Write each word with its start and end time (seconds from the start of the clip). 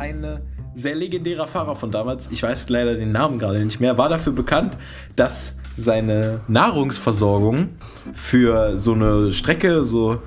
ein 0.00 0.40
sehr 0.74 0.94
legendärer 0.94 1.46
Fahrer 1.46 1.76
von 1.76 1.92
damals, 1.92 2.28
ich 2.30 2.42
weiß 2.42 2.68
leider 2.70 2.94
den 2.94 3.12
Namen 3.12 3.38
gerade 3.38 3.62
nicht 3.64 3.80
mehr, 3.80 3.98
war 3.98 4.08
dafür 4.08 4.32
bekannt, 4.32 4.78
dass 5.14 5.54
seine 5.76 6.40
Nahrungsversorgung 6.48 7.70
für 8.14 8.76
so 8.76 8.94
eine 8.94 9.32
Strecke, 9.32 9.84
so 9.84 10.22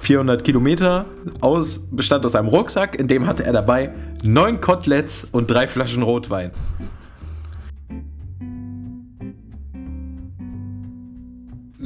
400 0.00 0.44
Kilometer, 0.44 1.06
aus, 1.40 1.80
bestand 1.90 2.24
aus 2.24 2.36
einem 2.36 2.48
Rucksack, 2.48 2.98
in 2.98 3.08
dem 3.08 3.26
hatte 3.26 3.44
er 3.44 3.52
dabei 3.52 3.92
neun 4.22 4.60
Koteletts 4.60 5.26
und 5.32 5.50
drei 5.50 5.66
Flaschen 5.66 6.02
Rotwein. 6.02 6.52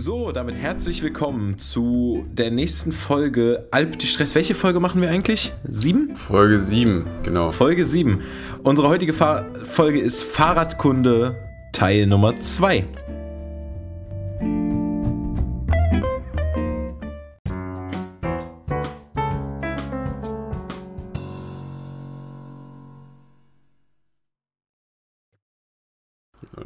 So, 0.00 0.30
damit 0.30 0.54
herzlich 0.54 1.02
willkommen 1.02 1.58
zu 1.58 2.24
der 2.30 2.52
nächsten 2.52 2.92
Folge 2.92 3.66
Alp 3.72 3.98
die 3.98 4.06
Stress. 4.06 4.36
Welche 4.36 4.54
Folge 4.54 4.78
machen 4.78 5.02
wir 5.02 5.10
eigentlich? 5.10 5.52
Sieben? 5.68 6.14
Folge 6.14 6.60
7, 6.60 7.04
genau. 7.24 7.50
Folge 7.50 7.84
7. 7.84 8.22
Unsere 8.62 8.90
heutige 8.90 9.12
Fahr 9.12 9.46
Folge 9.64 9.98
ist 9.98 10.22
Fahrradkunde 10.22 11.34
Teil 11.72 12.06
Nummer 12.06 12.36
2. 12.36 12.84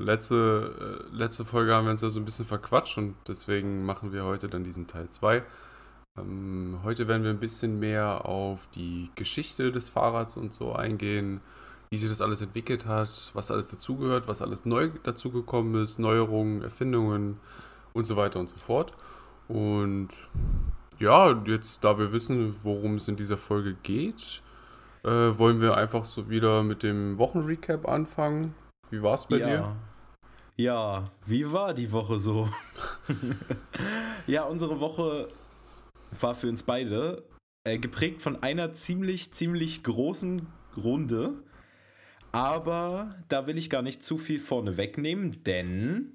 Letzte, 0.02 1.06
äh, 1.12 1.16
letzte 1.16 1.44
Folge 1.44 1.74
haben 1.74 1.84
wir 1.84 1.92
uns 1.92 2.02
ja 2.02 2.08
so 2.08 2.18
ein 2.18 2.24
bisschen 2.24 2.44
verquatscht 2.44 2.98
und 2.98 3.14
deswegen 3.28 3.84
machen 3.84 4.12
wir 4.12 4.24
heute 4.24 4.48
dann 4.48 4.64
diesen 4.64 4.88
Teil 4.88 5.08
2. 5.08 5.44
Ähm, 6.18 6.80
heute 6.82 7.06
werden 7.06 7.22
wir 7.22 7.30
ein 7.30 7.38
bisschen 7.38 7.78
mehr 7.78 8.26
auf 8.26 8.66
die 8.74 9.10
Geschichte 9.14 9.70
des 9.70 9.88
Fahrrads 9.88 10.36
und 10.36 10.52
so 10.52 10.72
eingehen, 10.72 11.40
wie 11.90 11.96
sich 11.98 12.08
das 12.08 12.20
alles 12.20 12.42
entwickelt 12.42 12.86
hat, 12.86 13.30
was 13.34 13.52
alles 13.52 13.68
dazugehört, 13.68 14.26
was 14.26 14.42
alles 14.42 14.64
neu 14.64 14.90
dazugekommen 15.04 15.80
ist, 15.80 16.00
Neuerungen, 16.00 16.62
Erfindungen 16.62 17.38
und 17.92 18.04
so 18.04 18.16
weiter 18.16 18.40
und 18.40 18.48
so 18.48 18.56
fort. 18.56 18.92
Und 19.46 20.08
ja, 20.98 21.40
jetzt 21.46 21.84
da 21.84 21.96
wir 21.96 22.12
wissen, 22.12 22.56
worum 22.64 22.96
es 22.96 23.06
in 23.06 23.14
dieser 23.14 23.36
Folge 23.36 23.76
geht, 23.84 24.42
äh, 25.04 25.08
wollen 25.08 25.60
wir 25.60 25.76
einfach 25.76 26.04
so 26.04 26.28
wieder 26.28 26.64
mit 26.64 26.82
dem 26.82 27.18
Wochenrecap 27.18 27.88
anfangen. 27.88 28.54
Wie 28.90 29.00
war 29.00 29.14
es 29.14 29.26
bei 29.26 29.36
ja. 29.36 29.46
dir? 29.46 29.76
Ja, 30.62 31.06
wie 31.26 31.52
war 31.52 31.74
die 31.74 31.90
Woche 31.90 32.20
so? 32.20 32.48
ja, 34.28 34.44
unsere 34.44 34.78
Woche 34.78 35.26
war 36.20 36.36
für 36.36 36.48
uns 36.48 36.62
beide 36.62 37.24
äh, 37.64 37.78
geprägt 37.78 38.22
von 38.22 38.44
einer 38.44 38.72
ziemlich, 38.72 39.32
ziemlich 39.32 39.82
großen 39.82 40.46
Runde. 40.76 41.34
Aber 42.30 43.16
da 43.28 43.48
will 43.48 43.58
ich 43.58 43.70
gar 43.70 43.82
nicht 43.82 44.04
zu 44.04 44.18
viel 44.18 44.38
vorne 44.38 44.76
wegnehmen, 44.76 45.42
denn 45.42 46.12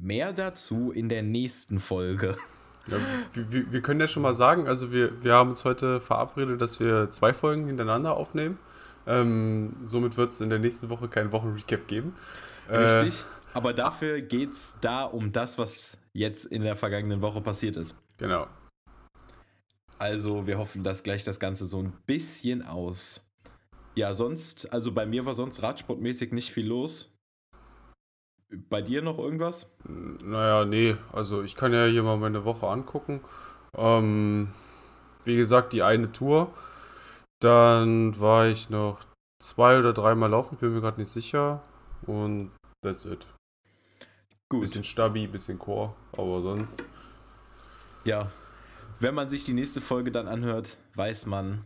mehr 0.00 0.32
dazu 0.32 0.90
in 0.90 1.10
der 1.10 1.22
nächsten 1.22 1.78
Folge. 1.78 2.38
Ja, 2.86 2.96
wir, 3.34 3.70
wir, 3.70 3.82
können 3.82 4.00
ja 4.00 4.08
schon 4.08 4.22
mal 4.22 4.32
sagen, 4.32 4.66
also 4.66 4.92
wir, 4.92 5.22
wir 5.22 5.34
haben 5.34 5.50
uns 5.50 5.66
heute 5.66 6.00
verabredet, 6.00 6.62
dass 6.62 6.80
wir 6.80 7.10
zwei 7.10 7.34
Folgen 7.34 7.66
hintereinander 7.66 8.16
aufnehmen. 8.16 8.58
Ähm, 9.06 9.74
somit 9.84 10.16
wird 10.16 10.32
es 10.32 10.40
in 10.40 10.48
der 10.48 10.58
nächsten 10.58 10.88
Woche 10.88 11.08
keinen 11.08 11.32
Wochenrecap 11.32 11.86
geben. 11.86 12.14
Richtig. 12.70 13.20
Äh, 13.20 13.37
aber 13.54 13.72
dafür 13.72 14.20
geht 14.20 14.52
es 14.52 14.74
da 14.80 15.04
um 15.04 15.32
das, 15.32 15.58
was 15.58 15.98
jetzt 16.12 16.44
in 16.46 16.62
der 16.62 16.76
vergangenen 16.76 17.20
Woche 17.20 17.40
passiert 17.40 17.76
ist. 17.76 17.96
Genau. 18.18 18.46
Also 19.98 20.46
wir 20.46 20.58
hoffen, 20.58 20.84
dass 20.84 21.02
gleich 21.02 21.24
das 21.24 21.40
Ganze 21.40 21.66
so 21.66 21.80
ein 21.80 21.92
bisschen 22.06 22.62
aus. 22.62 23.20
Ja, 23.94 24.14
sonst, 24.14 24.72
also 24.72 24.92
bei 24.92 25.06
mir 25.06 25.26
war 25.26 25.34
sonst 25.34 25.62
radsportmäßig 25.62 26.32
nicht 26.32 26.52
viel 26.52 26.66
los. 26.66 27.12
Bei 28.70 28.80
dir 28.80 29.02
noch 29.02 29.18
irgendwas? 29.18 29.66
Naja, 29.84 30.64
nee, 30.64 30.96
also 31.12 31.42
ich 31.42 31.54
kann 31.54 31.72
ja 31.72 31.86
hier 31.86 32.02
mal 32.02 32.16
meine 32.16 32.44
Woche 32.44 32.66
angucken. 32.68 33.20
Ähm, 33.76 34.52
wie 35.24 35.36
gesagt, 35.36 35.72
die 35.72 35.82
eine 35.82 36.12
Tour 36.12 36.54
dann 37.40 38.18
war 38.18 38.48
ich 38.48 38.68
noch 38.68 38.98
zwei 39.40 39.78
oder 39.78 39.92
dreimal 39.92 40.30
laufen, 40.30 40.56
bin 40.56 40.74
mir 40.74 40.80
gerade 40.80 41.00
nicht 41.00 41.10
sicher. 41.10 41.62
Und 42.06 42.50
that's 42.82 43.04
it. 43.04 43.26
Gut. 44.50 44.62
Bisschen 44.62 44.84
Stabi, 44.84 45.26
bisschen 45.26 45.58
Chor, 45.58 45.94
aber 46.12 46.40
sonst. 46.40 46.82
Ja. 48.04 48.30
Wenn 48.98 49.14
man 49.14 49.28
sich 49.28 49.44
die 49.44 49.52
nächste 49.52 49.80
Folge 49.80 50.10
dann 50.10 50.26
anhört, 50.26 50.78
weiß 50.94 51.26
man. 51.26 51.64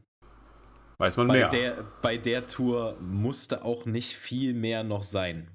Weiß 0.98 1.16
man 1.16 1.28
bei 1.28 1.34
mehr. 1.34 1.48
Der, 1.48 1.84
bei 2.03 2.16
der 2.19 2.47
Tour 2.48 2.97
musste 3.00 3.65
auch 3.65 3.87
nicht 3.87 4.16
viel 4.16 4.53
mehr 4.53 4.82
noch 4.82 5.03
sein. 5.04 5.48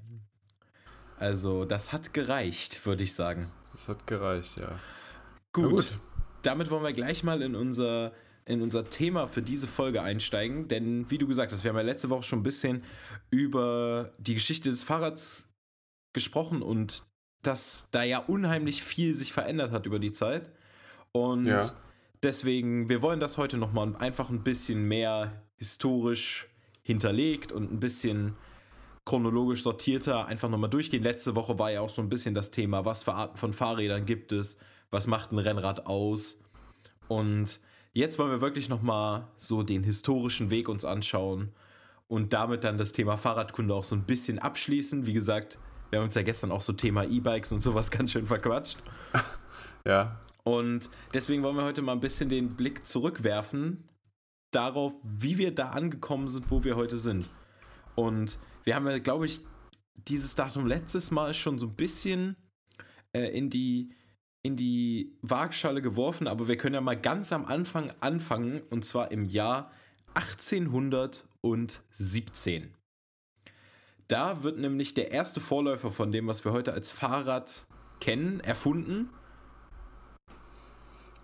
Also, 1.19 1.65
das 1.65 1.91
hat 1.91 2.13
gereicht, 2.13 2.85
würde 2.85 3.03
ich 3.03 3.13
sagen. 3.13 3.45
Das 3.71 3.89
hat 3.89 4.07
gereicht, 4.07 4.57
ja. 4.57 4.79
Gut. 5.51 5.69
gut. 5.69 5.99
Damit 6.44 6.69
wollen 6.69 6.83
wir 6.83 6.94
gleich 6.94 7.23
mal 7.23 7.41
in 7.41 7.55
unser 7.55 8.13
in 8.45 8.61
unser 8.61 8.89
Thema 8.89 9.27
für 9.27 9.41
diese 9.41 9.67
Folge 9.67 10.01
einsteigen, 10.01 10.69
denn 10.69 11.11
wie 11.11 11.17
du 11.17 11.27
gesagt 11.27 11.51
hast, 11.51 11.65
wir 11.65 11.69
haben 11.69 11.75
ja 11.75 11.83
letzte 11.83 12.09
Woche 12.09 12.23
schon 12.23 12.39
ein 12.39 12.44
bisschen 12.44 12.81
über 13.29 14.13
die 14.19 14.35
Geschichte 14.35 14.69
des 14.69 14.85
Fahrrads 14.85 15.49
gesprochen 16.13 16.61
und 16.61 17.03
dass 17.47 17.87
da 17.91 18.03
ja 18.03 18.19
unheimlich 18.19 18.83
viel 18.83 19.15
sich 19.15 19.33
verändert 19.33 19.71
hat 19.71 19.85
über 19.85 19.99
die 19.99 20.11
Zeit. 20.11 20.49
Und 21.11 21.45
ja. 21.45 21.71
deswegen, 22.21 22.89
wir 22.89 23.01
wollen 23.01 23.19
das 23.19 23.37
heute 23.37 23.57
nochmal 23.57 23.95
einfach 23.95 24.29
ein 24.29 24.43
bisschen 24.43 24.83
mehr 24.87 25.41
historisch 25.55 26.47
hinterlegt 26.83 27.51
und 27.51 27.71
ein 27.71 27.79
bisschen 27.79 28.35
chronologisch 29.05 29.63
sortierter 29.63 30.27
einfach 30.27 30.49
nochmal 30.49 30.69
durchgehen. 30.69 31.01
Letzte 31.01 31.35
Woche 31.35 31.57
war 31.57 31.71
ja 31.71 31.81
auch 31.81 31.89
so 31.89 32.01
ein 32.01 32.09
bisschen 32.09 32.35
das 32.35 32.51
Thema, 32.51 32.85
was 32.85 33.03
für 33.03 33.13
Arten 33.13 33.37
von 33.37 33.53
Fahrrädern 33.53 34.05
gibt 34.05 34.31
es, 34.31 34.57
was 34.91 35.07
macht 35.07 35.31
ein 35.31 35.39
Rennrad 35.39 35.87
aus. 35.87 36.39
Und 37.07 37.59
Jetzt 37.97 38.19
wollen 38.19 38.29
wir 38.29 38.41
wirklich 38.41 38.69
nochmal 38.69 39.27
so 39.37 39.63
den 39.63 39.83
historischen 39.83 40.51
Weg 40.51 40.69
uns 40.69 40.85
anschauen 40.85 41.49
und 42.07 42.31
damit 42.31 42.63
dann 42.63 42.77
das 42.77 42.91
Thema 42.91 43.17
Fahrradkunde 43.17 43.73
auch 43.73 43.83
so 43.83 43.95
ein 43.95 44.03
bisschen 44.03 44.37
abschließen. 44.37 45.07
Wie 45.07 45.13
gesagt, 45.13 45.57
wir 45.89 45.99
haben 45.99 46.05
uns 46.05 46.15
ja 46.15 46.21
gestern 46.21 46.51
auch 46.51 46.61
so 46.61 46.73
Thema 46.73 47.03
E-Bikes 47.03 47.51
und 47.51 47.61
sowas 47.61 47.91
ganz 47.91 48.11
schön 48.11 48.27
verquatscht. 48.27 48.77
Ja. 49.85 50.19
Und 50.43 50.89
deswegen 51.13 51.43
wollen 51.43 51.57
wir 51.57 51.63
heute 51.63 51.81
mal 51.81 51.93
ein 51.93 51.99
bisschen 51.99 52.29
den 52.29 52.55
Blick 52.55 52.87
zurückwerfen 52.87 53.83
darauf, 54.51 54.93
wie 55.03 55.37
wir 55.37 55.53
da 55.53 55.71
angekommen 55.71 56.27
sind, 56.27 56.51
wo 56.51 56.63
wir 56.63 56.75
heute 56.75 56.97
sind. 56.97 57.29
Und 57.95 58.39
wir 58.63 58.75
haben 58.75 58.87
ja, 58.87 58.99
glaube 58.99 59.25
ich, 59.25 59.41
dieses 59.95 60.35
Datum 60.35 60.67
letztes 60.67 61.11
Mal 61.11 61.33
schon 61.33 61.59
so 61.59 61.67
ein 61.67 61.75
bisschen 61.75 62.35
äh, 63.13 63.37
in 63.37 63.49
die 63.49 63.93
in 64.43 64.55
die 64.55 65.17
Waagschale 65.21 65.81
geworfen, 65.81 66.27
aber 66.27 66.47
wir 66.47 66.55
können 66.55 66.75
ja 66.75 66.81
mal 66.81 66.95
ganz 66.95 67.33
am 67.33 67.43
Anfang 67.45 67.91
anfangen, 67.99 68.61
und 68.69 68.85
zwar 68.85 69.11
im 69.11 69.25
Jahr 69.25 69.71
1817. 70.13 72.76
Da 74.07 74.44
wird 74.44 74.57
nämlich 74.57 74.94
der 74.94 75.12
erste 75.12 75.41
Vorläufer 75.41 75.91
von 75.91 76.12
dem, 76.12 76.28
was 76.28 76.45
wir 76.45 76.53
heute 76.53 76.73
als 76.73 76.91
Fahrrad 76.91 77.66
kennen, 78.00 78.40
erfunden. 78.40 79.09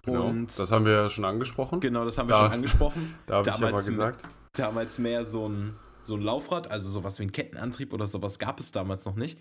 Genau, 0.06 0.28
und 0.28 0.60
das 0.60 0.72
haben 0.72 0.86
wir 0.86 0.92
ja 0.92 1.10
schon 1.10 1.24
angesprochen. 1.24 1.80
Genau, 1.80 2.04
das 2.04 2.18
haben 2.18 2.28
wir 2.28 2.36
da, 2.36 2.46
schon 2.46 2.54
angesprochen. 2.56 3.16
Da 3.26 3.36
habe 3.38 3.50
ich 3.50 3.58
ja 3.58 3.72
mal 3.72 3.84
gesagt. 3.84 4.26
Damals 4.52 5.00
mehr 5.00 5.26
so 5.26 5.48
ein, 5.48 5.76
so 6.04 6.16
ein 6.16 6.22
Laufrad, 6.22 6.70
also 6.70 6.90
sowas 6.90 7.20
wie 7.20 7.24
ein 7.24 7.32
Kettenantrieb 7.32 7.94
oder 7.94 8.06
sowas 8.06 8.38
gab 8.38 8.60
es 8.60 8.72
damals 8.72 9.06
noch 9.06 9.16
nicht. 9.16 9.40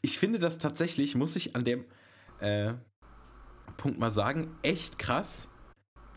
Ich 0.00 0.18
finde 0.18 0.38
das 0.38 0.58
tatsächlich, 0.58 1.16
muss 1.16 1.34
ich 1.34 1.56
an 1.56 1.64
dem, 1.64 1.84
äh, 2.38 2.74
Punkt 3.76 3.98
mal 3.98 4.10
sagen, 4.10 4.54
echt 4.62 4.98
krass, 4.98 5.48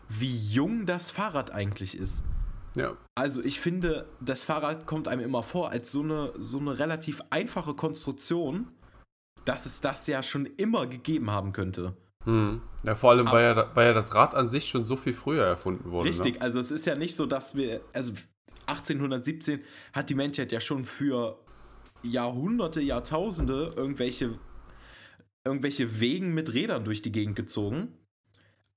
wie 0.08 0.36
jung 0.36 0.86
das 0.86 1.10
Fahrrad 1.10 1.50
eigentlich 1.50 1.96
ist. 1.96 2.22
Ja. 2.76 2.96
Also 3.14 3.40
ich 3.40 3.60
finde, 3.60 4.08
das 4.20 4.44
Fahrrad 4.44 4.86
kommt 4.86 5.08
einem 5.08 5.22
immer 5.22 5.42
vor 5.42 5.70
als 5.70 5.92
so 5.92 6.02
eine, 6.02 6.32
so 6.38 6.58
eine 6.58 6.78
relativ 6.78 7.20
einfache 7.30 7.74
Konstruktion, 7.74 8.68
dass 9.44 9.66
es 9.66 9.80
das 9.80 10.06
ja 10.06 10.22
schon 10.22 10.46
immer 10.46 10.86
gegeben 10.86 11.30
haben 11.30 11.52
könnte. 11.52 11.96
Hm. 12.24 12.60
Ja, 12.84 12.94
vor 12.94 13.10
allem, 13.10 13.30
weil 13.30 13.44
ja, 13.44 13.70
weil 13.74 13.86
ja 13.86 13.92
das 13.92 14.14
Rad 14.14 14.34
an 14.34 14.48
sich 14.48 14.68
schon 14.68 14.84
so 14.84 14.96
viel 14.96 15.14
früher 15.14 15.44
erfunden 15.44 15.90
wurde. 15.90 16.08
Richtig, 16.08 16.34
ne? 16.34 16.40
also 16.42 16.60
es 16.60 16.70
ist 16.70 16.86
ja 16.86 16.94
nicht 16.94 17.16
so, 17.16 17.26
dass 17.26 17.54
wir, 17.54 17.80
also 17.92 18.12
1817 18.66 19.60
hat 19.92 20.10
die 20.10 20.14
Menschheit 20.14 20.52
ja 20.52 20.60
schon 20.60 20.84
für 20.84 21.38
Jahrhunderte, 22.02 22.80
Jahrtausende 22.80 23.72
irgendwelche 23.76 24.38
irgendwelche 25.48 26.00
Wegen 26.00 26.34
mit 26.34 26.52
Rädern 26.52 26.84
durch 26.84 27.02
die 27.02 27.12
Gegend 27.12 27.36
gezogen. 27.36 27.94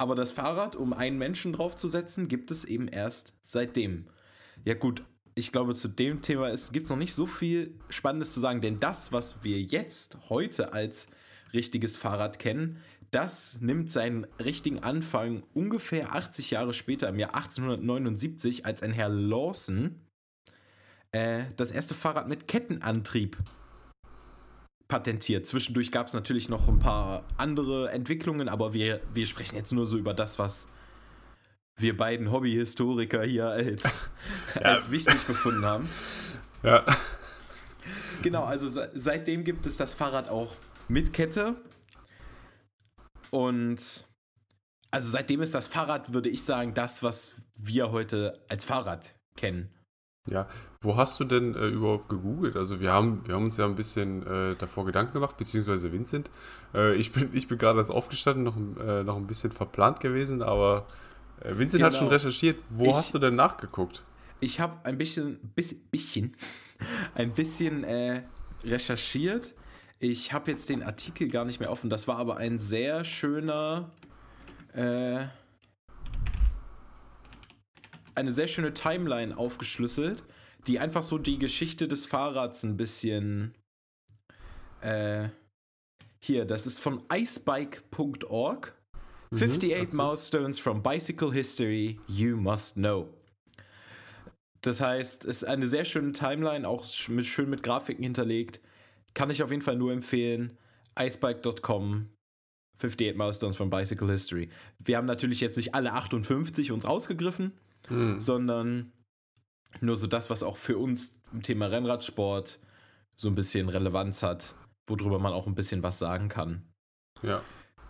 Aber 0.02 0.16
das 0.16 0.32
Fahrrad, 0.32 0.76
um 0.76 0.94
einen 0.94 1.20
Menschen 1.20 1.54
draufzusetzen, 1.54 2.28
gibt 2.28 2.50
es 2.50 2.66
eben 2.66 2.88
erst 2.88 3.36
seitdem. 3.44 4.08
Ja 4.66 4.74
gut, 4.74 5.04
ich 5.36 5.52
glaube, 5.52 5.76
zu 5.76 5.88
dem 5.88 6.24
Thema 6.24 6.50
gibt 6.72 6.86
es 6.86 6.90
noch 6.90 6.98
nicht 6.98 7.14
so 7.14 7.28
viel 7.28 7.80
Spannendes 7.88 8.34
zu 8.34 8.40
sagen, 8.40 8.62
denn 8.62 8.80
das, 8.80 9.12
was 9.12 9.44
wir 9.44 9.62
jetzt 9.62 10.18
heute 10.30 10.74
als 10.74 11.06
richtiges 11.54 11.98
Fahrrad 11.98 12.40
kennen, 12.40 12.78
das 13.12 13.62
nimmt 13.62 13.92
seinen 13.92 14.26
richtigen 14.44 14.80
Anfang 14.80 15.44
ungefähr 15.54 16.16
80 16.16 16.50
Jahre 16.50 16.74
später, 16.74 17.08
im 17.08 17.20
Jahr 17.20 17.36
1879, 17.36 18.66
als 18.66 18.82
ein 18.82 18.94
Herr 18.94 19.10
Lawson 19.10 20.02
äh, 21.12 21.44
das 21.58 21.70
erste 21.70 21.94
Fahrrad 21.94 22.28
mit 22.28 22.48
Kettenantrieb 22.48 23.38
patentiert. 24.92 25.48
Zwischendurch 25.48 25.90
gab 25.90 26.08
es 26.08 26.14
natürlich 26.14 26.50
noch 26.50 26.68
ein 26.68 26.80
paar 26.80 27.24
andere 27.38 27.90
Entwicklungen, 27.92 28.50
aber 28.50 28.74
wir, 28.74 29.00
wir 29.14 29.26
sprechen 29.26 29.56
jetzt 29.56 29.72
nur 29.72 29.88
so 29.88 29.98
über 29.98 30.14
das, 30.14 30.38
was 30.38 30.68
wir 31.78 31.96
beiden 31.96 32.30
Hobbyhistoriker 32.30 33.24
hier 33.24 33.48
als, 33.48 34.10
ja. 34.56 34.62
als 34.62 34.92
wichtig 34.92 35.26
befunden 35.26 35.66
haben. 35.66 35.90
Ja. 36.64 36.86
Genau, 38.22 38.44
also 38.44 38.70
seitdem 38.94 39.44
gibt 39.44 39.66
es 39.66 39.78
das 39.78 39.96
Fahrrad 39.96 40.30
auch 40.30 40.56
mit 40.88 41.12
Kette. 41.12 41.56
Und 43.32 44.06
also 44.92 45.10
seitdem 45.10 45.42
ist 45.42 45.56
das 45.56 45.66
Fahrrad, 45.66 46.14
würde 46.14 46.30
ich 46.30 46.44
sagen, 46.44 46.76
das, 46.76 47.02
was 47.02 47.32
wir 47.58 47.90
heute 47.92 48.40
als 48.48 48.64
Fahrrad 48.64 49.16
kennen. 49.36 49.72
Ja, 50.30 50.48
wo 50.82 50.98
hast 50.98 51.20
du 51.20 51.24
denn 51.24 51.56
äh, 51.56 51.68
überhaupt 51.68 52.08
gegoogelt? 52.10 52.56
Also 52.56 52.80
wir 52.80 52.92
haben, 52.92 53.26
wir 53.28 53.34
haben 53.34 53.46
uns 53.46 53.58
ja 53.58 53.66
ein 53.66 53.76
bisschen 53.76 54.26
äh, 54.28 54.56
davor 54.56 54.86
Gedanken 54.86 55.14
gemacht, 55.14 55.36
beziehungsweise 55.36 55.92
Vincent. 55.92 56.30
Äh, 56.76 56.96
ich 56.96 57.12
bin, 57.12 57.30
ich 57.34 57.48
bin 57.48 57.58
gerade 57.58 57.80
als 57.80 57.90
aufgestanden, 57.90 58.44
noch, 58.44 58.56
äh, 58.84 59.04
noch 59.04 59.18
ein 59.18 59.26
bisschen 59.26 59.52
verplant 59.52 60.00
gewesen, 60.00 60.44
aber 60.44 60.86
äh, 61.40 61.58
Vincent 61.58 61.72
genau. 61.72 61.86
hat 61.86 61.94
schon 61.94 62.02
genau. 62.02 62.12
recherchiert. 62.12 62.60
Wo 62.70 62.86
ich, 62.86 62.94
hast 62.94 63.16
du 63.16 63.20
denn 63.20 63.36
nachgeguckt? 63.36 64.04
Ich 64.42 64.60
habe 64.60 64.74
ein 64.84 64.98
bisschen, 65.00 65.40
bisschen, 65.56 66.36
ein 67.16 67.34
bisschen 67.34 67.84
äh, 67.84 68.22
recherchiert. 68.64 69.56
Ich 69.98 70.34
habe 70.34 70.52
jetzt 70.52 70.70
den 70.70 70.84
Artikel 70.84 71.30
gar 71.30 71.46
nicht 71.46 71.60
mehr 71.60 71.72
offen. 71.72 71.90
Das 71.90 72.08
war 72.08 72.18
aber 72.18 72.38
ein 72.38 72.60
sehr 72.60 73.06
schöner 73.06 73.90
eine 78.16 78.32
sehr 78.32 78.48
schöne 78.48 78.74
Timeline 78.74 79.38
aufgeschlüsselt, 79.38 80.24
die 80.68 80.80
einfach 80.80 81.04
so 81.04 81.18
die 81.18 81.40
Geschichte 81.40 81.88
des 81.88 82.06
Fahrrads 82.06 82.64
ein 82.64 82.78
bisschen. 82.78 83.56
Äh, 84.82 85.30
hier, 86.20 86.46
das 86.46 86.68
ist 86.68 86.80
von 86.80 87.04
icebike.org. 87.12 88.74
58 89.34 89.70
mhm, 89.70 89.82
okay. 89.82 89.88
Milestones 89.96 90.60
from 90.60 90.84
Bicycle 90.84 91.32
History 91.32 92.00
You 92.08 92.36
Must 92.38 92.76
Know. 92.76 93.10
Das 94.62 94.82
heißt, 94.82 95.26
es 95.26 95.42
ist 95.42 95.44
eine 95.46 95.68
sehr 95.68 95.86
schöne 95.86 96.12
Timeline, 96.12 96.68
auch 96.68 96.86
mit, 97.08 97.26
schön 97.26 97.50
mit 97.50 97.64
Grafiken 97.64 98.04
hinterlegt. 98.04 98.62
Kann 99.14 99.30
ich 99.30 99.42
auf 99.42 99.50
jeden 99.50 99.64
Fall 99.64 99.76
nur 99.76 99.92
empfehlen. 99.92 100.58
icebike.com 101.00 102.10
58 102.78 103.16
Milestones 103.16 103.56
from 103.56 103.70
Bicycle 103.70 104.10
History. 104.10 104.50
Wir 104.80 104.98
haben 104.98 105.06
natürlich 105.06 105.40
jetzt 105.40 105.58
nicht 105.58 105.76
alle 105.76 105.94
58 105.94 106.72
uns 106.72 106.86
rausgegriffen, 106.86 107.54
mhm. 107.90 108.20
sondern 108.20 108.92
nur 109.80 109.98
so 109.98 110.08
das, 110.08 110.30
was 110.30 110.44
auch 110.44 110.58
für 110.58 110.78
uns 110.78 111.14
im 111.32 111.42
Thema 111.42 111.68
Rennradsport 111.68 112.60
so 113.16 113.28
ein 113.28 113.36
bisschen 113.36 113.70
Relevanz 113.70 114.24
hat, 114.24 114.56
worüber 114.88 115.20
man 115.20 115.34
auch 115.34 115.48
ein 115.48 115.56
bisschen 115.56 115.84
was 115.84 116.00
sagen 116.00 116.28
kann. 116.28 116.64
Ja. 117.22 117.42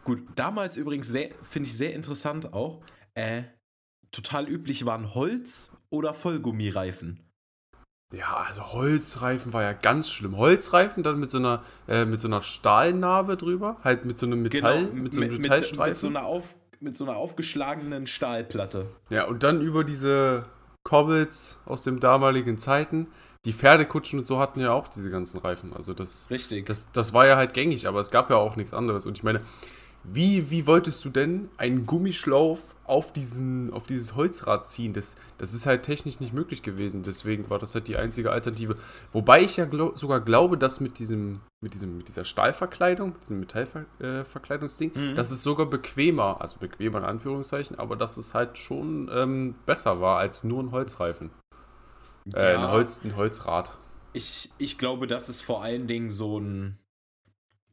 Gut, 0.03 0.23
damals 0.35 0.77
übrigens 0.77 1.07
finde 1.07 1.69
ich 1.69 1.77
sehr 1.77 1.93
interessant 1.93 2.53
auch, 2.53 2.81
äh, 3.13 3.43
total 4.11 4.47
üblich 4.49 4.85
waren 4.85 5.13
Holz- 5.13 5.71
oder 5.89 6.13
Vollgummireifen. 6.13 7.19
Ja, 8.13 8.43
also 8.45 8.73
Holzreifen 8.73 9.53
war 9.53 9.63
ja 9.63 9.71
ganz 9.71 10.11
schlimm. 10.11 10.35
Holzreifen 10.35 11.01
dann 11.01 11.19
mit 11.19 11.29
so 11.29 11.37
einer, 11.37 11.63
äh, 11.87 12.03
mit 12.03 12.19
so 12.19 12.27
einer 12.27 12.41
Stahlnarbe 12.41 13.37
drüber, 13.37 13.77
halt 13.83 14.03
mit 14.03 14.19
so 14.19 14.25
einem 14.25 14.41
Metall, 14.41 14.85
genau, 14.87 15.03
mit 15.03 15.13
so 15.13 15.21
einem 15.21 15.31
mit, 15.31 15.41
Metallstreifen. 15.41 15.83
Mit, 15.85 15.89
mit, 15.91 15.97
so 15.97 16.07
einer 16.07 16.25
auf, 16.25 16.55
mit 16.81 16.97
so 16.97 17.05
einer 17.05 17.15
aufgeschlagenen 17.15 18.07
Stahlplatte. 18.07 18.87
Ja, 19.09 19.25
und 19.25 19.43
dann 19.43 19.61
über 19.61 19.83
diese 19.83 20.43
Cobbles 20.83 21.59
aus 21.65 21.83
den 21.83 21.99
damaligen 21.99 22.57
Zeiten. 22.57 23.07
Die 23.45 23.53
Pferdekutschen 23.53 24.19
und 24.19 24.25
so 24.25 24.39
hatten 24.39 24.59
ja 24.59 24.71
auch 24.71 24.87
diese 24.87 25.09
ganzen 25.09 25.39
Reifen. 25.39 25.73
Also 25.73 25.93
das, 25.93 26.29
Richtig. 26.29 26.65
Das, 26.65 26.87
das 26.93 27.13
war 27.13 27.25
ja 27.25 27.37
halt 27.37 27.53
gängig, 27.53 27.87
aber 27.87 27.99
es 27.99 28.11
gab 28.11 28.29
ja 28.29 28.35
auch 28.35 28.55
nichts 28.55 28.73
anderes. 28.73 29.05
Und 29.05 29.17
ich 29.17 29.23
meine, 29.23 29.41
wie, 30.03 30.49
wie 30.49 30.65
wolltest 30.65 31.05
du 31.05 31.09
denn 31.09 31.49
einen 31.57 31.85
Gummischlauf 31.85 32.75
auf, 32.85 33.13
diesen, 33.13 33.71
auf 33.71 33.85
dieses 33.85 34.15
Holzrad 34.15 34.67
ziehen? 34.67 34.93
Das, 34.93 35.15
das 35.37 35.53
ist 35.53 35.67
halt 35.67 35.83
technisch 35.83 36.19
nicht 36.19 36.33
möglich 36.33 36.63
gewesen. 36.63 37.03
Deswegen 37.03 37.49
war 37.51 37.59
das 37.59 37.75
halt 37.75 37.87
die 37.87 37.97
einzige 37.97 38.31
Alternative. 38.31 38.75
Wobei 39.11 39.43
ich 39.43 39.57
ja 39.57 39.65
glaub, 39.65 39.97
sogar 39.97 40.19
glaube, 40.19 40.57
dass 40.57 40.79
mit, 40.79 40.97
diesem, 40.97 41.41
mit, 41.61 41.75
diesem, 41.75 41.97
mit 41.97 42.07
dieser 42.07 42.23
Stahlverkleidung, 42.23 43.15
diesem 43.21 43.39
Metallverkleidungsding, 43.41 44.91
mhm. 44.93 45.15
dass 45.15 45.29
es 45.29 45.43
sogar 45.43 45.67
bequemer, 45.67 46.41
also 46.41 46.57
bequemer 46.59 46.97
in 46.97 47.05
Anführungszeichen, 47.05 47.77
aber 47.77 47.95
dass 47.95 48.17
es 48.17 48.33
halt 48.33 48.57
schon 48.57 49.09
ähm, 49.13 49.55
besser 49.67 50.01
war 50.01 50.17
als 50.17 50.43
nur 50.43 50.63
ein 50.63 50.71
Holzreifen. 50.71 51.29
Äh, 52.33 52.53
ja. 52.53 52.59
ein, 52.59 52.71
Holz, 52.71 53.01
ein 53.03 53.15
Holzrad. 53.15 53.73
Ich, 54.13 54.51
ich 54.57 54.79
glaube, 54.79 55.05
das 55.05 55.29
ist 55.29 55.41
vor 55.41 55.63
allen 55.63 55.87
Dingen 55.87 56.09
so 56.09 56.39
ein 56.39 56.77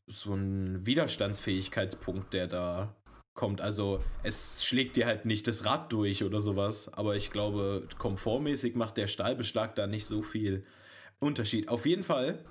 so 0.09 0.35
ein 0.35 0.85
Widerstandsfähigkeitspunkt, 0.85 2.33
der 2.35 2.47
da 2.47 2.95
kommt. 3.35 3.61
Also 3.61 4.03
es 4.25 4.65
schlägt 4.65 4.97
dir 4.97 5.07
halt 5.07 5.25
nicht 5.25 5.47
das 5.47 5.65
Rad 5.65 5.93
durch 5.93 6.25
oder 6.25 6.41
sowas, 6.41 6.93
aber 6.93 7.17
ich 7.17 7.31
glaube, 7.31 7.87
komfortmäßig 7.97 8.75
macht 8.75 8.97
der 8.97 9.07
Stahlbeschlag 9.07 9.75
da 9.77 9.87
nicht 9.87 10.07
so 10.07 10.23
viel 10.23 10.65
Unterschied. 11.21 11.69
Auf 11.69 11.87
jeden 11.87 12.03
Fall, 12.03 12.45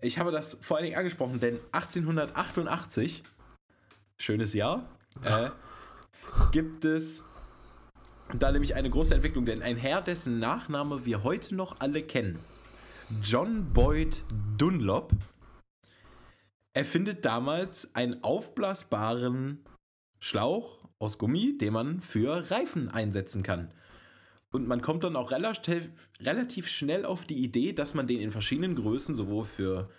ich 0.00 0.18
habe 0.18 0.30
das 0.30 0.58
vor 0.62 0.76
allen 0.76 0.84
Dingen 0.84 0.96
angesprochen, 0.96 1.40
denn 1.40 1.58
1888, 1.72 3.24
schönes 4.16 4.54
Jahr, 4.54 4.88
äh, 5.24 5.50
gibt 6.52 6.84
es 6.84 7.24
da 8.38 8.50
nämlich 8.52 8.74
eine 8.74 8.90
große 8.90 9.14
Entwicklung, 9.14 9.44
denn 9.44 9.62
ein 9.62 9.76
Herr, 9.76 10.02
dessen 10.02 10.38
Nachname 10.38 11.04
wir 11.04 11.24
heute 11.24 11.54
noch 11.54 11.80
alle 11.80 12.02
kennen, 12.02 12.38
John 13.22 13.72
Boyd 13.72 14.22
Dunlop, 14.56 15.12
erfindet 16.74 17.24
damals 17.24 17.94
einen 17.94 18.22
aufblasbaren 18.22 19.64
Schlauch 20.20 20.88
aus 20.98 21.18
Gummi, 21.18 21.58
den 21.58 21.72
man 21.72 22.00
für 22.00 22.50
Reifen 22.50 22.88
einsetzen 22.88 23.42
kann. 23.42 23.72
Und 24.52 24.68
man 24.68 24.82
kommt 24.82 25.04
dann 25.04 25.16
auch 25.16 25.30
relativ, 25.30 25.90
relativ 26.20 26.68
schnell 26.68 27.04
auf 27.04 27.24
die 27.24 27.42
Idee, 27.42 27.72
dass 27.72 27.94
man 27.94 28.06
den 28.06 28.20
in 28.20 28.30
verschiedenen 28.30 28.76
Größen, 28.76 29.14
sowohl 29.14 29.46
für 29.46 29.90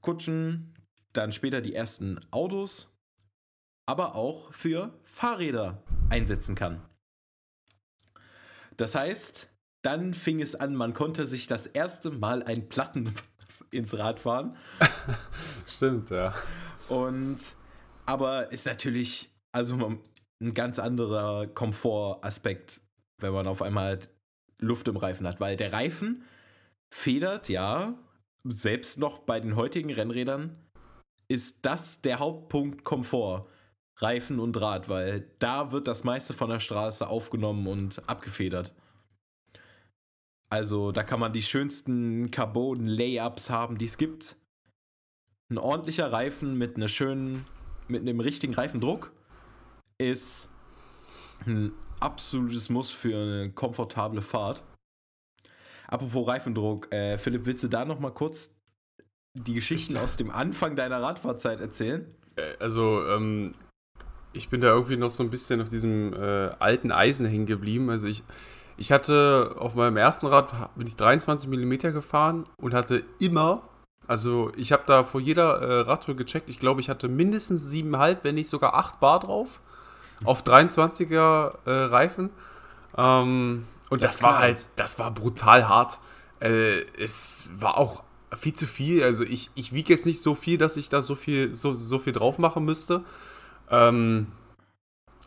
Kutschen, 0.00 0.74
dann 1.12 1.32
später 1.32 1.60
die 1.60 1.74
ersten 1.74 2.20
Autos, 2.30 2.96
aber 3.86 4.14
auch 4.14 4.52
für 4.54 4.98
Fahrräder 5.04 5.82
einsetzen 6.08 6.54
kann. 6.54 6.80
Das 8.76 8.94
heißt, 8.94 9.50
dann 9.82 10.14
fing 10.14 10.40
es 10.40 10.54
an, 10.54 10.74
man 10.74 10.94
konnte 10.94 11.26
sich 11.26 11.46
das 11.46 11.66
erste 11.66 12.10
Mal 12.10 12.42
ein 12.42 12.68
Platten 12.68 13.14
ins 13.70 13.96
Radfahren. 13.96 14.56
Stimmt, 15.66 16.10
ja. 16.10 16.34
Und 16.88 17.38
aber 18.06 18.50
ist 18.52 18.66
natürlich 18.66 19.30
also 19.52 19.98
ein 20.40 20.54
ganz 20.54 20.78
anderer 20.78 21.46
Komfortaspekt, 21.46 22.80
wenn 23.18 23.32
man 23.32 23.46
auf 23.46 23.62
einmal 23.62 23.84
halt 23.84 24.10
Luft 24.58 24.88
im 24.88 24.96
Reifen 24.96 25.26
hat, 25.26 25.40
weil 25.40 25.56
der 25.56 25.72
Reifen 25.72 26.24
federt, 26.92 27.48
ja, 27.48 27.94
selbst 28.44 28.98
noch 28.98 29.20
bei 29.20 29.40
den 29.40 29.56
heutigen 29.56 29.92
Rennrädern 29.92 30.56
ist 31.28 31.58
das 31.62 32.00
der 32.02 32.18
Hauptpunkt 32.18 32.84
Komfort. 32.84 33.46
Reifen 34.02 34.40
und 34.40 34.58
Rad, 34.58 34.88
weil 34.88 35.28
da 35.38 35.72
wird 35.72 35.86
das 35.86 36.04
meiste 36.04 36.32
von 36.32 36.48
der 36.48 36.60
Straße 36.60 37.06
aufgenommen 37.06 37.66
und 37.66 38.08
abgefedert. 38.08 38.74
Also 40.50 40.90
da 40.90 41.04
kann 41.04 41.20
man 41.20 41.32
die 41.32 41.42
schönsten 41.42 42.30
Carbon-Layups 42.30 43.50
haben, 43.50 43.78
die 43.78 43.84
es 43.84 43.96
gibt. 43.96 44.36
Ein 45.48 45.58
ordentlicher 45.58 46.12
Reifen 46.12 46.58
mit 46.58 46.76
einer 46.76 46.88
schönen, 46.88 47.44
mit 47.88 48.02
einem 48.02 48.20
richtigen 48.20 48.54
Reifendruck 48.54 49.12
ist 49.98 50.48
ein 51.46 51.72
absolutes 52.00 52.68
Muss 52.68 52.90
für 52.90 53.16
eine 53.16 53.50
komfortable 53.52 54.22
Fahrt. 54.22 54.64
Apropos 55.86 56.26
Reifendruck, 56.26 56.92
äh, 56.92 57.18
Philipp, 57.18 57.46
willst 57.46 57.64
du 57.64 57.68
da 57.68 57.84
noch 57.84 58.00
mal 58.00 58.12
kurz 58.12 58.54
die 59.34 59.54
Geschichten 59.54 59.96
aus 59.96 60.16
dem 60.16 60.30
Anfang 60.30 60.76
deiner 60.76 61.02
Radfahrzeit 61.02 61.60
erzählen? 61.60 62.12
Äh, 62.36 62.56
also, 62.58 63.04
ähm, 63.06 63.52
ich 64.32 64.48
bin 64.48 64.60
da 64.60 64.68
irgendwie 64.68 64.96
noch 64.96 65.10
so 65.10 65.22
ein 65.22 65.30
bisschen 65.30 65.60
auf 65.60 65.68
diesem 65.68 66.12
äh, 66.12 66.50
alten 66.58 66.92
Eisen 66.92 67.26
hängen 67.26 67.46
geblieben. 67.46 67.90
Also 67.90 68.06
ich, 68.06 68.22
ich 68.80 68.92
hatte 68.92 69.56
auf 69.58 69.74
meinem 69.74 69.98
ersten 69.98 70.26
Rad 70.26 70.74
bin 70.74 70.86
ich 70.86 70.96
23 70.96 71.50
mm 71.50 71.92
gefahren 71.92 72.46
und 72.56 72.72
hatte 72.72 73.04
immer, 73.18 73.60
also 74.06 74.50
ich 74.56 74.72
habe 74.72 74.84
da 74.86 75.04
vor 75.04 75.20
jeder 75.20 75.60
äh, 75.60 75.80
Radtour 75.82 76.16
gecheckt, 76.16 76.48
ich 76.48 76.58
glaube, 76.58 76.80
ich 76.80 76.88
hatte 76.88 77.06
mindestens 77.06 77.70
7,5, 77.70 78.16
wenn 78.22 78.36
nicht 78.36 78.48
sogar 78.48 78.74
8 78.74 78.98
Bar 78.98 79.20
drauf. 79.20 79.60
Auf 80.24 80.42
23er 80.42 81.56
äh, 81.66 81.70
Reifen. 81.70 82.30
Ähm, 82.96 83.66
und 83.90 84.02
das, 84.02 84.16
das 84.16 84.22
war 84.22 84.38
halt, 84.38 84.66
das 84.76 84.98
war 84.98 85.10
brutal 85.10 85.68
hart. 85.68 85.98
Äh, 86.40 86.80
es 86.98 87.50
war 87.58 87.76
auch 87.76 88.02
viel 88.34 88.54
zu 88.54 88.66
viel. 88.66 89.02
Also 89.02 89.24
ich, 89.24 89.50
ich 89.56 89.74
wiege 89.74 89.92
jetzt 89.92 90.06
nicht 90.06 90.22
so 90.22 90.34
viel, 90.34 90.56
dass 90.56 90.78
ich 90.78 90.88
da 90.88 91.02
so 91.02 91.14
viel, 91.14 91.52
so, 91.52 91.74
so 91.74 91.98
viel 91.98 92.14
drauf 92.14 92.38
machen 92.38 92.64
müsste. 92.64 93.02
Ähm, 93.70 94.28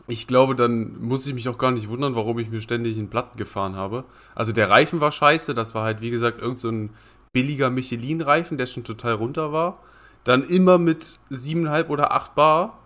Ich 0.08 0.28
glaube, 0.28 0.56
dann 0.56 1.02
muss 1.02 1.26
ich 1.26 1.34
mich 1.34 1.48
auch 1.48 1.58
gar 1.58 1.72
nicht 1.72 1.88
wundern, 1.88 2.16
warum 2.16 2.38
ich 2.40 2.50
mir 2.50 2.62
ständig 2.62 2.98
in 2.98 3.10
Platten 3.10 3.38
gefahren 3.38 3.76
habe. 3.76 4.04
Also 4.36 4.52
der 4.52 4.70
Reifen 4.70 5.00
war 5.00 5.12
scheiße, 5.12 5.54
das 5.54 5.74
war 5.76 5.84
halt 5.86 6.02
wie 6.02 6.10
gesagt 6.10 6.42
irgend 6.42 6.60
so 6.60 6.70
ein 6.70 6.90
billiger 7.32 7.70
Michelin-Reifen, 7.70 8.58
der 8.58 8.66
schon 8.66 8.84
total 8.84 9.14
runter 9.14 9.52
war. 9.54 9.80
Dann 10.24 10.44
immer 10.44 10.78
mit 10.78 11.20
7,5 11.32 11.88
oder 11.88 12.14
8 12.14 12.36
Bar. 12.36 12.80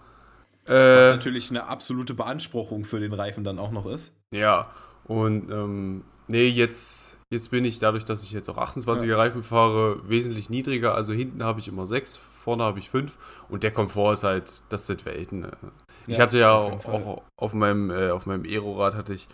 Was 0.65 0.73
Äh, 0.73 1.11
natürlich 1.15 1.49
eine 1.49 1.67
absolute 1.67 2.13
Beanspruchung 2.13 2.83
für 2.83 2.99
den 2.99 3.13
Reifen 3.13 3.43
dann 3.43 3.57
auch 3.59 3.71
noch 3.71 3.85
ist. 3.85 4.13
ja, 4.31 4.69
und 5.05 5.49
ähm, 5.51 6.03
nee, 6.27 6.47
jetzt, 6.47 7.16
jetzt 7.31 7.51
bin 7.51 7.65
ich 7.65 7.79
dadurch, 7.79 8.05
dass 8.05 8.23
ich 8.23 8.31
jetzt 8.31 8.49
auch 8.49 8.57
28er 8.57 9.17
Reifen 9.17 9.43
fahre, 9.43 10.07
wesentlich 10.07 10.49
niedriger. 10.49 10.95
Also 10.95 11.13
hinten 11.13 11.43
habe 11.43 11.59
ich 11.59 11.67
immer 11.67 11.85
6, 11.85 12.19
vorne 12.43 12.63
habe 12.63 12.79
ich 12.79 12.89
5 12.89 13.17
und 13.49 13.63
der 13.63 13.71
Komfort 13.71 14.13
ist 14.13 14.23
halt, 14.23 14.63
das 14.69 14.87
sind 14.87 15.05
Welten. 15.05 15.45
äh. 15.45 15.49
Ich 16.07 16.17
Ja, 16.17 16.23
hatte 16.23 16.39
ja 16.39 16.53
auf 16.53 16.87
auch, 16.87 17.23
auf 17.37 17.53
meinem, 17.53 17.91
äh, 17.91 18.11
auf 18.11 18.25
meinem 18.25 18.45
Aero-Rad 18.45 18.95
hatte 18.95 19.13
ich 19.13 19.27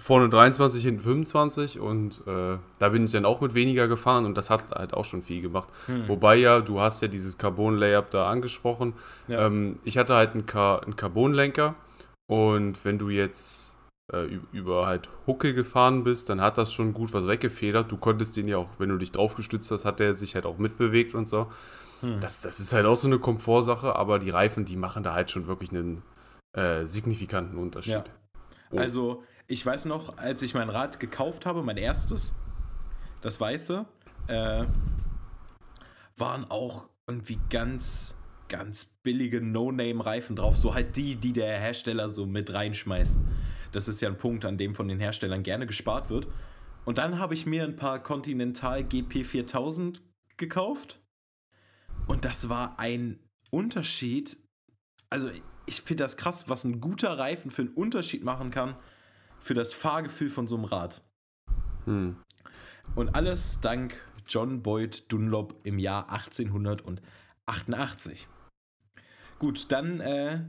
vorne 0.00 0.28
23, 0.28 0.82
hinten 0.82 1.00
25 1.02 1.78
und 1.78 2.22
äh, 2.26 2.56
da 2.78 2.88
bin 2.88 3.04
ich 3.04 3.10
dann 3.12 3.24
auch 3.24 3.40
mit 3.40 3.54
weniger 3.54 3.86
gefahren 3.86 4.24
und 4.24 4.36
das 4.36 4.50
hat 4.50 4.70
halt 4.70 4.94
auch 4.94 5.04
schon 5.04 5.22
viel 5.22 5.42
gemacht. 5.42 5.68
Hm. 5.86 6.08
Wobei 6.08 6.36
ja, 6.36 6.60
du 6.60 6.80
hast 6.80 7.02
ja 7.02 7.08
dieses 7.08 7.38
Carbon-Layup 7.38 8.10
da 8.10 8.28
angesprochen. 8.28 8.94
Ja. 9.28 9.46
Ähm, 9.46 9.78
ich 9.84 9.98
hatte 9.98 10.14
halt 10.14 10.32
einen, 10.32 10.46
Car 10.46 10.82
einen 10.82 10.96
Carbon-Lenker 10.96 11.74
und 12.28 12.84
wenn 12.84 12.98
du 12.98 13.10
jetzt 13.10 13.69
über 14.52 14.86
halt 14.86 15.08
Hucke 15.26 15.54
gefahren 15.54 16.02
bist, 16.02 16.28
dann 16.28 16.40
hat 16.40 16.58
das 16.58 16.72
schon 16.72 16.94
gut 16.94 17.12
was 17.12 17.28
weggefedert. 17.28 17.92
Du 17.92 17.96
konntest 17.96 18.36
den 18.36 18.48
ja 18.48 18.56
auch, 18.56 18.68
wenn 18.78 18.88
du 18.88 18.98
dich 18.98 19.12
draufgestützt 19.12 19.70
hast, 19.70 19.84
hat 19.84 20.00
der 20.00 20.14
sich 20.14 20.34
halt 20.34 20.46
auch 20.46 20.58
mitbewegt 20.58 21.14
und 21.14 21.28
so. 21.28 21.46
Hm. 22.00 22.18
Das, 22.20 22.40
das 22.40 22.58
ist 22.58 22.72
halt 22.72 22.86
auch 22.86 22.96
so 22.96 23.06
eine 23.06 23.18
Komfortsache, 23.18 23.94
aber 23.94 24.18
die 24.18 24.30
Reifen, 24.30 24.64
die 24.64 24.76
machen 24.76 25.02
da 25.02 25.14
halt 25.14 25.30
schon 25.30 25.46
wirklich 25.46 25.70
einen 25.70 26.02
äh, 26.54 26.86
signifikanten 26.86 27.58
Unterschied. 27.58 27.92
Ja. 27.92 28.04
Oh. 28.72 28.78
Also, 28.78 29.22
ich 29.46 29.64
weiß 29.64 29.84
noch, 29.84 30.16
als 30.16 30.42
ich 30.42 30.54
mein 30.54 30.70
Rad 30.70 30.98
gekauft 30.98 31.46
habe, 31.46 31.62
mein 31.62 31.76
erstes, 31.76 32.34
das 33.20 33.40
weiße, 33.40 33.84
äh, 34.28 34.64
waren 36.16 36.50
auch 36.50 36.88
irgendwie 37.06 37.38
ganz, 37.48 38.16
ganz 38.48 38.86
billige 39.02 39.40
No-Name-Reifen 39.40 40.36
drauf. 40.36 40.56
So 40.56 40.74
halt 40.74 40.96
die, 40.96 41.16
die 41.16 41.32
der 41.32 41.58
Hersteller 41.58 42.08
so 42.08 42.26
mit 42.26 42.52
reinschmeißt. 42.52 43.16
Das 43.72 43.88
ist 43.88 44.00
ja 44.00 44.08
ein 44.08 44.18
Punkt, 44.18 44.44
an 44.44 44.58
dem 44.58 44.74
von 44.74 44.88
den 44.88 44.98
Herstellern 44.98 45.42
gerne 45.42 45.66
gespart 45.66 46.10
wird. 46.10 46.26
Und 46.84 46.98
dann 46.98 47.18
habe 47.18 47.34
ich 47.34 47.46
mir 47.46 47.64
ein 47.64 47.76
paar 47.76 48.02
Continental 48.02 48.80
GP4000 48.80 50.02
gekauft. 50.36 51.00
Und 52.06 52.24
das 52.24 52.48
war 52.48 52.78
ein 52.78 53.20
Unterschied. 53.50 54.38
Also, 55.10 55.30
ich 55.66 55.82
finde 55.82 56.04
das 56.04 56.16
krass, 56.16 56.48
was 56.48 56.64
ein 56.64 56.80
guter 56.80 57.18
Reifen 57.18 57.50
für 57.50 57.62
einen 57.62 57.74
Unterschied 57.74 58.24
machen 58.24 58.50
kann 58.50 58.76
für 59.40 59.54
das 59.54 59.74
Fahrgefühl 59.74 60.30
von 60.30 60.48
so 60.48 60.56
einem 60.56 60.64
Rad. 60.64 61.02
Hm. 61.84 62.16
Und 62.94 63.14
alles 63.14 63.60
dank 63.60 64.00
John 64.26 64.62
Boyd 64.62 65.12
Dunlop 65.12 65.60
im 65.64 65.78
Jahr 65.78 66.10
1888. 66.10 68.26
Gut, 69.38 69.70
dann 69.72 70.00
äh, 70.00 70.44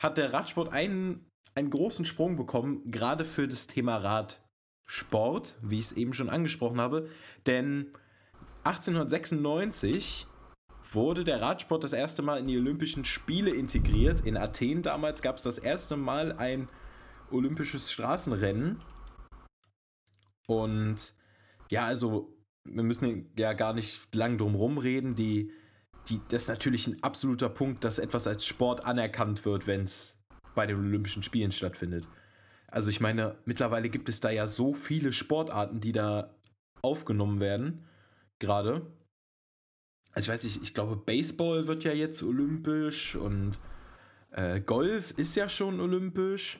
hat 0.00 0.18
der 0.18 0.32
Radsport 0.32 0.72
einen, 0.72 1.27
einen 1.58 1.70
großen 1.70 2.04
Sprung 2.04 2.36
bekommen, 2.36 2.82
gerade 2.90 3.24
für 3.24 3.48
das 3.48 3.66
Thema 3.66 3.96
Radsport, 3.96 5.56
wie 5.60 5.80
ich 5.80 5.86
es 5.86 5.92
eben 5.92 6.14
schon 6.14 6.30
angesprochen 6.30 6.80
habe. 6.80 7.08
Denn 7.46 7.92
1896 8.62 10.26
wurde 10.92 11.24
der 11.24 11.42
Radsport 11.42 11.82
das 11.82 11.92
erste 11.92 12.22
Mal 12.22 12.38
in 12.38 12.46
die 12.46 12.56
Olympischen 12.56 13.04
Spiele 13.04 13.50
integriert. 13.50 14.20
In 14.20 14.36
Athen 14.36 14.82
damals 14.82 15.20
gab 15.20 15.36
es 15.36 15.42
das 15.42 15.58
erste 15.58 15.96
Mal 15.96 16.32
ein 16.32 16.68
olympisches 17.30 17.90
Straßenrennen. 17.90 18.80
Und 20.46 21.12
ja, 21.70 21.84
also 21.84 22.32
wir 22.64 22.84
müssen 22.84 23.32
ja 23.36 23.52
gar 23.52 23.74
nicht 23.74 24.14
lang 24.14 24.38
drum 24.38 24.54
rumreden. 24.54 25.16
Die, 25.16 25.50
die, 26.08 26.20
das 26.28 26.42
ist 26.42 26.48
natürlich 26.48 26.86
ein 26.86 27.02
absoluter 27.02 27.48
Punkt, 27.48 27.82
dass 27.82 27.98
etwas 27.98 28.28
als 28.28 28.46
Sport 28.46 28.86
anerkannt 28.86 29.44
wird, 29.44 29.66
wenn 29.66 29.82
es 29.82 30.17
bei 30.58 30.66
den 30.66 30.76
Olympischen 30.76 31.22
Spielen 31.22 31.52
stattfindet. 31.52 32.04
Also 32.66 32.90
ich 32.90 33.00
meine, 33.00 33.36
mittlerweile 33.44 33.88
gibt 33.90 34.08
es 34.08 34.18
da 34.18 34.28
ja 34.28 34.48
so 34.48 34.74
viele 34.74 35.12
Sportarten, 35.12 35.80
die 35.80 35.92
da 35.92 36.34
aufgenommen 36.82 37.38
werden, 37.38 37.84
gerade. 38.40 38.84
Also 40.12 40.26
ich 40.26 40.34
weiß 40.34 40.42
nicht, 40.42 40.60
ich 40.64 40.74
glaube, 40.74 40.96
Baseball 40.96 41.68
wird 41.68 41.84
ja 41.84 41.92
jetzt 41.92 42.24
olympisch 42.24 43.14
und 43.14 43.60
äh, 44.32 44.60
Golf 44.60 45.12
ist 45.12 45.36
ja 45.36 45.48
schon 45.48 45.80
olympisch. 45.80 46.58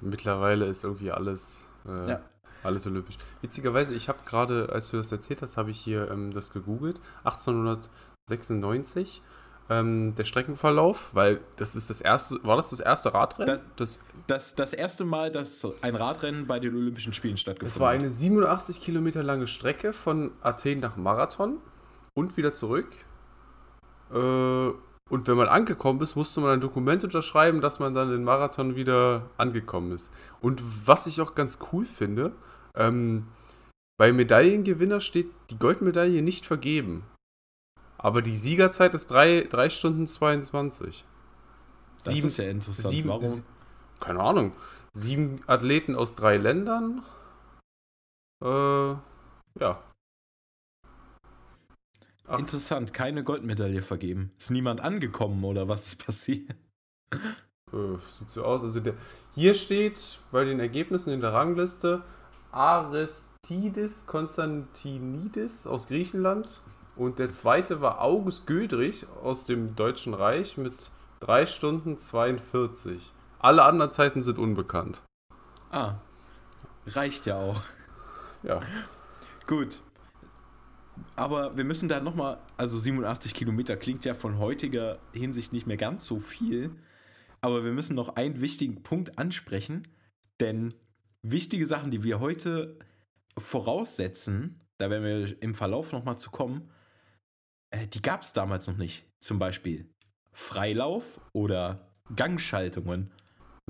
Mittlerweile 0.00 0.66
ist 0.66 0.82
irgendwie 0.82 1.12
alles, 1.12 1.64
äh, 1.86 2.10
Ja. 2.10 2.28
alles 2.64 2.84
olympisch. 2.88 3.18
Witzigerweise, 3.40 3.94
ich 3.94 4.08
habe 4.08 4.24
gerade, 4.24 4.70
als 4.72 4.90
du 4.90 4.96
das 4.96 5.12
erzählt 5.12 5.42
hast, 5.42 5.56
habe 5.56 5.70
ich 5.70 5.78
hier 5.78 6.10
ähm, 6.10 6.32
das 6.32 6.52
gegoogelt. 6.52 7.00
1896 7.22 9.22
ähm, 9.70 10.14
der 10.14 10.24
Streckenverlauf, 10.24 11.10
weil 11.12 11.40
das 11.56 11.76
ist 11.76 11.90
das 11.90 12.00
erste, 12.00 12.42
war 12.42 12.56
das 12.56 12.70
das 12.70 12.80
erste 12.80 13.12
Radrennen? 13.12 13.60
Das, 13.76 13.98
Das, 14.26 14.54
das 14.54 14.72
erste 14.72 15.04
Mal, 15.04 15.30
dass 15.30 15.66
ein 15.82 15.94
Radrennen 15.94 16.46
bei 16.46 16.58
den 16.58 16.74
Olympischen 16.74 17.12
Spielen 17.12 17.36
stattgefunden 17.36 17.74
das 17.74 17.80
war 17.80 17.92
hat. 17.92 18.00
eine 18.00 18.10
87 18.10 18.80
Kilometer 18.80 19.22
lange 19.22 19.46
Strecke 19.46 19.92
von 19.92 20.32
Athen 20.42 20.80
nach 20.80 20.96
Marathon 20.96 21.58
und 22.14 22.36
wieder 22.36 22.54
zurück. 22.54 22.88
Äh, 24.12 24.70
und 25.10 25.26
wenn 25.26 25.36
man 25.36 25.48
angekommen 25.48 26.00
ist, 26.02 26.16
musste 26.16 26.40
man 26.40 26.50
ein 26.50 26.60
Dokument 26.60 27.02
unterschreiben, 27.04 27.60
dass 27.60 27.78
man 27.78 27.94
dann 27.94 28.12
in 28.12 28.24
Marathon 28.24 28.76
wieder 28.76 29.30
angekommen 29.38 29.92
ist. 29.92 30.10
Und 30.40 30.62
was 30.86 31.06
ich 31.06 31.20
auch 31.20 31.34
ganz 31.34 31.58
cool 31.72 31.86
finde, 31.86 32.32
ähm, 32.74 33.26
bei 33.98 34.12
Medaillengewinner 34.12 35.00
steht 35.00 35.30
die 35.50 35.58
Goldmedaille 35.58 36.22
nicht 36.22 36.46
vergeben. 36.46 37.04
Aber 37.98 38.22
die 38.22 38.36
Siegerzeit 38.36 38.94
ist 38.94 39.08
3, 39.08 39.70
Stunden 39.70 40.06
22. 40.06 41.04
Das 42.04 42.14
Sieben- 42.14 42.26
ist 42.28 42.36
ja 42.38 42.48
interessant. 42.48 42.88
Sieben, 42.94 43.08
Warum? 43.08 43.42
Keine 44.00 44.20
Ahnung. 44.20 44.52
Sieben 44.92 45.42
Athleten 45.46 45.96
aus 45.96 46.14
drei 46.14 46.36
Ländern. 46.36 47.02
Äh, 48.42 48.48
ja. 49.60 49.82
Ach. 52.30 52.38
Interessant, 52.38 52.92
keine 52.92 53.24
Goldmedaille 53.24 53.82
vergeben. 53.82 54.30
Ist 54.38 54.50
niemand 54.50 54.80
angekommen 54.80 55.42
oder 55.44 55.66
was 55.68 55.88
ist 55.88 56.04
passiert? 56.04 56.54
Äh, 57.72 57.96
sieht 58.08 58.30
so 58.30 58.44
aus. 58.44 58.62
Also 58.62 58.80
der, 58.80 58.94
hier 59.34 59.54
steht 59.54 60.18
bei 60.30 60.44
den 60.44 60.60
Ergebnissen 60.60 61.12
in 61.12 61.20
der 61.20 61.32
Rangliste 61.32 62.04
Aristides 62.52 64.06
Konstantinidis 64.06 65.66
aus 65.66 65.88
Griechenland. 65.88 66.60
Und 66.98 67.20
der 67.20 67.30
zweite 67.30 67.80
war 67.80 68.02
August 68.02 68.48
Gödrich 68.48 69.06
aus 69.22 69.46
dem 69.46 69.76
Deutschen 69.76 70.14
Reich 70.14 70.58
mit 70.58 70.90
3 71.20 71.46
Stunden 71.46 71.96
42. 71.96 73.12
Alle 73.38 73.62
anderen 73.62 73.92
Zeiten 73.92 74.20
sind 74.20 74.36
unbekannt. 74.36 75.02
Ah, 75.70 76.00
reicht 76.88 77.26
ja 77.26 77.38
auch. 77.38 77.62
Ja. 78.42 78.60
Gut. 79.46 79.80
Aber 81.14 81.56
wir 81.56 81.62
müssen 81.62 81.88
da 81.88 82.00
nochmal, 82.00 82.38
also 82.56 82.76
87 82.76 83.32
Kilometer 83.32 83.76
klingt 83.76 84.04
ja 84.04 84.14
von 84.14 84.38
heutiger 84.40 84.98
Hinsicht 85.12 85.52
nicht 85.52 85.68
mehr 85.68 85.76
ganz 85.76 86.04
so 86.04 86.18
viel. 86.18 86.72
Aber 87.40 87.62
wir 87.62 87.70
müssen 87.70 87.94
noch 87.94 88.16
einen 88.16 88.40
wichtigen 88.40 88.82
Punkt 88.82 89.20
ansprechen. 89.20 89.86
Denn 90.40 90.74
wichtige 91.22 91.66
Sachen, 91.66 91.92
die 91.92 92.02
wir 92.02 92.18
heute 92.18 92.76
voraussetzen, 93.38 94.60
da 94.78 94.90
werden 94.90 95.04
wir 95.04 95.42
im 95.42 95.54
Verlauf 95.54 95.92
nochmal 95.92 96.18
zu 96.18 96.30
kommen, 96.30 96.68
äh, 97.70 97.86
die 97.86 98.02
gab 98.02 98.22
es 98.22 98.32
damals 98.32 98.66
noch 98.66 98.76
nicht. 98.76 99.04
Zum 99.20 99.38
Beispiel 99.38 99.88
Freilauf 100.32 101.20
oder 101.32 101.80
Gangschaltungen. 102.14 103.10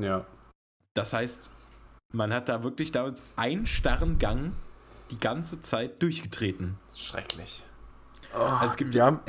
Ja. 0.00 0.26
Das 0.94 1.12
heißt, 1.12 1.50
man 2.12 2.32
hat 2.32 2.48
da 2.48 2.62
wirklich 2.62 2.92
damals 2.92 3.22
einen 3.36 3.66
starren 3.66 4.18
Gang 4.18 4.52
die 5.10 5.18
ganze 5.18 5.60
Zeit 5.62 6.02
durchgetreten. 6.02 6.76
Schrecklich. 6.94 7.62
Also 8.34 8.66
es 8.66 8.76
gibt 8.76 8.92
wir, 8.92 9.04
haben, 9.04 9.20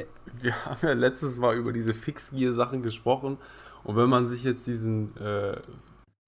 wir 0.41 0.65
haben 0.65 0.79
ja 0.81 0.93
letztes 0.93 1.37
Mal 1.37 1.55
über 1.55 1.71
diese 1.71 1.93
Fixgear-Sachen 1.93 2.83
gesprochen. 2.83 3.37
Und 3.85 3.95
wenn 3.95 4.09
man 4.09 4.27
sich 4.27 4.43
jetzt 4.43 4.67
diesen 4.67 5.15
äh, 5.17 5.55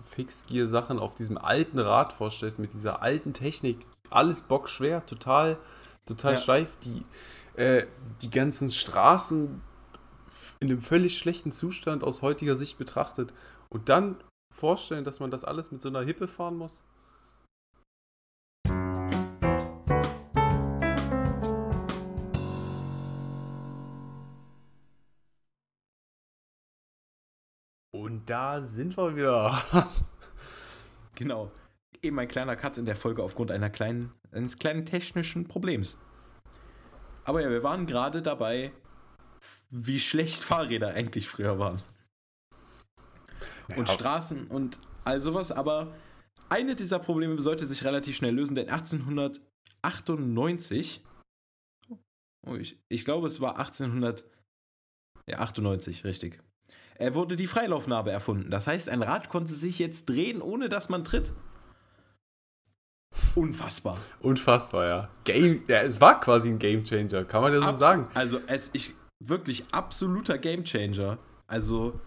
Fixgear-Sachen 0.01 0.97
auf 0.99 1.13
diesem 1.15 1.37
alten 1.37 1.79
Rad 1.79 2.13
vorstellt, 2.13 2.59
mit 2.59 2.73
dieser 2.73 3.01
alten 3.01 3.33
Technik, 3.33 3.85
alles 4.09 4.41
bockschwer, 4.41 5.05
total, 5.05 5.57
total 6.05 6.33
Ja. 6.33 6.39
steif, 6.39 6.77
die, 6.77 7.03
äh, 7.55 7.85
die 8.21 8.29
ganzen 8.29 8.69
Straßen 8.69 9.61
in 10.59 10.69
einem 10.69 10.81
völlig 10.81 11.17
schlechten 11.17 11.51
Zustand 11.51 12.03
aus 12.03 12.21
heutiger 12.21 12.55
Sicht 12.55 12.77
betrachtet. 12.77 13.33
Und 13.69 13.89
dann 13.89 14.23
vorstellen, 14.53 15.03
dass 15.03 15.19
man 15.19 15.31
das 15.31 15.43
alles 15.43 15.71
mit 15.71 15.81
so 15.81 15.89
einer 15.89 16.01
Hippe 16.01 16.27
fahren 16.27 16.55
muss. 16.55 16.83
Und 27.91 28.29
da 28.29 28.61
sind 28.61 28.97
wir 28.97 29.15
wieder. 29.15 29.63
genau. 31.15 31.51
Eben 32.03 32.19
ein 32.19 32.27
kleiner 32.27 32.55
Cut 32.55 32.77
in 32.77 32.85
der 32.85 32.95
Folge 32.95 33.23
aufgrund 33.23 33.51
einer 33.51 33.69
kleinen, 33.69 34.11
eines 34.31 34.57
kleinen 34.57 34.85
technischen 34.85 35.47
Problems. 35.47 35.97
Aber 37.23 37.41
ja, 37.41 37.49
wir 37.49 37.63
waren 37.63 37.85
gerade 37.85 38.21
dabei, 38.21 38.73
wie 39.69 39.99
schlecht 39.99 40.43
Fahrräder 40.43 40.93
eigentlich 40.93 41.27
früher 41.27 41.59
waren. 41.59 41.81
Und 43.75 43.87
ja. 43.87 43.93
Straßen 43.93 44.47
und 44.47 44.79
all 45.03 45.19
sowas, 45.19 45.51
aber 45.51 45.93
eine 46.49 46.75
dieser 46.75 46.99
Probleme 46.99 47.41
sollte 47.41 47.65
sich 47.65 47.83
relativ 47.85 48.17
schnell 48.17 48.35
lösen, 48.35 48.53
denn 48.55 48.69
1898, 48.69 51.03
oh, 52.45 52.53
ich, 52.55 52.77
ich 52.89 53.05
glaube 53.05 53.27
es 53.27 53.39
war 53.39 53.57
1898, 53.57 56.03
richtig, 56.03 56.43
er 56.95 57.15
wurde 57.15 57.37
die 57.37 57.47
Freilaufnarbe 57.47 58.11
erfunden. 58.11 58.51
Das 58.51 58.67
heißt, 58.67 58.89
ein 58.89 59.01
Rad 59.01 59.29
konnte 59.29 59.55
sich 59.55 59.79
jetzt 59.79 60.09
drehen, 60.09 60.41
ohne 60.41 60.67
dass 60.69 60.89
man 60.89 61.03
tritt. 61.03 61.33
Unfassbar. 63.35 63.97
Unfassbar, 64.21 64.87
ja. 64.87 65.09
Game, 65.23 65.63
ja, 65.67 65.81
es 65.81 66.01
war 66.01 66.19
quasi 66.19 66.49
ein 66.49 66.59
Game 66.59 66.83
Changer, 66.83 67.23
kann 67.25 67.41
man 67.41 67.53
ja 67.53 67.59
so 67.59 67.65
Abs 67.65 67.79
sagen. 67.79 68.07
Also 68.13 68.39
es 68.47 68.69
ist 68.69 68.93
wirklich 69.19 69.65
absoluter 69.71 70.37
Game 70.37 70.63
Changer. 70.63 71.17
Also 71.47 71.99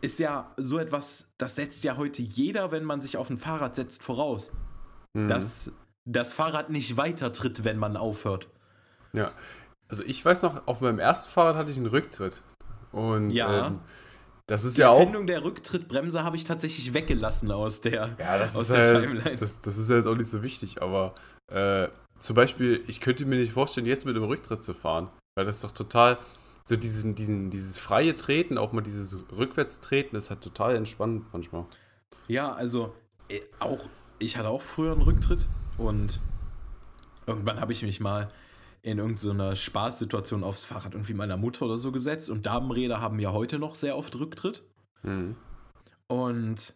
ist 0.00 0.18
ja 0.18 0.52
so 0.56 0.78
etwas, 0.78 1.28
das 1.38 1.56
setzt 1.56 1.84
ja 1.84 1.96
heute 1.96 2.22
jeder, 2.22 2.70
wenn 2.70 2.84
man 2.84 3.00
sich 3.00 3.16
auf 3.16 3.30
ein 3.30 3.38
Fahrrad 3.38 3.74
setzt, 3.74 4.02
voraus. 4.02 4.52
Mhm. 5.14 5.28
Dass 5.28 5.72
das 6.04 6.32
Fahrrad 6.32 6.70
nicht 6.70 6.96
weiter 6.96 7.32
tritt, 7.32 7.64
wenn 7.64 7.78
man 7.78 7.96
aufhört. 7.96 8.48
Ja. 9.12 9.32
Also 9.88 10.02
ich 10.04 10.24
weiß 10.24 10.42
noch, 10.42 10.66
auf 10.66 10.80
meinem 10.80 10.98
ersten 10.98 11.30
Fahrrad 11.30 11.56
hatte 11.56 11.70
ich 11.70 11.76
einen 11.76 11.86
Rücktritt. 11.86 12.42
Und 12.92 13.30
ja. 13.30 13.68
Ähm, 13.68 13.80
das 14.48 14.64
ist 14.64 14.78
die 14.78 14.80
ja 14.80 14.88
auch. 14.88 14.98
Erfindung 14.98 15.26
der 15.26 15.44
Rücktrittbremse 15.44 16.24
habe 16.24 16.36
ich 16.36 16.44
tatsächlich 16.44 16.94
weggelassen 16.94 17.52
aus 17.52 17.82
der, 17.82 18.16
ja, 18.18 18.38
das 18.38 18.56
aus 18.56 18.62
ist 18.62 18.70
der 18.70 18.86
halt, 18.86 19.04
Timeline. 19.04 19.36
Das, 19.38 19.60
das, 19.60 19.76
ist 19.76 19.90
ja 19.90 19.96
jetzt 19.96 20.06
auch 20.06 20.16
nicht 20.16 20.30
so 20.30 20.42
wichtig, 20.42 20.80
aber 20.80 21.14
äh, 21.48 21.88
zum 22.18 22.34
Beispiel, 22.34 22.82
ich 22.86 23.02
könnte 23.02 23.26
mir 23.26 23.36
nicht 23.36 23.52
vorstellen, 23.52 23.86
jetzt 23.86 24.06
mit 24.06 24.16
dem 24.16 24.24
Rücktritt 24.24 24.62
zu 24.62 24.72
fahren. 24.72 25.10
Weil 25.36 25.44
das 25.44 25.56
ist 25.56 25.64
doch 25.64 25.72
total, 25.72 26.18
so 26.64 26.76
diesen, 26.76 27.14
diesen, 27.14 27.50
dieses 27.50 27.78
freie 27.78 28.14
Treten, 28.14 28.56
auch 28.58 28.72
mal 28.72 28.80
dieses 28.80 29.16
Rückwärtstreten, 29.30 30.14
das 30.14 30.24
ist 30.24 30.30
halt 30.30 30.40
total 30.40 30.76
entspannend 30.76 31.26
manchmal. 31.32 31.66
Ja, 32.26 32.52
also 32.52 32.94
äh, 33.28 33.40
auch, 33.58 33.88
ich 34.18 34.38
hatte 34.38 34.48
auch 34.48 34.62
früher 34.62 34.92
einen 34.92 35.02
Rücktritt 35.02 35.46
und 35.76 36.20
irgendwann 37.26 37.60
habe 37.60 37.72
ich 37.72 37.82
mich 37.82 38.00
mal 38.00 38.30
in 38.90 38.98
irgendeiner 38.98 39.56
Spaßsituation 39.56 40.44
aufs 40.44 40.64
Fahrrad 40.64 40.94
irgendwie 40.94 41.14
meiner 41.14 41.36
Mutter 41.36 41.66
oder 41.66 41.76
so 41.76 41.92
gesetzt 41.92 42.30
und 42.30 42.46
Damenräder 42.46 43.00
haben 43.00 43.18
ja 43.20 43.32
heute 43.32 43.58
noch 43.58 43.74
sehr 43.74 43.96
oft 43.96 44.18
Rücktritt. 44.18 44.64
Mhm. 45.02 45.36
Und 46.06 46.74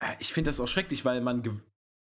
äh, 0.00 0.14
ich 0.18 0.32
finde 0.32 0.48
das 0.48 0.60
auch 0.60 0.68
schrecklich, 0.68 1.04
weil 1.04 1.20
man, 1.20 1.62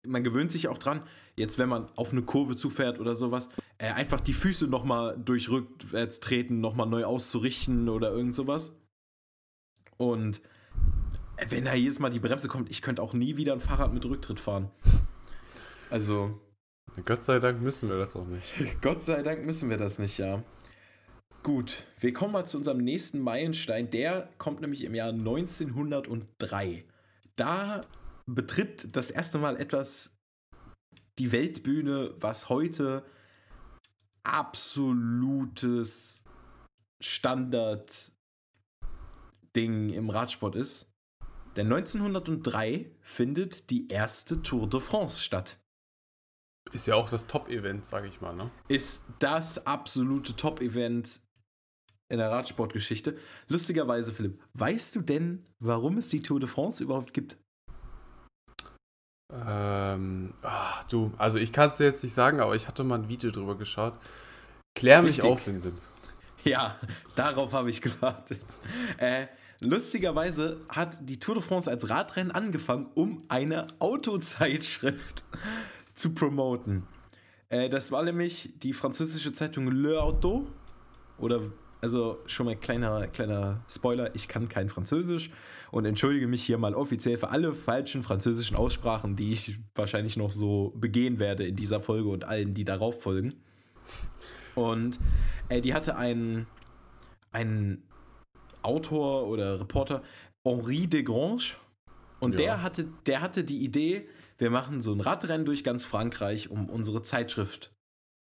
man 0.07 0.23
gewöhnt 0.23 0.51
sich 0.51 0.67
auch 0.67 0.77
dran, 0.77 1.03
jetzt 1.35 1.57
wenn 1.57 1.69
man 1.69 1.89
auf 1.95 2.11
eine 2.11 2.21
Kurve 2.21 2.55
zufährt 2.55 2.99
oder 2.99 3.15
sowas, 3.15 3.49
äh, 3.77 3.91
einfach 3.91 4.21
die 4.21 4.33
Füße 4.33 4.67
nochmal 4.67 5.17
durch 5.17 5.49
rückwärts 5.49 6.19
treten, 6.19 6.59
nochmal 6.61 6.87
neu 6.87 7.05
auszurichten 7.05 7.89
oder 7.89 8.11
irgend 8.11 8.35
sowas. 8.35 8.75
Und 9.97 10.41
äh, 11.37 11.45
wenn 11.49 11.65
da 11.65 11.73
jedes 11.73 11.99
Mal 11.99 12.09
die 12.09 12.19
Bremse 12.19 12.47
kommt, 12.47 12.71
ich 12.71 12.81
könnte 12.81 13.01
auch 13.01 13.13
nie 13.13 13.37
wieder 13.37 13.53
ein 13.53 13.59
Fahrrad 13.59 13.93
mit 13.93 14.05
Rücktritt 14.05 14.39
fahren. 14.39 14.71
Also, 15.89 16.39
Gott 17.05 17.23
sei 17.23 17.39
Dank 17.39 17.61
müssen 17.61 17.89
wir 17.89 17.97
das 17.97 18.15
auch 18.15 18.25
nicht. 18.25 18.53
Gott 18.81 19.03
sei 19.03 19.21
Dank 19.21 19.45
müssen 19.45 19.69
wir 19.69 19.77
das 19.77 19.99
nicht, 19.99 20.17
ja. 20.17 20.43
Gut, 21.43 21.85
wir 21.99 22.13
kommen 22.13 22.33
mal 22.33 22.45
zu 22.45 22.57
unserem 22.57 22.79
nächsten 22.79 23.19
Meilenstein. 23.19 23.89
Der 23.89 24.29
kommt 24.37 24.61
nämlich 24.61 24.83
im 24.83 24.93
Jahr 24.93 25.09
1903. 25.09 26.85
Da 27.35 27.81
betritt 28.25 28.95
das 28.95 29.09
erste 29.09 29.37
Mal 29.37 29.57
etwas 29.57 30.11
die 31.17 31.31
Weltbühne, 31.31 32.13
was 32.19 32.49
heute 32.49 33.03
absolutes 34.23 36.21
Standard-Ding 37.01 39.89
im 39.89 40.09
Radsport 40.09 40.55
ist. 40.55 40.91
Denn 41.55 41.67
1903 41.67 42.91
findet 43.01 43.69
die 43.69 43.87
erste 43.87 44.41
Tour 44.41 44.69
de 44.69 44.81
France 44.81 45.23
statt. 45.23 45.57
Ist 46.71 46.85
ja 46.87 46.95
auch 46.95 47.09
das 47.09 47.27
Top-Event, 47.27 47.85
sage 47.85 48.07
ich 48.07 48.21
mal, 48.21 48.35
ne? 48.35 48.51
Ist 48.67 49.01
das 49.19 49.65
absolute 49.65 50.35
Top-Event 50.35 51.19
in 52.09 52.17
der 52.17 52.31
Radsportgeschichte. 52.31 53.17
Lustigerweise, 53.47 54.11
Philipp, 54.11 54.41
weißt 54.53 54.95
du 54.95 55.01
denn, 55.01 55.45
warum 55.59 55.97
es 55.97 56.09
die 56.09 56.21
Tour 56.21 56.39
de 56.39 56.49
France 56.49 56.83
überhaupt 56.83 57.13
gibt? 57.13 57.37
Ähm, 59.31 60.33
ach, 60.41 60.83
du, 60.85 61.11
also 61.17 61.37
ich 61.37 61.53
kann 61.53 61.69
es 61.69 61.77
dir 61.77 61.83
jetzt 61.83 62.03
nicht 62.03 62.13
sagen, 62.13 62.39
aber 62.39 62.55
ich 62.55 62.67
hatte 62.67 62.83
mal 62.83 62.97
ein 62.97 63.09
Video 63.09 63.29
drüber 63.29 63.55
geschaut. 63.55 63.99
Klär 64.75 65.01
mich 65.01 65.17
Richtig. 65.17 65.25
auf, 65.25 65.45
Vincent. 65.45 65.79
Ja, 66.43 66.79
darauf 67.15 67.51
habe 67.51 67.69
ich 67.69 67.81
gewartet. 67.81 68.39
Äh, 68.97 69.27
lustigerweise 69.59 70.61
hat 70.69 70.97
die 71.01 71.19
Tour 71.19 71.35
de 71.35 71.43
France 71.43 71.69
als 71.69 71.89
Radrennen 71.89 72.31
angefangen, 72.31 72.87
um 72.95 73.23
eine 73.27 73.67
Autozeitschrift 73.79 75.23
zu 75.99 76.13
promoten. 76.13 76.83
Äh, 77.49 77.69
das 77.69 77.91
war 77.91 78.03
nämlich 78.03 78.53
die 78.63 78.73
französische 78.73 79.33
Zeitung 79.33 79.69
Le 79.69 80.01
Auto. 80.01 80.47
Oder, 81.17 81.41
also 81.81 82.19
schon 82.25 82.45
mal 82.45 82.55
kleiner, 82.55 83.07
kleiner 83.07 83.63
Spoiler, 83.69 84.15
ich 84.15 84.29
kann 84.29 84.47
kein 84.47 84.69
Französisch 84.69 85.29
und 85.71 85.85
entschuldige 85.85 86.27
mich 86.27 86.43
hier 86.43 86.57
mal 86.57 86.73
offiziell 86.73 87.17
für 87.17 87.29
alle 87.29 87.53
falschen 87.53 88.03
französischen 88.03 88.55
Aussprachen, 88.55 89.17
die 89.17 89.31
ich 89.31 89.59
wahrscheinlich 89.75 90.15
noch 90.15 90.31
so 90.31 90.73
begehen 90.77 91.19
werde 91.19 91.45
in 91.45 91.57
dieser 91.57 91.81
Folge 91.81 92.07
und 92.07 92.23
allen, 92.23 92.53
die 92.53 92.63
darauf 92.63 93.01
folgen. 93.01 93.33
Und 94.55 94.97
äh, 95.49 95.59
die 95.59 95.73
hatte 95.73 95.97
einen, 95.97 96.47
einen 97.31 97.83
Autor 98.61 99.27
oder 99.27 99.59
Reporter, 99.59 100.01
Henri 100.45 100.87
Desgrange, 100.87 101.55
und 102.21 102.33
ja. 102.33 102.37
der, 102.37 102.63
hatte, 102.63 102.87
der 103.05 103.21
hatte 103.21 103.43
die 103.43 103.63
Idee, 103.63 104.07
wir 104.39 104.49
machen 104.49 104.81
so 104.81 104.93
ein 104.93 105.01
Radrennen 105.01 105.45
durch 105.45 105.63
ganz 105.63 105.85
Frankreich, 105.85 106.49
um 106.49 106.69
unsere 106.69 107.03
Zeitschrift 107.03 107.75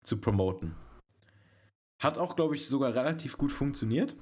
zu 0.03 0.17
promoten. 0.17 0.75
Hat 1.99 2.17
auch, 2.17 2.35
glaube 2.35 2.55
ich, 2.55 2.67
sogar 2.67 2.95
relativ 2.95 3.37
gut 3.37 3.51
funktioniert. 3.51 4.17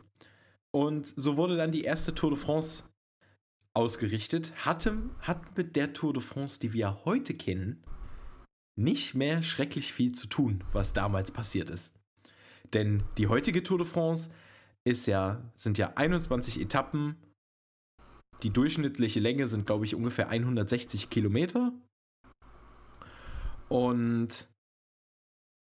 Und 0.72 1.08
so 1.08 1.38
wurde 1.38 1.56
dann 1.56 1.72
die 1.72 1.84
erste 1.84 2.14
Tour 2.14 2.32
de 2.32 2.40
France 2.40 2.84
ausgerichtet. 3.74 4.54
Hatte, 4.66 4.98
hat 5.22 5.58
mit 5.58 5.76
der 5.76 5.94
Tour 5.94 6.14
de 6.14 6.22
France, 6.22 6.60
die 6.60 6.74
wir 6.74 7.06
heute 7.06 7.34
kennen, 7.34 7.84
nicht 8.76 9.16
mehr 9.16 9.42
schrecklich 9.42 9.94
viel 9.94 10.12
zu 10.12 10.28
tun, 10.28 10.64
was 10.74 10.94
damals 10.94 11.32
passiert 11.32 11.70
ist. 11.70 11.96
Denn 12.74 13.04
die 13.18 13.28
heutige 13.28 13.64
Tour 13.64 13.78
de 13.78 13.88
France 13.88 14.30
ist 14.84 15.08
ja, 15.08 15.42
sind 15.56 15.78
ja 15.78 15.94
21 15.96 16.60
Etappen 16.60 17.16
die 18.44 18.52
durchschnittliche 18.52 19.20
Länge 19.20 19.48
sind, 19.48 19.66
glaube 19.66 19.86
ich, 19.86 19.96
ungefähr 19.96 20.30
160 20.30 21.10
Kilometer. 21.10 21.72
Und 23.70 24.48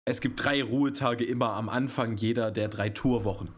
es 0.05 0.21
gibt 0.21 0.43
drei 0.43 0.63
Ruhetage 0.63 1.25
immer 1.25 1.53
am 1.53 1.69
Anfang 1.69 2.17
jeder 2.17 2.51
der 2.51 2.69
drei 2.69 2.89
Tourwochen. 2.89 3.51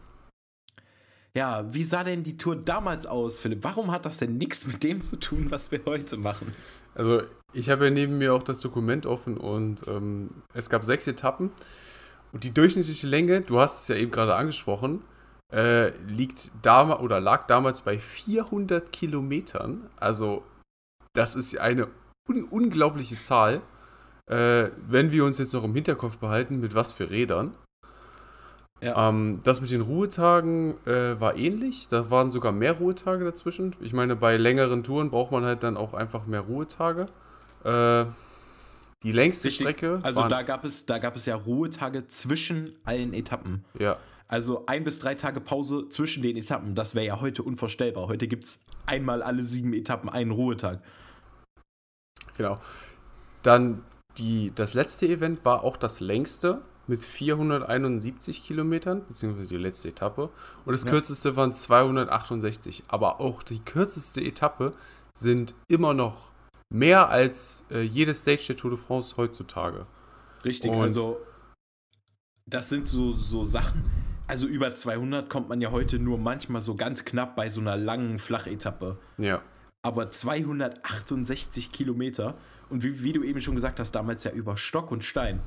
Ja, 1.35 1.73
wie 1.73 1.83
sah 1.83 2.03
denn 2.03 2.23
die 2.23 2.37
Tour 2.37 2.55
damals 2.55 3.05
aus, 3.05 3.39
Philipp? 3.39 3.63
Warum 3.63 3.91
hat 3.91 4.05
das 4.05 4.17
denn 4.17 4.37
nichts 4.37 4.65
mit 4.65 4.83
dem 4.83 5.01
zu 5.01 5.17
tun, 5.17 5.47
was 5.49 5.69
wir 5.71 5.81
heute 5.85 6.15
machen? 6.15 6.55
Also, 6.93 7.23
ich 7.51 7.69
habe 7.69 7.85
ja 7.85 7.91
neben 7.91 8.17
mir 8.17 8.33
auch 8.33 8.43
das 8.43 8.61
Dokument 8.61 9.05
offen 9.05 9.37
und 9.37 9.85
ähm, 9.87 10.29
es 10.53 10.69
gab 10.69 10.85
sechs 10.85 11.07
Etappen. 11.07 11.51
Und 12.31 12.45
die 12.45 12.53
durchschnittliche 12.53 13.07
Länge, 13.07 13.41
du 13.41 13.59
hast 13.59 13.81
es 13.81 13.87
ja 13.89 13.95
eben 13.95 14.11
gerade 14.11 14.35
angesprochen, 14.35 15.01
äh, 15.55 15.91
liegt 16.07 16.51
damals 16.61 16.99
oder 16.99 17.21
lag 17.21 17.47
damals 17.47 17.81
bei 17.81 17.97
400 17.97 18.91
Kilometern. 18.91 19.89
Also 19.97 20.43
das 21.13 21.35
ist 21.35 21.57
eine 21.57 21.87
un 22.27 22.43
unglaubliche 22.43 23.19
Zahl. 23.21 23.61
Äh, 24.27 24.69
wenn 24.87 25.11
wir 25.11 25.23
uns 25.23 25.37
jetzt 25.37 25.53
noch 25.53 25.63
im 25.63 25.73
Hinterkopf 25.73 26.17
behalten, 26.17 26.59
mit 26.59 26.75
was 26.75 26.91
für 26.91 27.09
Rädern. 27.09 27.55
Ja. 28.81 29.09
Ähm, 29.09 29.39
das 29.43 29.61
mit 29.61 29.71
den 29.71 29.81
Ruhetagen 29.81 30.75
äh, 30.85 31.19
war 31.19 31.37
ähnlich. 31.37 31.87
Da 31.87 32.09
waren 32.09 32.31
sogar 32.31 32.51
mehr 32.51 32.73
Ruhetage 32.73 33.23
dazwischen. 33.23 33.75
Ich 33.79 33.93
meine, 33.93 34.17
bei 34.17 34.35
längeren 34.35 34.83
Touren 34.83 35.09
braucht 35.09 35.31
man 35.31 35.45
halt 35.45 35.63
dann 35.63 35.77
auch 35.77 35.93
einfach 35.93 36.25
mehr 36.25 36.41
Ruhetage. 36.41 37.05
Äh, 37.63 38.05
die 39.03 39.11
längste 39.11 39.47
Richtig. 39.47 39.63
Strecke. 39.63 39.99
Also 40.03 40.27
da 40.27 40.41
gab 40.41 40.65
es, 40.65 40.85
da 40.85 40.97
gab 40.97 41.15
es 41.15 41.25
ja 41.27 41.35
Ruhetage 41.35 42.07
zwischen 42.07 42.71
allen 42.83 43.13
Etappen. 43.13 43.63
Ja. 43.79 43.97
Also 44.27 44.65
ein 44.65 44.83
bis 44.83 44.99
drei 44.99 45.15
Tage 45.15 45.39
Pause 45.39 45.87
zwischen 45.89 46.23
den 46.23 46.35
Etappen. 46.37 46.73
Das 46.75 46.95
wäre 46.95 47.05
ja 47.05 47.21
heute 47.21 47.43
unvorstellbar. 47.43 48.07
Heute 48.07 48.27
gibt 48.27 48.45
es 48.45 48.59
einmal 48.85 49.21
alle 49.21 49.43
sieben 49.43 49.73
Etappen 49.73 50.09
einen 50.09 50.31
Ruhetag. 50.31 50.81
Genau. 52.37 52.59
Dann 53.43 53.83
die, 54.17 54.51
das 54.55 54.73
letzte 54.73 55.07
Event 55.07 55.45
war 55.45 55.63
auch 55.63 55.77
das 55.77 55.99
längste. 55.99 56.61
mit 56.87 57.03
471 57.03 58.45
Kilometern, 58.45 59.03
beziehungsweise 59.07 59.49
die 59.49 59.57
letzte 59.57 59.87
Etappe. 59.87 60.29
Und 60.65 60.71
das 60.73 60.83
Ja. 60.83 60.91
kürzeste 60.91 61.35
waren 61.35 61.51
268. 61.51 62.83
Aber 62.87 63.19
auch 63.19 63.41
die 63.41 63.57
kürzeste 63.59 64.21
Etappe 64.21 64.71
sind 65.17 65.55
immer 65.67 65.95
noch 65.95 66.29
mehr 66.71 67.09
als 67.09 67.63
äh, 67.71 67.81
jede 67.81 68.13
Stage 68.13 68.43
der 68.49 68.57
Tour 68.57 68.69
de 68.69 68.77
France 68.79 69.17
heutzutage. 69.17 69.87
Richtig, 70.43 70.69
Und- 70.69 70.79
also 70.81 71.17
das 72.47 72.69
sind 72.69 72.87
so, 72.87 73.13
so 73.17 73.45
Sachen. 73.45 73.83
Also 74.27 74.47
über 74.47 74.73
200 74.73 75.29
kommt 75.29 75.49
man 75.49 75.61
ja 75.61 75.71
heute 75.71 75.99
nur 75.99 76.17
manchmal 76.17 76.61
so 76.61 76.75
ganz 76.75 77.05
knapp 77.05 77.35
bei 77.35 77.49
so 77.49 77.61
einer 77.61 77.77
langen 77.77 78.17
Flachetappe. 78.19 78.97
Ja. 79.17 79.41
Aber 79.83 80.09
268 80.09 81.71
Kilometer 81.71 82.35
und 82.69 82.83
wie, 82.83 83.03
wie 83.03 83.13
du 83.13 83.23
eben 83.23 83.39
schon 83.41 83.53
gesagt 83.55 83.79
hast, 83.79 83.91
damals 83.91 84.23
ja 84.23 84.31
über 84.31 84.57
Stock 84.57 84.91
und 84.91 85.03
Stein. 85.03 85.41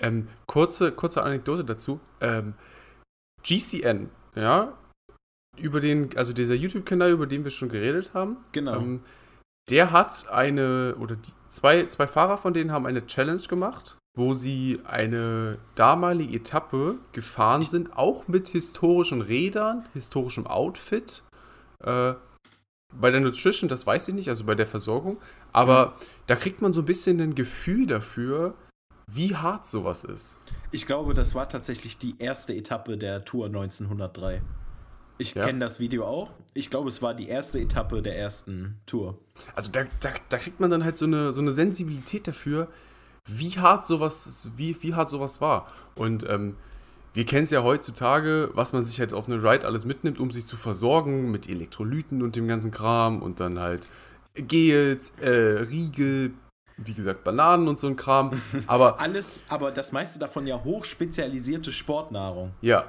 Ähm, 0.00 0.26
kurze, 0.46 0.90
kurze 0.90 1.22
Anekdote 1.22 1.64
dazu. 1.64 2.00
Ähm, 2.20 2.54
GCN, 3.44 4.10
ja, 4.34 4.76
über 5.56 5.80
den, 5.80 6.16
also 6.16 6.32
dieser 6.32 6.54
YouTube-Kanal, 6.54 7.12
über 7.12 7.26
den 7.28 7.44
wir 7.44 7.52
schon 7.52 7.68
geredet 7.68 8.14
haben, 8.14 8.38
Genau. 8.52 8.76
ähm, 8.76 9.02
der 9.70 9.92
hat 9.92 10.28
eine, 10.28 10.96
oder 10.98 11.14
die, 11.14 11.32
zwei, 11.48 11.86
zwei 11.86 12.06
Fahrer 12.08 12.36
von 12.36 12.52
denen 12.52 12.72
haben 12.72 12.86
eine 12.86 13.06
Challenge 13.06 13.42
gemacht, 13.42 13.96
wo 14.16 14.32
sie 14.34 14.80
eine 14.84 15.58
damalige 15.74 16.36
Etappe 16.36 16.96
gefahren 17.12 17.64
sind, 17.64 17.96
auch 17.96 18.28
mit 18.28 18.48
historischen 18.48 19.20
Rädern, 19.20 19.88
historischem 19.92 20.46
Outfit. 20.46 21.22
Äh, 21.82 22.14
bei 22.96 23.10
der 23.10 23.20
Nutrition, 23.20 23.68
das 23.68 23.86
weiß 23.86 24.06
ich 24.08 24.14
nicht, 24.14 24.28
also 24.28 24.44
bei 24.44 24.54
der 24.54 24.68
Versorgung, 24.68 25.18
aber 25.52 25.94
da 26.28 26.36
kriegt 26.36 26.62
man 26.62 26.72
so 26.72 26.82
ein 26.82 26.84
bisschen 26.84 27.20
ein 27.20 27.34
Gefühl 27.34 27.86
dafür, 27.86 28.54
wie 29.10 29.34
hart 29.34 29.66
sowas 29.66 30.04
ist. 30.04 30.38
Ich 30.70 30.86
glaube, 30.86 31.12
das 31.12 31.34
war 31.34 31.48
tatsächlich 31.48 31.98
die 31.98 32.14
erste 32.20 32.54
Etappe 32.54 32.96
der 32.96 33.24
Tour 33.24 33.46
1903. 33.46 34.42
Ich 35.18 35.34
Ja. 35.34 35.44
kenne 35.44 35.58
das 35.58 35.80
Video 35.80 36.06
auch. 36.06 36.30
Ich 36.54 36.70
glaube, 36.70 36.88
es 36.88 37.02
war 37.02 37.14
die 37.14 37.28
erste 37.28 37.58
Etappe 37.60 38.00
der 38.00 38.16
ersten 38.16 38.80
Tour. 38.86 39.18
Also 39.56 39.70
da, 39.72 39.84
da, 40.00 40.10
da 40.28 40.38
kriegt 40.38 40.60
man 40.60 40.70
dann 40.70 40.84
halt 40.84 40.96
so 40.96 41.04
eine, 41.06 41.32
so 41.32 41.40
eine 41.40 41.52
Sensibilität 41.52 42.26
dafür, 42.28 42.68
wie 43.26 43.50
hart 43.58 43.86
sowas, 43.86 44.50
wie, 44.56 44.76
wie 44.82 44.94
hart 44.94 45.10
sowas 45.10 45.40
war. 45.40 45.66
Und 45.94 46.28
ähm, 46.28 46.56
wir 47.14 47.24
kennen 47.24 47.44
es 47.44 47.50
ja 47.50 47.62
heutzutage, 47.62 48.50
was 48.54 48.72
man 48.72 48.84
sich 48.84 48.98
halt 49.00 49.14
auf 49.14 49.28
eine 49.28 49.42
Ride 49.42 49.66
alles 49.66 49.84
mitnimmt, 49.84 50.18
um 50.18 50.30
sich 50.30 50.46
zu 50.46 50.56
versorgen 50.56 51.30
mit 51.30 51.48
Elektrolyten 51.48 52.22
und 52.22 52.36
dem 52.36 52.48
ganzen 52.48 52.70
Kram 52.70 53.22
und 53.22 53.40
dann 53.40 53.58
halt 53.60 53.88
Gels, 54.34 55.12
äh, 55.20 55.28
Riegel, 55.30 56.32
wie 56.76 56.92
gesagt, 56.92 57.22
Bananen 57.22 57.68
und 57.68 57.78
so 57.78 57.86
ein 57.86 57.94
Kram. 57.96 58.32
Aber 58.66 59.00
Alles, 59.00 59.38
aber 59.48 59.70
das 59.70 59.92
meiste 59.92 60.18
davon 60.18 60.46
ja 60.46 60.62
hochspezialisierte 60.62 61.72
Sportnahrung. 61.72 62.50
ja, 62.60 62.84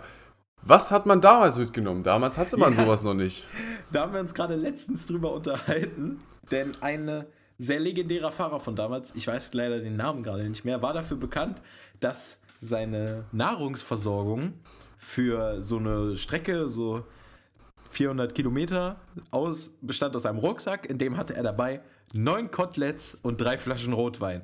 was 0.68 0.90
hat 0.90 1.06
man 1.06 1.22
damals 1.22 1.60
mitgenommen? 1.60 2.02
Damals 2.02 2.40
hatte 2.40 2.58
man 2.58 2.74
Ja. 2.74 2.82
sowas 2.82 3.04
noch 3.04 3.14
nicht. 3.14 3.44
Da 3.92 4.02
haben 4.02 4.14
wir 4.14 4.20
uns 4.20 4.34
gerade 4.34 4.56
letztens 4.56 5.06
drüber 5.06 5.32
unterhalten, 5.34 6.18
denn 6.50 6.72
ein 6.82 7.26
sehr 7.58 7.80
legendärer 7.80 8.32
Fahrer 8.32 8.60
von 8.60 8.76
damals, 8.76 9.14
ich 9.16 9.28
weiß 9.28 9.54
leider 9.54 9.80
den 9.80 9.96
Namen 9.96 10.24
gerade 10.24 10.48
nicht 10.48 10.66
mehr, 10.66 10.82
war 10.82 10.94
dafür 10.94 11.18
bekannt, 11.18 11.62
dass 12.00 12.40
seine 12.62 13.26
Nahrungsversorgung 13.32 14.54
für 14.98 15.62
so 15.62 15.78
eine 15.78 16.18
Strecke, 16.18 16.68
so 16.68 17.06
400 17.92 18.36
Kilometer, 18.36 18.98
aus, 19.32 19.72
bestand 19.82 20.16
aus 20.16 20.26
einem 20.26 20.40
Rucksack, 20.40 20.90
in 20.90 20.98
dem 20.98 21.18
hatte 21.18 21.36
er 21.36 21.44
dabei 21.44 21.82
neun 22.14 22.52
Koteletts 22.52 23.18
und 23.22 23.40
drei 23.40 23.58
Flaschen 23.58 23.94
Rotwein. 23.94 24.42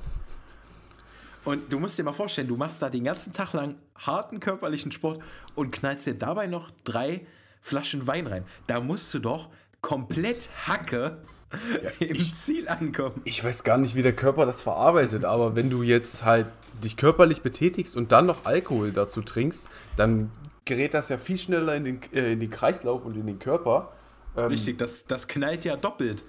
Und 1.44 1.74
du 1.74 1.80
musst 1.80 1.98
dir 1.98 2.04
mal 2.04 2.12
vorstellen, 2.12 2.48
du 2.48 2.56
machst 2.56 2.82
da 2.82 2.90
den 2.90 3.04
ganzen 3.04 3.34
Tag 3.34 3.54
lang 3.54 3.76
harten 3.96 4.40
körperlichen 4.40 4.92
Sport 4.92 5.22
und 5.56 5.72
knallst 5.72 6.06
dir 6.06 6.14
dabei 6.14 6.48
noch 6.48 6.70
drei 6.84 7.26
Flaschen 7.62 8.06
Wein 8.08 8.28
rein. 8.28 8.46
Da 8.68 8.80
musst 8.80 9.14
du 9.14 9.20
doch 9.20 9.50
komplett 9.82 10.50
Hacke 10.68 11.18
im 12.00 12.16
ich- 12.16 12.34
Ziel 12.34 12.68
ankommen. 12.70 13.22
Ich 13.26 13.44
weiß 13.44 13.64
gar 13.64 13.78
nicht, 13.78 13.96
wie 13.96 14.02
der 14.04 14.16
Körper 14.16 14.46
das 14.46 14.62
verarbeitet, 14.62 15.26
aber 15.26 15.56
wenn 15.56 15.70
du 15.70 15.84
jetzt 15.84 16.24
halt 16.24 16.48
dich 16.84 16.98
körperlich 16.98 17.42
betätigst 17.42 17.96
und 17.96 18.12
dann 18.12 18.26
noch 18.26 18.46
Alkohol 18.46 18.92
dazu 18.92 19.22
trinkst, 19.22 19.68
dann 19.98 20.32
gerät 20.66 20.94
das 20.94 21.10
ja 21.10 21.18
viel 21.18 21.38
schneller 21.38 21.76
in 21.76 21.86
den, 21.86 22.00
äh, 22.14 22.34
in 22.34 22.40
den 22.40 22.50
Kreislauf 22.50 23.06
und 23.06 23.16
in 23.18 23.28
den 23.28 23.40
Körper. 23.40 23.92
Ähm, 24.38 24.46
Richtig, 24.46 24.78
das, 24.78 25.06
das 25.06 25.28
knallt 25.28 25.66
ja 25.66 25.76
doppelt. 25.76 26.24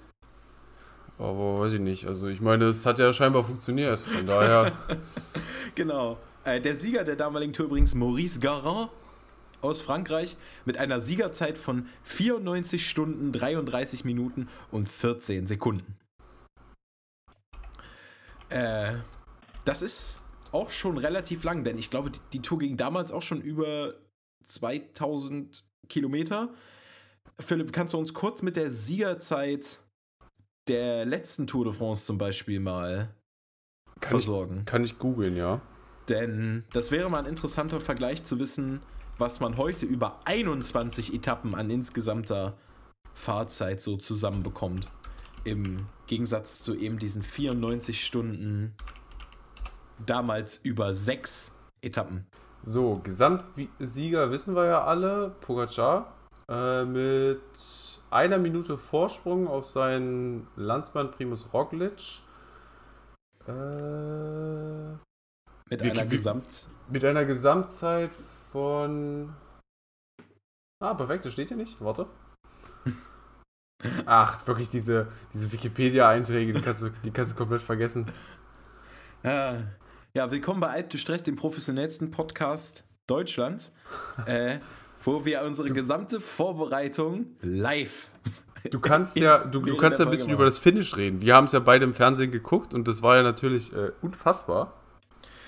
Aber 1.19 1.61
weiß 1.61 1.73
ich 1.73 1.79
nicht. 1.79 2.05
Also 2.07 2.27
ich 2.27 2.41
meine, 2.41 2.65
es 2.65 2.85
hat 2.85 2.99
ja 2.99 3.13
scheinbar 3.13 3.43
funktioniert. 3.43 3.99
Von 3.99 4.25
daher. 4.25 4.71
Genau. 5.75 6.17
Äh, 6.43 6.61
der 6.61 6.77
Sieger 6.77 7.03
der 7.03 7.15
damaligen 7.15 7.51
Tour 7.51 7.65
übrigens 7.65 7.95
Maurice 7.95 8.39
Garin 8.39 8.89
aus 9.63 9.81
Frankreich 9.81 10.35
mit 10.65 10.77
einer 10.77 11.01
Siegerzeit 11.01 11.57
von 11.57 11.87
94 12.03 12.87
Stunden, 12.87 13.31
33 13.31 14.05
Minuten 14.05 14.47
und 14.71 14.89
14 14.89 15.47
Sekunden. 15.47 15.97
Äh, 18.49 18.95
das 19.65 19.81
ist 19.81 20.19
auch 20.51 20.69
schon 20.69 20.97
relativ 20.97 21.43
lang, 21.43 21.63
denn 21.63 21.77
ich 21.77 21.89
glaube, 21.89 22.11
die, 22.11 22.19
die 22.33 22.41
Tour 22.41 22.59
ging 22.59 22.77
damals 22.77 23.11
auch 23.11 23.23
schon 23.23 23.41
über 23.41 23.95
2000 24.45 25.65
Kilometer. 25.89 26.53
Philipp, 27.39 27.73
kannst 27.73 27.93
du 27.93 27.97
uns 27.97 28.13
kurz 28.13 28.41
mit 28.41 28.55
der 28.55 28.71
Siegerzeit 28.71 29.79
der 30.67 31.05
letzten 31.05 31.47
Tour 31.47 31.65
de 31.65 31.73
France 31.73 32.05
zum 32.05 32.17
Beispiel 32.17 32.59
mal 32.59 33.13
Kann 33.99 34.17
ich, 34.17 34.25
versorgen? 34.25 34.65
kann 34.65 34.83
ich 34.83 34.99
googeln, 34.99 35.35
ja. 35.35 35.61
Denn 36.09 36.65
das 36.73 36.91
wäre 36.91 37.09
mal 37.09 37.19
ein 37.19 37.25
interessanter 37.25 37.81
Vergleich 37.81 38.23
zu 38.23 38.39
wissen, 38.39 38.81
was 39.23 39.39
man 39.39 39.55
heute 39.55 39.85
über 39.85 40.19
21 40.25 41.13
Etappen 41.13 41.55
an 41.55 41.69
insgesamter 41.69 42.57
Fahrzeit 43.13 43.81
so 43.81 43.95
zusammenbekommt. 43.95 44.89
Im 45.45 45.85
Gegensatz 46.07 46.61
zu 46.61 46.75
eben 46.75 46.99
diesen 46.99 47.21
94 47.21 48.03
Stunden 48.03 48.75
damals 50.05 50.57
über 50.57 50.93
sechs 50.93 51.53
Etappen. 51.81 52.27
So, 52.63 52.99
Gesamtsieger 53.01 54.29
wissen 54.29 54.57
wir 54.57 54.65
ja 54.65 54.83
alle. 54.83 55.33
Pogacar 55.39 56.11
äh, 56.49 56.83
mit 56.83 57.39
einer 58.09 58.39
Minute 58.39 58.77
Vorsprung 58.77 59.47
auf 59.47 59.65
seinen 59.65 60.47
Landsmann 60.57 61.11
Primus 61.11 61.53
Roglic. 61.53 62.19
Äh, 63.47 63.51
Mit 65.69 65.81
einer 65.81 66.05
Gesamt. 66.07 66.67
Mit 66.89 67.05
einer 67.05 67.23
Gesamtzeit 67.23 68.11
von. 68.53 69.33
Ah, 70.79 70.93
perfekt, 70.93 71.25
das 71.25 71.33
steht 71.33 71.49
hier 71.49 71.57
nicht. 71.57 71.81
Warte. 71.81 72.05
Ach, 74.05 74.45
wirklich 74.47 74.69
diese, 74.69 75.07
diese 75.33 75.51
Wikipedia-Einträge, 75.51 76.53
die 76.53 76.61
kannst, 76.61 76.83
du, 76.83 76.89
die 77.03 77.11
kannst 77.11 77.33
du 77.33 77.35
komplett 77.35 77.61
vergessen. 77.61 78.05
Ah, 79.23 79.55
ja, 80.13 80.29
willkommen 80.29 80.59
bei 80.59 80.69
Alp 80.69 80.91
du 80.91 80.97
Stress, 80.97 81.23
dem 81.23 81.35
professionellsten 81.35 82.11
Podcast 82.11 82.85
Deutschlands, 83.07 83.73
äh, 84.27 84.59
wo 85.03 85.25
wir 85.25 85.41
unsere 85.43 85.69
gesamte 85.69 86.21
Vorbereitung 86.21 87.35
live 87.41 88.09
Du 88.69 88.79
kannst 88.79 89.17
ja, 89.17 89.39
du, 89.39 89.59
du 89.59 89.75
kannst 89.75 89.99
ja 89.99 90.05
ein 90.05 90.11
bisschen 90.11 90.31
über 90.31 90.45
das 90.45 90.57
Finish 90.57 90.95
reden. 90.95 91.21
Wir 91.21 91.35
haben 91.35 91.45
es 91.45 91.51
ja 91.51 91.59
beide 91.59 91.83
im 91.83 91.93
Fernsehen 91.93 92.31
geguckt 92.31 92.73
und 92.73 92.87
das 92.87 93.01
war 93.01 93.17
ja 93.17 93.23
natürlich 93.23 93.73
äh, 93.73 93.91
unfassbar. 94.01 94.82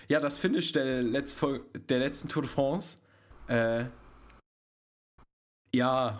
Ja, 0.08 0.20
das 0.20 0.38
Finish 0.38 0.72
der, 0.72 1.02
Letz 1.04 1.36
der 1.90 2.00
letzten 2.00 2.28
Tour 2.28 2.44
de 2.44 2.52
France. 2.52 2.98
Äh, 3.48 3.86
ja, 5.74 6.20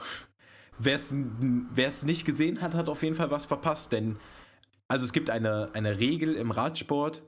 wer 0.78 0.96
es 0.96 2.04
nicht 2.04 2.26
gesehen 2.26 2.62
hat, 2.62 2.74
hat 2.74 2.90
auf 2.90 3.04
jeden 3.04 3.16
Fall 3.16 3.32
was 3.32 3.46
verpasst, 3.46 3.92
denn 3.92 4.18
also 4.88 5.06
es 5.06 5.14
gibt 5.14 5.30
eine, 5.30 5.70
eine 5.74 6.00
Regel 6.00 6.36
im 6.36 6.52
Radsport, 6.52 7.24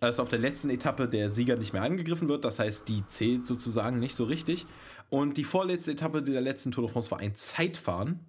dass 0.00 0.20
auf 0.20 0.28
der 0.28 0.38
letzten 0.38 0.70
Etappe 0.70 1.08
der 1.08 1.30
Sieger 1.30 1.56
nicht 1.56 1.72
mehr 1.72 1.82
angegriffen 1.82 2.28
wird, 2.28 2.44
das 2.44 2.58
heißt, 2.58 2.88
die 2.88 3.06
zählt 3.08 3.46
sozusagen 3.46 3.98
nicht 3.98 4.14
so 4.14 4.24
richtig. 4.24 4.66
Und 5.08 5.36
die 5.36 5.44
vorletzte 5.44 5.92
Etappe 5.92 6.22
der 6.22 6.40
letzten 6.40 6.72
Tour 6.72 6.84
de 6.84 6.92
France 6.92 7.10
war 7.10 7.18
ein 7.18 7.34
Zeitfahren. 7.36 8.20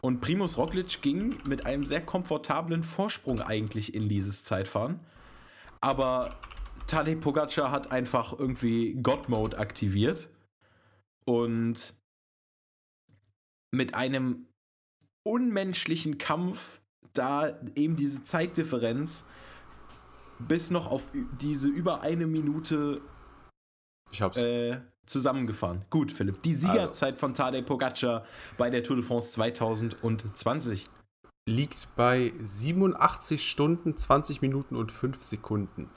Und 0.00 0.20
Primus 0.20 0.56
Roglic 0.56 1.02
ging 1.02 1.36
mit 1.46 1.66
einem 1.66 1.84
sehr 1.84 2.04
komfortablen 2.04 2.84
Vorsprung 2.84 3.40
eigentlich 3.40 3.94
in 3.94 4.08
dieses 4.08 4.44
Zeitfahren. 4.44 5.00
Aber 5.80 6.36
Tadej 6.86 7.16
Pogacar 7.16 7.70
hat 7.70 7.92
einfach 7.92 8.38
irgendwie 8.38 8.94
God-Mode 8.94 9.58
aktiviert 9.58 10.28
und 11.24 11.94
mit 13.70 13.94
einem 13.94 14.46
unmenschlichen 15.24 16.18
Kampf 16.18 16.80
da 17.12 17.58
eben 17.74 17.96
diese 17.96 18.22
Zeitdifferenz 18.22 19.24
bis 20.38 20.70
noch 20.70 20.90
auf 20.90 21.10
diese 21.40 21.68
über 21.68 22.00
eine 22.00 22.26
Minute 22.26 23.00
Ich 24.10 24.22
hab's. 24.22 24.38
äh, 24.38 24.80
zusammengefahren. 25.06 25.84
Gut, 25.90 26.12
Philipp. 26.12 26.42
Die 26.42 26.54
Siegerzeit 26.54 27.18
von 27.18 27.34
Tadej 27.34 27.62
Pogacar 27.62 28.24
bei 28.56 28.70
der 28.70 28.82
Tour 28.82 28.96
de 28.96 29.04
France 29.04 29.32
2020. 29.32 30.88
Liegt 31.48 31.88
bei 31.96 32.34
87 32.42 33.48
Stunden, 33.48 33.96
20 33.96 34.42
Minuten 34.42 34.76
und 34.76 34.92
5 34.92 35.22
Sekunden. 35.22 35.90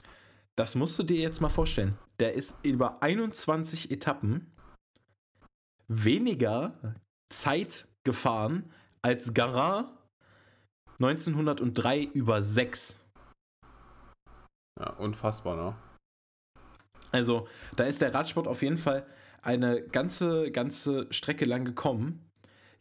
das 0.56 0.76
musst 0.76 0.98
du 0.98 1.02
dir 1.02 1.18
jetzt 1.18 1.42
mal 1.42 1.50
vorstellen. 1.50 1.98
Der 2.20 2.32
ist 2.32 2.56
über 2.62 3.02
21 3.02 3.90
Etappen 3.90 4.50
weniger 5.88 6.96
Zeit 7.28 7.86
gefahren 8.02 8.72
als 9.02 9.34
Garin 9.34 9.84
1903 10.98 12.02
über 12.02 12.42
6. 12.42 12.98
Ja, 14.80 14.94
unfassbar, 14.94 15.56
ne? 15.56 15.76
Also, 17.10 17.46
da 17.76 17.84
ist 17.84 18.00
der 18.00 18.14
Radsport 18.14 18.48
auf 18.48 18.62
jeden 18.62 18.78
Fall 18.78 19.06
eine 19.42 19.82
ganze, 19.82 20.50
ganze 20.50 21.12
Strecke 21.12 21.44
lang 21.44 21.66
gekommen. 21.66 22.31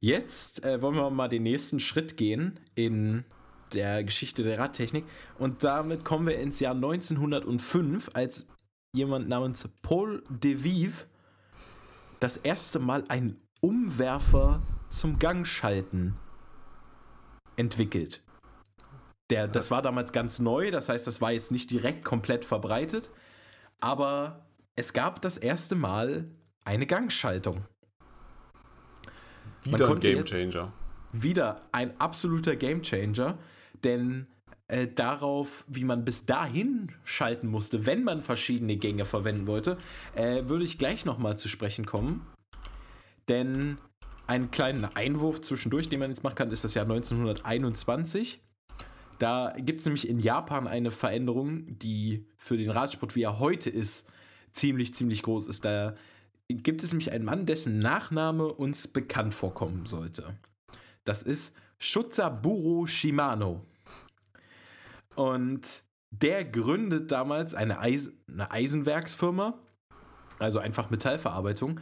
Jetzt 0.04 0.66
äh, 0.66 0.82
wollen 0.82 0.96
wir 0.96 1.10
mal 1.12 1.30
den 1.30 1.44
nächsten 1.44 1.80
Schritt 1.80 2.18
gehen 2.18 2.60
in 2.74 3.24
der 3.72 4.04
Geschichte 4.04 4.42
der 4.42 4.58
Radtechnik. 4.58 5.06
Und 5.38 5.64
damit 5.64 6.04
kommen 6.04 6.26
wir 6.26 6.40
ins 6.40 6.60
Jahr 6.60 6.74
1905, 6.74 8.10
als 8.14 8.48
jemand 8.94 9.30
namens 9.30 9.70
Paul 9.84 10.24
de 10.28 10.64
Vive 10.64 11.06
das 12.20 12.36
erste 12.38 12.80
Mal 12.80 13.04
einen 13.10 13.38
Umwerfer 13.62 14.64
zum 14.90 15.20
Gangschalten 15.20 16.16
entwickelt. 17.56 18.24
Der, 19.30 19.48
das 19.48 19.70
war 19.70 19.84
damals 19.84 20.12
ganz 20.12 20.40
neu, 20.40 20.72
das 20.72 20.90
heißt, 20.90 21.06
das 21.06 21.22
war 21.22 21.32
jetzt 21.32 21.52
nicht 21.52 21.70
direkt 21.70 22.04
komplett 22.04 22.44
verbreitet, 22.44 23.12
aber 23.80 24.46
es 24.76 24.94
gab 24.94 25.22
das 25.22 25.38
erste 25.38 25.76
Mal 25.76 26.26
eine 26.66 26.86
Gangschaltung. 26.88 27.66
Wieder 29.64 29.90
ein 29.90 30.00
Gamechanger. 30.00 30.74
Wieder 31.14 31.62
ein 31.72 32.00
absoluter 32.00 32.56
Gamechanger, 32.56 33.38
denn 33.84 34.28
äh, 34.68 34.88
darauf, 34.88 35.66
wie 35.68 35.84
man 35.84 36.06
bis 36.06 36.26
dahin 36.26 36.94
schalten 37.04 37.48
musste, 37.48 37.86
wenn 37.86 38.04
man 38.04 38.22
verschiedene 38.22 38.78
Gänge 38.78 39.06
verwenden 39.06 39.46
wollte, 39.46 39.78
äh, 40.16 40.46
würde 40.46 40.64
ich 40.64 40.78
gleich 40.78 41.06
nochmal 41.06 41.38
zu 41.38 41.50
sprechen 41.50 41.86
kommen. 41.86 42.26
Denn 43.28 43.78
einen 44.28 44.50
kleinen 44.50 44.86
Einwurf 44.86 45.42
zwischendurch, 45.42 45.90
den 45.90 46.00
man 46.00 46.10
jetzt 46.10 46.24
machen 46.24 46.36
kann, 46.36 46.52
ist 46.52 46.64
das 46.64 46.74
Jahr 46.74 46.86
1921. 46.86 48.40
Da 49.20 49.54
gibt 49.58 49.82
es 49.82 49.86
nämlich 49.86 50.08
in 50.08 50.20
Japan 50.20 50.68
eine 50.68 50.90
Veränderung, 50.90 51.78
die 51.78 52.26
für 52.38 52.58
den 52.58 52.70
Radsport, 52.70 53.16
wie 53.16 53.24
er 53.24 53.40
heute 53.40 53.70
ist, 53.70 54.08
ziemlich, 54.54 54.96
ziemlich 54.96 55.22
groß 55.22 55.48
ist. 55.48 55.66
Da 55.66 55.96
gibt 56.54 56.84
es 56.84 56.92
nämlich 56.92 57.12
einen 57.12 57.26
Mann, 57.26 57.46
dessen 57.46 57.80
Nachname 57.80 58.48
uns 58.48 58.88
bekannt 58.88 59.36
vorkommen 59.36 59.86
sollte. 59.86 60.36
Das 61.04 61.24
ist 61.24 61.54
Shutsaburo 61.80 62.86
Shimano. 62.88 63.66
Und 65.16 65.84
der 66.12 66.46
gründet 66.46 67.12
damals 67.12 67.54
eine, 67.54 67.80
Eis 67.80 68.10
eine 68.30 68.52
Eisenwerksfirma, 68.52 69.58
also 70.40 70.60
einfach 70.60 70.90
Metallverarbeitung, 70.90 71.80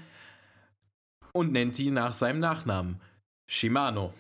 und 1.33 1.51
nennt 1.51 1.77
die 1.77 1.91
nach 1.91 2.13
seinem 2.13 2.39
Nachnamen 2.39 3.01
Shimano. 3.47 4.13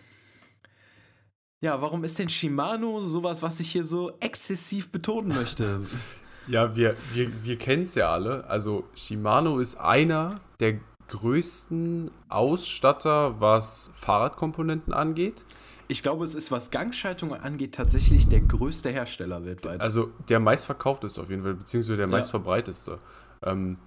Ja, 1.61 1.81
warum 1.81 2.03
ist 2.03 2.17
denn 2.19 2.29
Shimano 2.29 3.01
sowas, 3.01 3.41
was 3.41 3.59
ich 3.59 3.71
hier 3.71 3.83
so 3.83 4.17
exzessiv 4.19 4.91
betonen 4.91 5.29
möchte? 5.29 5.81
Ja, 6.49 6.75
wir, 6.75 6.95
wir, 7.13 7.43
wir 7.43 7.57
kennen 7.57 7.83
es 7.83 7.93
ja 7.93 8.11
alle. 8.11 8.43
Also 8.49 8.85
Shimano 8.95 9.59
ist 9.59 9.75
einer 9.75 10.35
der 10.59 10.79
größten 11.07 12.09
Ausstatter, 12.27 13.39
was 13.39 13.91
Fahrradkomponenten 13.95 14.91
angeht. 14.91 15.45
Ich 15.87 16.01
glaube, 16.01 16.25
es 16.25 16.33
ist, 16.33 16.51
was 16.51 16.71
Gangschaltungen 16.71 17.39
angeht, 17.39 17.75
tatsächlich 17.75 18.27
der 18.27 18.41
größte 18.41 18.89
Hersteller 18.89 19.45
weltweit. 19.45 19.79
Also 19.79 20.11
der 20.27 20.39
meistverkaufteste 20.39 21.21
auf 21.21 21.29
jeden 21.29 21.43
Fall, 21.43 21.53
beziehungsweise 21.53 21.97
der 21.97 22.07
ja. 22.07 22.11
meistverbreiteste. 22.11 22.97
Ähm, 23.43 23.77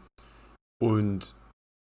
und 0.80 1.34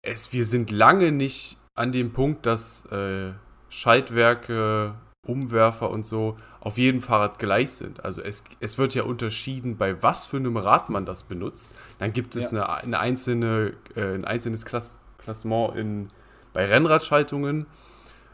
es, 0.03 0.33
wir 0.33 0.45
sind 0.45 0.71
lange 0.71 1.11
nicht 1.11 1.59
an 1.77 1.91
dem 1.91 2.13
Punkt, 2.13 2.47
dass 2.47 2.85
äh, 2.87 3.31
Schaltwerke, 3.71 4.95
Umwerfer 5.27 5.91
und 5.91 6.07
so 6.07 6.37
auf 6.61 6.79
jedem 6.79 7.03
Fahrrad 7.03 7.39
gleich 7.39 7.73
sind. 7.73 8.05
Also 8.05 8.23
es, 8.23 8.43
es 8.61 8.79
wird 8.79 8.95
ja 8.95 9.03
unterschieden, 9.03 9.77
bei 9.77 10.03
was 10.03 10.27
für 10.27 10.39
einem 10.39 10.57
Rad 10.57 10.89
man 10.89 11.05
das 11.05 11.25
benutzt. 11.25 11.75
Dann 11.99 12.13
gibt 12.13 12.37
es 12.37 12.53
ja. 12.53 12.65
eine, 12.65 12.83
eine, 12.85 12.99
einzelne, 12.99 13.73
äh, 13.95 14.15
ein 14.15 14.25
einzelnes 14.25 14.65
Klass 14.65 14.99
Klassement 15.19 15.77
in, 15.77 16.09
bei 16.55 16.65
Rennradschaltungen. 16.65 17.67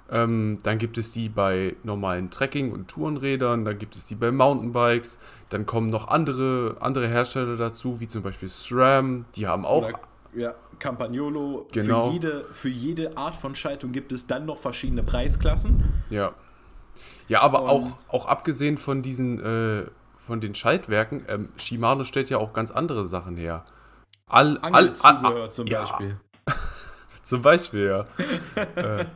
Ähm, 0.09 0.59
dann 0.63 0.79
gibt 0.79 0.99
es 0.99 1.11
die 1.11 1.29
bei 1.29 1.75
normalen 1.83 2.31
Trekking- 2.31 2.71
und 2.71 2.87
Tourenrädern, 2.87 3.65
dann 3.65 3.77
gibt 3.77 3.97
es 3.97 4.05
die 4.05 4.15
bei 4.15 4.31
Mountainbikes, 4.31 5.19
dann 5.49 5.67
kommen 5.67 5.91
noch 5.91 6.07
andere, 6.07 6.77
andere 6.79 7.09
Hersteller 7.09 7.57
dazu, 7.57 7.99
wie 7.99 8.07
zum 8.07 8.23
Beispiel 8.23 8.49
SRAM, 8.49 9.25
die 9.35 9.49
haben 9.49 9.67
auch. 9.67 9.89
Oder, 9.89 10.01
ja, 10.37 10.55
Campagnolo. 10.79 11.67
Genau. 11.73 12.07
Für, 12.07 12.13
jede, 12.13 12.45
für 12.53 12.69
jede 12.69 13.17
Art 13.17 13.35
von 13.35 13.57
Schaltung 13.57 13.91
gibt 13.91 14.13
es 14.13 14.29
dann 14.29 14.47
noch 14.47 14.61
verschiedene 14.61 15.03
Preisklassen. 15.03 15.83
Ja. 16.09 16.35
Ja, 17.29 17.43
aber 17.43 17.63
auch, 17.63 17.97
auch 18.09 18.27
abgesehen 18.27 18.79
von 18.79 19.03
diesen, 19.03 19.41
äh, 19.41 19.87
von 20.17 20.41
den 20.41 20.55
Schaltwerken, 20.55 21.25
ähm, 21.29 21.49
Shimano 21.57 22.05
stellt 22.05 22.31
ja 22.31 22.39
auch 22.39 22.53
ganz 22.53 22.71
andere 22.71 23.05
Sachen 23.05 23.37
her. 23.37 23.65
All, 24.27 24.59
all, 24.59 24.95
all, 25.03 25.17
all 25.25 25.51
zum 25.51 25.67
Beispiel. 25.67 26.17
Ja. 26.49 26.55
zum 27.23 27.43
Beispiel, 27.43 27.87
ja. 27.87 28.07
äh. 28.77 29.07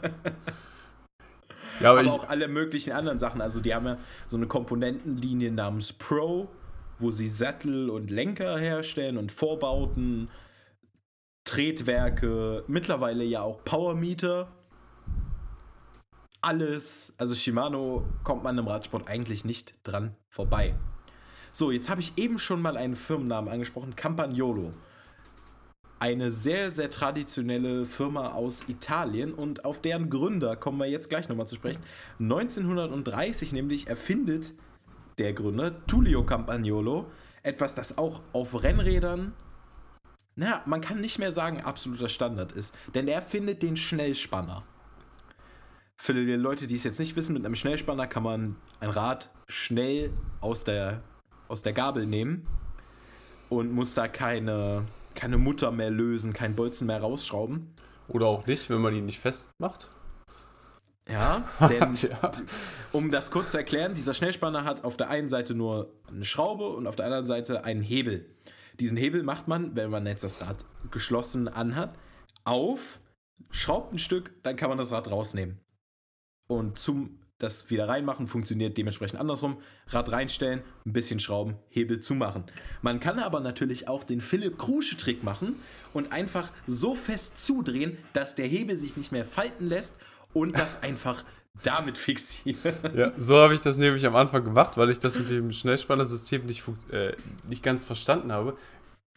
Ja, 1.81 1.91
aber, 1.91 2.01
aber 2.01 2.09
ich, 2.09 2.13
auch 2.13 2.29
alle 2.29 2.47
möglichen 2.47 2.93
anderen 2.93 3.19
Sachen. 3.19 3.41
Also 3.41 3.61
die 3.61 3.75
haben 3.75 3.87
ja 3.87 3.99
so 4.27 4.37
eine 4.37 4.47
Komponentenlinie 4.47 5.51
namens 5.51 5.93
Pro, 5.93 6.49
wo 6.99 7.11
sie 7.11 7.27
Sattel 7.27 7.91
und 7.91 8.11
Lenker 8.11 8.59
herstellen 8.59 9.17
und 9.17 9.33
Vorbauten, 9.33 10.29
Tretwerke, 11.45 12.65
mittlerweile 12.69 13.25
ja 13.25 13.43
auch 13.43 13.65
Powermeter. 13.65 14.49
Alles, 16.43 17.13
also 17.19 17.35
Shimano 17.35 18.07
kommt 18.25 18.43
man 18.43 18.57
im 18.57 18.67
Radsport 18.67 19.09
eigentlich 19.09 19.45
nicht 19.45 19.75
dran 19.85 20.17
vorbei. 20.29 20.75
So, 21.53 21.71
jetzt 21.71 21.91
habe 21.91 22.01
ich 22.01 22.17
eben 22.17 22.39
schon 22.39 22.63
mal 22.63 22.77
einen 22.77 22.97
Firmennamen 22.97 23.53
angesprochen, 23.53 23.97
Campagnolo 23.97 24.73
eine 26.01 26.33
sehr, 26.33 26.71
sehr 26.71 26.89
traditionelle 26.89 27.85
Firma 27.85 28.33
aus 28.33 28.63
Italien 28.69 29.35
und 29.35 29.67
auf 29.67 29.83
deren 29.83 30.09
Gründer 30.09 30.57
kommen 30.57 30.79
wir 30.79 30.87
jetzt 30.87 31.11
gleich 31.11 31.29
nochmal 31.29 31.47
zu 31.47 31.57
sprechen. 31.57 31.83
1930 32.19 33.53
nämlich 33.53 33.87
erfindet 33.87 34.55
der 35.19 35.35
Gründer 35.35 35.87
Tullio 35.87 36.25
Campagnolo 36.25 37.11
etwas, 37.43 37.75
das 37.75 37.99
auch 37.99 38.23
auf 38.33 38.63
Rennrädern, 38.63 39.35
naja, 40.37 40.63
man 40.65 40.81
kann 40.81 41.03
nicht 41.03 41.19
mehr 41.19 41.33
sagen 41.33 41.61
absoluter 41.61 42.09
Standard 42.09 42.53
ist, 42.53 42.75
denn 42.95 43.07
er 43.07 43.17
erfindet 43.17 43.63
den 43.63 43.77
Schnellspanner. 43.77 44.65
Für 46.03 46.15
die 46.15 46.21
Leute, 46.33 46.67
die 46.67 46.77
es 46.77 46.85
jetzt 46.85 46.99
nicht 46.99 47.15
wissen, 47.15 47.35
mit 47.35 47.45
einem 47.45 47.55
Schnellspanner 47.55 48.07
kann 48.07 48.23
man 48.23 48.57
ein 48.81 48.91
Rad 48.91 49.31
schnell 49.47 50.11
aus 50.41 50.65
der, 50.65 51.03
aus 51.49 51.63
der 51.63 51.75
Gabel 51.75 52.07
nehmen 52.07 52.47
und 53.51 53.73
muss 53.73 53.95
da 53.95 54.09
keine 54.09 54.87
keine 55.15 55.39
Mutter 55.39 55.71
mehr 55.71 55.91
lösen, 55.91 56.33
kein 56.33 56.55
Bolzen 56.57 56.87
mehr 56.87 57.01
rausschrauben. 57.01 57.75
Oder 58.09 58.27
auch 58.27 58.47
nicht, 58.47 58.71
wenn 58.71 58.81
man 58.81 58.95
ihn 58.95 59.07
nicht 59.07 59.21
festmacht. 59.21 59.91
Ja, 61.09 61.45
denn 61.69 61.95
ja. 61.97 62.33
um 62.93 63.11
das 63.11 63.31
kurz 63.31 63.51
zu 63.51 63.59
erklären, 63.59 63.95
dieser 63.95 64.15
Schnellspanner 64.15 64.65
hat 64.65 64.85
auf 64.85 64.97
der 64.97 65.11
einen 65.11 65.29
Seite 65.29 65.55
nur 65.55 65.93
eine 66.09 66.25
Schraube 66.25 66.69
und 66.69 66.87
auf 66.87 66.97
der 66.97 67.07
anderen 67.07 67.27
Seite 67.27 67.65
einen 67.65 67.83
Hebel. 67.83 68.27
Diesen 68.79 68.97
Hebel 68.97 69.23
macht 69.23 69.49
man, 69.49 69.77
wenn 69.77 69.91
man 69.91 70.07
jetzt 70.07 70.25
das 70.25 70.41
Rad 70.41 70.65
geschlossen 70.91 71.49
anhat, 71.49 71.95
auf, 72.45 73.01
schraubt 73.51 73.93
ein 73.93 73.99
Stück, 73.99 74.33
dann 74.43 74.57
kann 74.57 74.71
man 74.71 74.79
das 74.79 74.93
Rad 74.93 75.11
rausnehmen. 75.11 75.61
Und 76.51 76.81
zum 76.81 77.21
das 77.39 77.71
wieder 77.71 77.89
reinmachen, 77.89 78.27
funktioniert 78.27 78.77
dementsprechend 78.77 79.19
andersrum. 79.19 79.59
Rad 79.87 80.11
reinstellen, 80.11 80.63
ein 80.85 80.93
bisschen 80.93 81.21
schrauben, 81.21 81.57
Hebel 81.69 82.01
zumachen. 82.01 82.45
Man 82.83 83.01
kann 83.01 83.21
aber 83.21 83.41
natürlich 83.41 83.89
auch 83.89 84.05
den 84.05 84.21
Philipp 84.21 84.59
Krusche 84.59 84.97
Trick 84.97 85.23
machen 85.23 85.57
und 85.95 86.13
einfach 86.13 86.51
so 86.67 86.95
fest 86.97 87.39
zudrehen, 87.39 87.97
dass 88.13 88.35
der 88.35 88.47
Hebel 88.47 88.77
sich 88.77 88.97
nicht 88.97 89.11
mehr 89.11 89.25
falten 89.25 89.67
lässt 89.67 89.95
und 90.35 90.59
das 90.59 90.83
einfach 90.83 91.25
damit 91.63 91.99
fixieren. 91.99 92.75
Ja, 92.95 93.13
so 93.17 93.37
habe 93.37 93.55
ich 93.55 93.61
das 93.61 93.79
nämlich 93.79 94.05
am 94.07 94.17
Anfang 94.17 94.45
gemacht, 94.45 94.77
weil 94.77 94.91
ich 94.91 94.99
das 94.99 95.17
mit 95.17 95.31
dem 95.31 95.53
Schnellspannersystem 95.53 96.45
nicht, 96.47 96.63
äh, 96.91 97.15
nicht 97.49 97.63
ganz 97.63 97.85
verstanden 97.85 98.33
habe. 98.33 98.57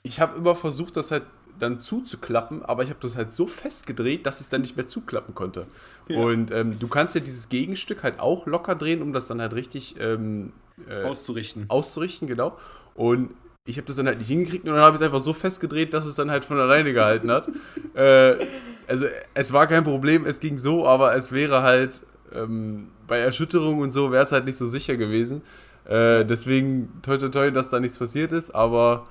Ich 0.03 0.19
habe 0.19 0.37
immer 0.37 0.55
versucht, 0.55 0.97
das 0.97 1.11
halt 1.11 1.23
dann 1.59 1.79
zuzuklappen, 1.79 2.63
aber 2.63 2.83
ich 2.83 2.89
habe 2.89 2.99
das 3.01 3.15
halt 3.15 3.31
so 3.31 3.47
festgedreht, 3.47 4.25
dass 4.25 4.41
es 4.41 4.49
dann 4.49 4.61
nicht 4.61 4.75
mehr 4.75 4.87
zuklappen 4.87 5.35
konnte. 5.35 5.67
Ja. 6.07 6.19
Und 6.19 6.51
ähm, 6.51 6.77
du 6.77 6.87
kannst 6.87 7.15
ja 7.15 7.21
dieses 7.21 7.49
Gegenstück 7.49 8.03
halt 8.03 8.19
auch 8.19 8.45
locker 8.45 8.75
drehen, 8.75 9.01
um 9.01 9.13
das 9.13 9.27
dann 9.27 9.41
halt 9.41 9.53
richtig 9.53 9.95
ähm, 9.99 10.53
äh, 10.87 11.03
auszurichten. 11.03 11.65
Auszurichten, 11.69 12.27
genau. 12.27 12.57
Und 12.95 13.31
ich 13.65 13.77
habe 13.77 13.87
das 13.87 13.95
dann 13.95 14.07
halt 14.07 14.19
nicht 14.19 14.27
hingekriegt 14.27 14.67
und 14.67 14.73
dann 14.73 14.83
habe 14.83 14.95
ich 14.95 15.01
es 15.01 15.05
einfach 15.05 15.21
so 15.21 15.33
festgedreht, 15.33 15.93
dass 15.93 16.05
es 16.05 16.15
dann 16.15 16.29
halt 16.29 16.45
von 16.45 16.59
alleine 16.59 16.91
gehalten 16.91 17.31
hat. 17.31 17.49
äh, 17.93 18.45
also 18.87 19.05
es 19.33 19.53
war 19.53 19.67
kein 19.67 19.83
Problem, 19.83 20.25
es 20.25 20.39
ging 20.39 20.57
so, 20.57 20.85
aber 20.85 21.15
es 21.15 21.31
wäre 21.31 21.61
halt 21.61 22.01
ähm, 22.33 22.89
bei 23.07 23.19
Erschütterung 23.19 23.79
und 23.79 23.91
so 23.91 24.11
wäre 24.11 24.23
es 24.23 24.31
halt 24.31 24.45
nicht 24.45 24.57
so 24.57 24.67
sicher 24.67 24.97
gewesen. 24.97 25.41
Äh, 25.85 26.25
deswegen 26.25 26.91
toi 27.01 27.17
toi 27.17 27.29
toi, 27.29 27.51
dass 27.51 27.69
da 27.69 27.79
nichts 27.79 27.97
passiert 27.97 28.31
ist, 28.31 28.53
aber 28.53 29.07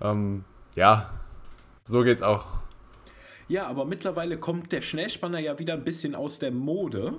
ähm, 0.00 0.44
ja, 0.74 1.10
so 1.88 2.02
geht's 2.02 2.22
auch. 2.22 2.46
Ja, 3.48 3.66
aber 3.66 3.84
mittlerweile 3.86 4.38
kommt 4.38 4.72
der 4.72 4.82
Schnellspanner 4.82 5.38
ja 5.38 5.58
wieder 5.58 5.72
ein 5.74 5.84
bisschen 5.84 6.14
aus 6.14 6.38
der 6.38 6.50
Mode 6.52 7.14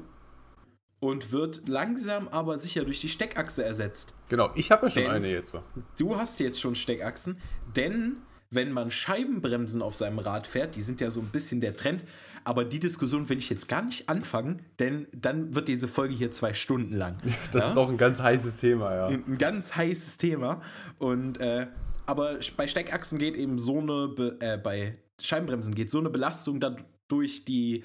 und 1.00 1.32
wird 1.32 1.68
langsam 1.68 2.28
aber 2.28 2.58
sicher 2.60 2.84
durch 2.86 3.00
die 3.00 3.10
Steckachse 3.10 3.64
ersetzt. 3.64 4.14
Genau, 4.28 4.52
ich 4.56 4.70
habe 4.72 4.86
ja 4.86 4.90
schon 4.92 5.04
Denn- 5.04 5.12
eine 5.12 5.30
jetzt. 5.32 5.56
Du 5.98 6.18
hast 6.18 6.40
jetzt 6.40 6.60
schon 6.62 6.76
Steckachsen, 6.76 7.38
denn 7.76 8.18
wenn 8.52 8.72
man 8.72 8.90
Scheibenbremsen 8.92 9.82
auf 9.82 9.96
seinem 9.96 10.20
Rad 10.20 10.48
fährt, 10.48 10.76
die 10.76 10.82
sind 10.82 11.02
ja 11.02 11.10
so 11.12 11.20
ein 11.22 11.28
bisschen 11.28 11.62
der 11.62 11.76
Trend, 11.76 12.04
aber 12.44 12.66
die 12.66 12.80
Diskussion 12.80 13.30
will 13.30 13.38
ich 13.38 13.50
jetzt 13.50 13.68
gar 13.68 13.84
nicht 13.84 14.10
anfangen, 14.10 14.64
denn 14.80 15.08
dann 15.14 15.54
wird 15.56 15.68
diese 15.68 15.88
Folge 15.88 16.16
hier 16.16 16.32
zwei 16.32 16.54
Stunden 16.54 16.96
lang. 16.96 17.18
Das 17.54 17.64
Ja? 17.66 17.72
ist 17.72 17.78
auch 17.78 17.90
ein 17.90 17.98
ganz 17.98 18.20
heißes 18.22 18.58
Thema, 18.58 18.94
ja. 18.96 19.08
ein 19.08 19.38
ganz 19.38 19.76
heißes 19.76 20.18
Thema. 20.18 20.62
Und 20.98 21.40
äh, 21.40 21.68
aber 22.10 22.40
bei 22.58 22.68
Steckachsen 22.68 23.20
geht 23.20 23.36
eben 23.36 23.60
so 23.60 23.78
eine, 23.78 24.08
Be 24.08 24.36
äh, 24.40 24.58
bei 24.58 24.98
Scheibenbremsen 25.22 25.76
geht 25.76 25.92
so 25.92 26.00
eine 26.00 26.10
Belastung 26.10 26.60
dann 26.60 26.84
durch 27.08 27.46
die, 27.46 27.84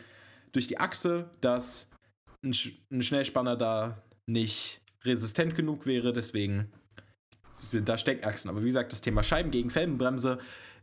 durch 0.53 0.67
die 0.67 0.79
Achse, 0.81 1.31
dass 1.43 1.91
ein, 2.43 2.55
Sch 2.55 2.73
ein 2.91 3.03
Schnellspanner 3.03 3.55
da 3.57 4.03
nicht 4.27 4.81
resistent 5.03 5.55
genug 5.55 5.85
wäre. 5.85 6.15
Deswegen 6.15 6.73
sind 7.59 7.87
da 7.87 7.99
Steckachsen. 7.99 8.49
Aber 8.49 8.63
wie 8.63 8.69
gesagt, 8.69 8.93
das 8.93 9.03
Thema 9.03 9.23
Scheiben 9.23 9.51
gegen 9.51 9.69
Felgenbremse 9.69 10.39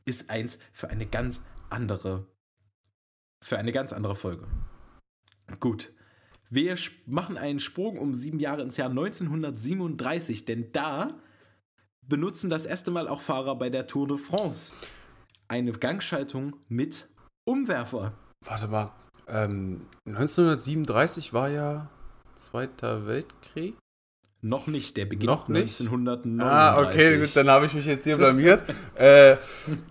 ist 0.05 0.29
eins 0.29 0.59
für 0.71 0.91
eine 0.91 1.07
ganz 1.07 1.41
andere, 1.71 2.27
für 3.43 3.57
eine 3.57 3.71
ganz 3.71 3.91
andere 3.91 4.15
Folge. 4.15 4.47
Gut. 5.59 5.91
Wir 6.51 6.75
machen 7.07 7.37
einen 7.37 7.59
Sprung 7.59 7.97
um 7.97 8.13
sieben 8.13 8.39
Jahre 8.39 8.61
ins 8.61 8.77
Jahr 8.77 8.89
1937, 8.89 10.45
denn 10.45 10.71
da 10.73 11.07
benutzen 12.07 12.49
das 12.49 12.65
erste 12.65 12.91
Mal 12.91 13.07
auch 13.07 13.21
Fahrer 13.21 13.55
bei 13.55 13.69
der 13.69 13.87
Tour 13.87 14.07
de 14.07 14.17
France 14.17 14.73
eine 15.47 15.73
Gangschaltung 15.73 16.55
mit 16.69 17.09
Umwerfer. 17.45 18.13
Warte 18.45 18.67
mal, 18.67 18.91
ähm, 19.27 19.81
1937 20.07 21.33
war 21.33 21.49
ja 21.49 21.89
Zweiter 22.35 23.05
Weltkrieg. 23.05 23.75
Noch 24.41 24.65
nicht, 24.65 24.97
der 24.97 25.05
beginnt 25.05 25.27
Noch 25.27 25.47
nicht? 25.47 25.79
1939. 25.79 26.43
Ah, 26.43 26.81
okay, 26.81 27.19
gut, 27.19 27.35
dann 27.35 27.49
habe 27.49 27.67
ich 27.67 27.75
mich 27.75 27.85
jetzt 27.85 28.05
hier 28.05 28.17
blamiert. 28.17 28.63
äh, 28.95 29.37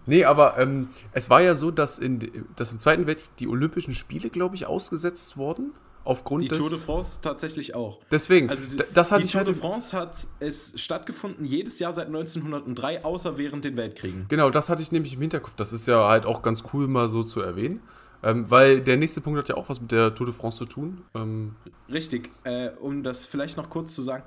nee, 0.06 0.24
aber 0.24 0.58
ähm, 0.58 0.88
es 1.12 1.30
war 1.30 1.40
ja 1.40 1.54
so, 1.54 1.70
dass, 1.70 1.98
in, 1.98 2.18
dass 2.56 2.72
im 2.72 2.80
Zweiten 2.80 3.06
Weltkrieg 3.06 3.36
die 3.36 3.46
Olympischen 3.46 3.94
Spiele, 3.94 4.28
glaube 4.28 4.56
ich, 4.56 4.66
ausgesetzt 4.66 5.36
wurden. 5.36 5.72
Aufgrund 6.04 6.44
Die 6.44 6.48
des. 6.48 6.58
Tour 6.58 6.70
de 6.70 6.78
France 6.78 7.20
tatsächlich 7.22 7.74
auch. 7.74 8.00
deswegen, 8.10 8.48
Also 8.48 8.68
die, 8.70 8.82
das 8.94 9.12
hatte 9.12 9.20
die 9.20 9.26
ich 9.26 9.32
Tour 9.32 9.38
halt. 9.40 9.48
de 9.48 9.54
France 9.54 9.96
hat 9.96 10.26
es 10.40 10.72
stattgefunden 10.80 11.44
jedes 11.44 11.78
Jahr 11.78 11.92
seit 11.92 12.06
1903, 12.06 13.04
außer 13.04 13.36
während 13.36 13.64
den 13.64 13.76
Weltkriegen. 13.76 14.26
Genau, 14.28 14.48
das 14.50 14.68
hatte 14.70 14.82
ich 14.82 14.92
nämlich 14.92 15.14
im 15.14 15.20
Hinterkopf. 15.20 15.54
Das 15.56 15.72
ist 15.72 15.86
ja 15.86 16.08
halt 16.08 16.24
auch 16.26 16.42
ganz 16.42 16.64
cool, 16.72 16.88
mal 16.88 17.08
so 17.08 17.22
zu 17.22 17.40
erwähnen. 17.40 17.80
Ähm, 18.22 18.50
weil 18.50 18.80
der 18.80 18.96
nächste 18.98 19.20
Punkt 19.20 19.38
hat 19.38 19.48
ja 19.48 19.54
auch 19.56 19.68
was 19.68 19.80
mit 19.80 19.92
der 19.92 20.14
Tour 20.14 20.26
de 20.26 20.34
France 20.34 20.58
zu 20.58 20.66
tun. 20.66 21.02
Ähm, 21.14 21.54
Richtig, 21.90 22.30
äh, 22.44 22.68
um 22.80 23.02
das 23.02 23.24
vielleicht 23.24 23.56
noch 23.56 23.70
kurz 23.70 23.94
zu 23.94 24.02
sagen. 24.02 24.24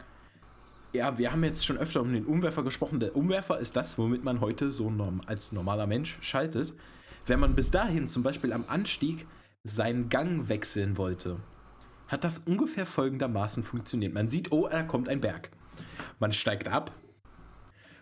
Ja, 0.93 1.17
wir 1.17 1.31
haben 1.31 1.43
jetzt 1.43 1.65
schon 1.65 1.77
öfter 1.77 2.01
um 2.01 2.13
den 2.13 2.25
Umwerfer 2.25 2.63
gesprochen. 2.63 2.99
Der 2.99 3.15
Umwerfer 3.15 3.57
ist 3.59 3.75
das, 3.75 3.97
womit 3.97 4.23
man 4.23 4.41
heute 4.41 4.71
so 4.71 4.89
norm 4.91 5.21
als 5.25 5.51
normaler 5.51 5.88
Mensch 5.88 6.17
schaltet. 6.21 6.73
Wenn 7.25 7.39
man 7.39 7.55
bis 7.55 7.71
dahin 7.71 8.07
zum 8.07 8.21
Beispiel 8.21 8.53
am 8.53 8.65
Anstieg 8.67 9.25
seinen 9.63 10.09
Gang 10.09 10.49
wechseln 10.49 10.97
wollte, 10.97 11.38
hat 12.07 12.23
das 12.23 12.39
ungefähr 12.39 12.85
folgendermaßen 12.85 13.63
funktioniert. 13.63 14.13
Man 14.13 14.29
sieht, 14.29 14.51
oh, 14.51 14.67
da 14.67 14.83
kommt 14.83 15.09
ein 15.09 15.21
Berg. 15.21 15.49
Man 16.19 16.31
steigt 16.31 16.67
ab, 16.67 16.91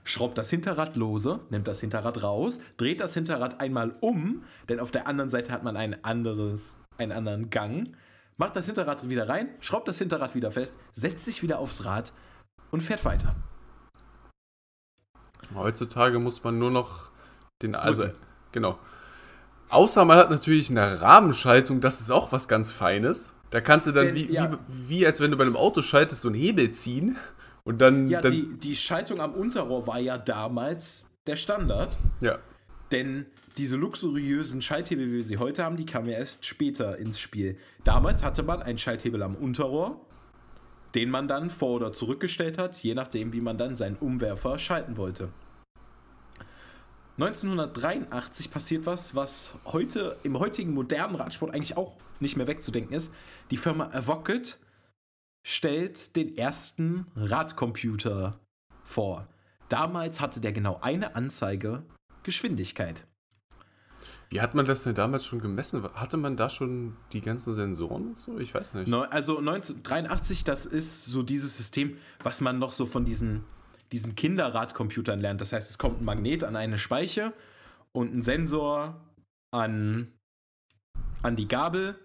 schraubt 0.04 0.38
das 0.38 0.50
Hinterrad 0.50 0.96
lose, 0.96 1.40
nimmt 1.50 1.68
das 1.68 1.80
Hinterrad 1.80 2.24
raus, 2.24 2.60
dreht 2.78 3.00
das 3.00 3.14
Hinterrad 3.14 3.62
einmal 3.62 3.96
um, 4.02 4.44
denn 4.70 4.80
auf 4.80 4.92
der 4.92 5.08
anderen 5.08 5.30
Seite 5.30 5.52
hat 5.52 5.64
man 5.64 5.78
ein 5.78 6.04
anderes, 6.04 6.76
einen 6.98 7.12
anderen 7.12 7.50
Gang, 7.50 7.88
macht 8.38 8.56
das 8.56 8.66
Hinterrad 8.66 9.08
wieder 9.08 9.30
rein, 9.30 9.50
schraubt 9.60 9.88
das 9.88 9.98
Hinterrad 9.98 10.36
wieder 10.36 10.52
fest, 10.52 10.76
setzt 10.94 11.26
sich 11.26 11.44
wieder 11.44 11.60
aufs 11.60 11.86
Rad 11.86 12.14
und 12.72 12.82
fährt 12.82 13.06
weiter. 13.06 13.36
heutzutage 15.54 16.20
muss 16.20 16.44
man 16.44 16.58
nur 16.58 16.72
noch 16.72 17.12
den. 17.62 17.76
Also, 17.76 18.04
Drücken. 18.04 18.18
genau. 18.52 18.80
Außer 19.70 20.04
man 20.04 20.18
hat 20.18 20.30
natürlich 20.30 20.70
eine 20.70 21.02
Rahmenschaltung, 21.02 21.80
das 21.80 22.02
ist 22.02 22.12
auch 22.12 22.32
was 22.32 22.48
ganz 22.48 22.72
Feines. 22.72 23.32
Da 23.52 23.62
kannst 23.62 23.86
du 23.86 23.92
dann, 23.92 24.08
Denn, 24.08 24.16
wie, 24.16 24.34
ja. 24.34 24.52
wie, 24.68 24.90
wie 24.90 25.06
als 25.06 25.20
wenn 25.20 25.30
du 25.30 25.38
bei 25.38 25.44
einem 25.44 25.58
Auto 25.58 25.82
schaltest, 25.82 26.22
so 26.22 26.30
einen 26.30 26.38
Hebel 26.38 26.72
ziehen. 26.72 27.18
Und 27.64 27.80
dann. 27.80 28.10
Ja, 28.10 28.22
dann 28.22 28.32
die, 28.32 28.58
die 28.58 28.76
Schaltung 28.76 29.20
am 29.20 29.34
Unterrohr 29.34 29.86
war 29.86 30.00
ja 30.00 30.18
damals 30.18 31.08
der 31.28 31.36
Standard, 31.36 31.98
ja. 32.22 32.40
denn 32.92 33.28
diese 33.58 33.76
luxuriösen 33.76 34.62
Schalthebel, 34.62 35.08
wie 35.08 35.18
wir 35.18 35.24
sie 35.24 35.38
heute 35.38 35.64
haben, 35.64 35.78
die 35.78 35.86
kamen 35.86 36.10
ja 36.10 36.18
erst 36.18 36.46
später 36.46 36.98
ins 36.98 37.20
Spiel. 37.20 37.58
Damals 37.84 38.24
hatte 38.24 38.42
man 38.42 38.64
einen 38.64 38.78
Schalthebel 38.78 39.22
am 39.22 39.36
Unterrohr, 39.36 40.04
den 40.96 41.10
man 41.10 41.28
dann 41.28 41.50
vor- 41.50 41.76
oder 41.76 41.94
zurückgestellt 41.94 42.58
hat, 42.58 42.78
je 42.78 42.96
nachdem, 42.96 43.34
wie 43.34 43.42
man 43.42 43.58
dann 43.58 43.76
seinen 43.76 43.98
Umwerfer 43.98 44.58
schalten 44.58 44.98
wollte. 44.98 45.30
1983 47.22 48.50
passiert 48.50 48.86
was, 48.88 49.14
was 49.16 49.54
heute 49.66 50.18
im 50.24 50.40
heutigen 50.40 50.74
modernen 50.74 51.16
Radsport 51.16 51.54
eigentlich 51.54 51.78
auch 51.78 51.98
nicht 52.20 52.36
mehr 52.36 52.48
wegzudenken 52.48 52.94
ist. 52.96 53.14
Die 53.52 53.58
Firma 53.58 53.90
Avocket 53.94 54.60
stellt 55.44 56.16
den 56.16 56.36
ersten 56.36 57.06
Radcomputer 57.16 58.32
vor. 58.84 59.28
Damals 59.70 60.20
hatte 60.20 60.42
der 60.42 60.52
genau 60.52 60.80
eine 60.82 61.16
Anzeige 61.16 61.84
Geschwindigkeit. 62.24 63.06
Wie 64.30 64.42
hat 64.42 64.56
man 64.56 64.66
das 64.66 64.84
denn 64.84 64.96
damals 64.96 65.26
schon 65.26 65.42
gemessen? 65.42 65.84
Hatte 65.94 66.18
man 66.18 66.36
da 66.38 66.50
schon 66.50 66.96
die 67.14 67.22
ganzen 67.22 67.54
Sensoren 67.54 68.08
und 68.10 68.18
so? 68.18 68.40
Ich 68.40 68.54
weiß 68.54 68.74
nicht. 68.76 68.92
Also 68.94 69.38
1983, 69.38 70.44
das 70.44 70.66
ist 70.66 71.06
so 71.06 71.22
dieses 71.22 71.58
System, 71.58 71.98
was 72.24 72.42
man 72.42 72.58
noch 72.58 72.72
so 72.72 72.86
von 72.86 73.06
diesen, 73.06 73.44
diesen 73.92 74.16
Kinderradcomputern 74.16 75.20
lernt. 75.20 75.42
Das 75.42 75.54
heißt, 75.54 75.70
es 75.70 75.78
kommt 75.78 76.02
ein 76.02 76.06
Magnet 76.06 76.44
an 76.44 76.56
eine 76.56 76.78
Speiche 76.78 77.34
und 77.92 78.14
ein 78.16 78.22
Sensor 78.22 79.02
an, 79.54 80.14
an 81.22 81.36
die 81.36 81.48
Gabel. 81.48 81.96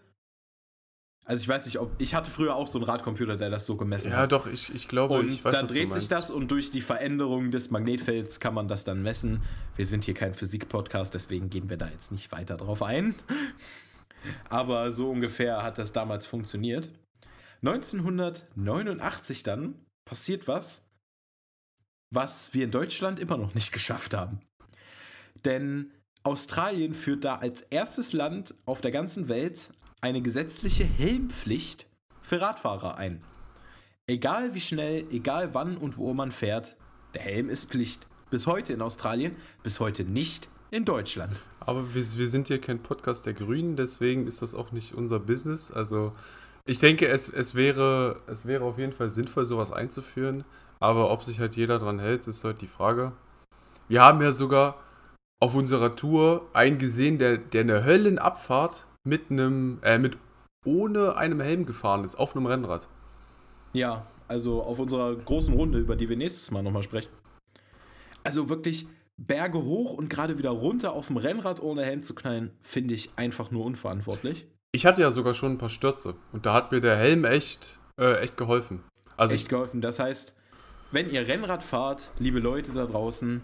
Also 1.25 1.43
ich 1.43 1.49
weiß 1.49 1.67
nicht, 1.67 1.81
ob 1.81 1.91
ich 1.99 2.15
hatte 2.15 2.31
früher 2.31 2.55
auch 2.55 2.69
so 2.69 2.79
einen 2.79 2.85
Radcomputer, 2.85 3.37
der 3.37 3.51
das 3.51 3.67
so 3.67 3.77
gemessen 3.77 4.13
Ja, 4.13 4.19
hat. 4.19 4.33
doch, 4.33 4.47
ich, 4.47 4.73
ich 4.73 4.87
glaube, 4.87 5.19
Und 5.19 5.29
ich 5.29 5.45
weiß, 5.45 5.53
dann 5.53 5.67
dreht 5.67 5.93
sich 5.93 6.07
das 6.07 6.31
und 6.31 6.49
durch 6.53 6.71
die 6.71 6.83
Veränderung 6.83 7.51
des 7.51 7.71
Magnetfelds 7.71 8.39
kann 8.39 8.55
man 8.55 8.69
das 8.69 8.85
dann 8.85 9.03
messen. 9.03 9.43
Wir 9.75 9.87
sind 9.87 10.05
hier 10.05 10.15
kein 10.15 10.35
Physik-Podcast, 10.35 11.15
deswegen 11.15 11.51
gehen 11.51 11.69
wir 11.69 11.77
da 11.79 11.89
jetzt 11.89 12.13
nicht 12.13 12.31
weiter 12.31 12.57
drauf 12.57 12.81
ein. 12.83 13.17
Aber 14.49 14.93
so 14.93 15.11
ungefähr 15.11 15.63
hat 15.65 15.79
das 15.79 15.93
damals 15.93 16.27
funktioniert. 16.27 16.91
1989 17.63 19.43
dann 19.43 19.75
passiert 20.09 20.47
was, 20.47 20.86
was 22.17 22.55
wir 22.55 22.65
in 22.65 22.73
Deutschland 22.73 23.21
immer 23.21 23.37
noch 23.37 23.55
nicht 23.55 23.73
geschafft 23.73 24.15
haben. 24.15 24.41
Denn 25.45 25.93
Australien 26.25 26.95
führt 26.95 27.25
da 27.25 27.37
als 27.37 27.61
erstes 27.61 28.13
Land 28.13 28.55
auf 28.65 28.81
der 28.81 28.91
ganzen 28.91 29.29
Welt 29.29 29.71
eine 30.01 30.23
gesetzliche 30.23 30.83
Helmpflicht 30.83 31.87
für 32.23 32.41
Radfahrer 32.41 32.97
ein. 32.97 33.23
Egal 34.09 34.55
wie 34.55 34.61
schnell, 34.61 35.05
egal 35.13 35.55
wann 35.55 35.77
und 35.77 35.99
wo 35.99 36.15
man 36.15 36.33
fährt, 36.33 36.77
der 37.15 37.23
Helm 37.23 37.51
ist 37.51 37.71
Pflicht. 37.71 38.07
Bis 38.31 38.47
heute 38.47 38.73
in 38.73 38.83
Australien, 38.83 39.37
bis 39.63 39.79
heute 39.79 40.05
nicht 40.05 40.49
in 40.71 40.85
Deutschland. 40.85 41.41
Aber 41.61 41.95
wir, 41.95 42.03
wir 42.17 42.29
sind 42.29 42.49
hier 42.49 42.61
kein 42.61 42.83
Podcast 42.83 43.27
der 43.27 43.35
Grünen, 43.35 43.77
deswegen 43.77 44.27
ist 44.27 44.43
das 44.43 44.55
auch 44.55 44.73
nicht 44.73 44.95
unser 44.95 45.21
Business. 45.21 45.71
Also 45.71 46.13
ich 46.65 46.79
denke, 46.79 47.09
es, 47.09 47.29
es, 47.29 47.55
wäre, 47.55 48.23
es 48.27 48.47
wäre 48.47 48.65
auf 48.65 48.79
jeden 48.79 48.93
Fall 48.93 49.11
sinnvoll, 49.11 49.45
sowas 49.45 49.71
einzuführen. 49.71 50.45
Aber 50.81 51.11
ob 51.11 51.23
sich 51.23 51.41
halt 51.41 51.57
jeder 51.57 51.79
dran 51.79 51.99
hält, 51.99 52.27
ist 52.27 52.45
halt 52.45 52.61
die 52.61 52.67
Frage. 52.67 53.13
Wir 53.89 54.03
haben 54.03 54.21
ja 54.21 54.33
sogar 54.33 54.77
auf 55.41 55.55
unserer 55.55 55.95
Tour 55.95 56.47
einen 56.53 56.79
gesehen, 56.79 57.19
der, 57.19 57.39
der 57.39 57.63
eine 57.63 57.85
Höllenabfahrt 57.85 58.87
mit 59.05 59.31
einem, 59.31 59.79
äh, 59.83 59.99
mit 59.99 60.19
ohne 60.65 61.17
einem 61.17 61.41
Helm 61.41 61.67
gefahren 61.67 62.05
ist, 62.05 62.17
auf 62.17 62.35
einem 62.35 62.47
Rennrad. 62.47 62.89
Ja, 63.73 64.07
also 64.29 64.63
auf 64.63 64.79
unserer 64.79 65.15
großen 65.15 65.55
Runde, 65.55 65.79
über 65.79 65.97
die 65.97 66.09
wir 66.09 66.17
nächstes 66.17 66.51
Mal 66.51 66.63
nochmal 66.63 66.83
sprechen. 66.83 67.11
Also 68.25 68.49
wirklich 68.49 68.89
Berge 69.17 69.63
hoch 69.63 69.95
und 69.95 70.11
gerade 70.11 70.39
wieder 70.39 70.51
runter 70.51 70.93
auf 70.93 71.07
dem 71.07 71.17
Rennrad 71.17 71.63
ohne 71.63 71.85
Helm 71.85 72.03
zu 72.03 72.15
knallen, 72.15 72.51
finde 72.61 72.95
ich 72.95 73.11
einfach 73.17 73.51
nur 73.51 73.65
unverantwortlich. 73.65 74.47
Ich 74.73 74.85
hatte 74.85 75.01
ja 75.01 75.11
sogar 75.11 75.33
schon 75.33 75.53
ein 75.53 75.59
paar 75.59 75.71
Stürze 75.71 76.17
und 76.33 76.45
da 76.45 76.53
hat 76.53 76.73
mir 76.73 76.81
der 76.81 76.97
Helm 76.97 77.25
echt, 77.25 77.79
äh, 77.99 78.19
echt 78.19 78.37
geholfen. 78.37 78.83
Also 79.17 79.35
Echt 79.35 79.49
geholfen. 79.49 79.81
Das 79.81 79.99
heißt, 79.99 80.35
wenn 80.93 81.11
ihr 81.11 81.27
Rennrad 81.27 81.63
fahrt, 81.63 82.11
liebe 82.19 82.39
Leute 82.39 82.73
da 82.73 82.87
draußen, 82.87 83.43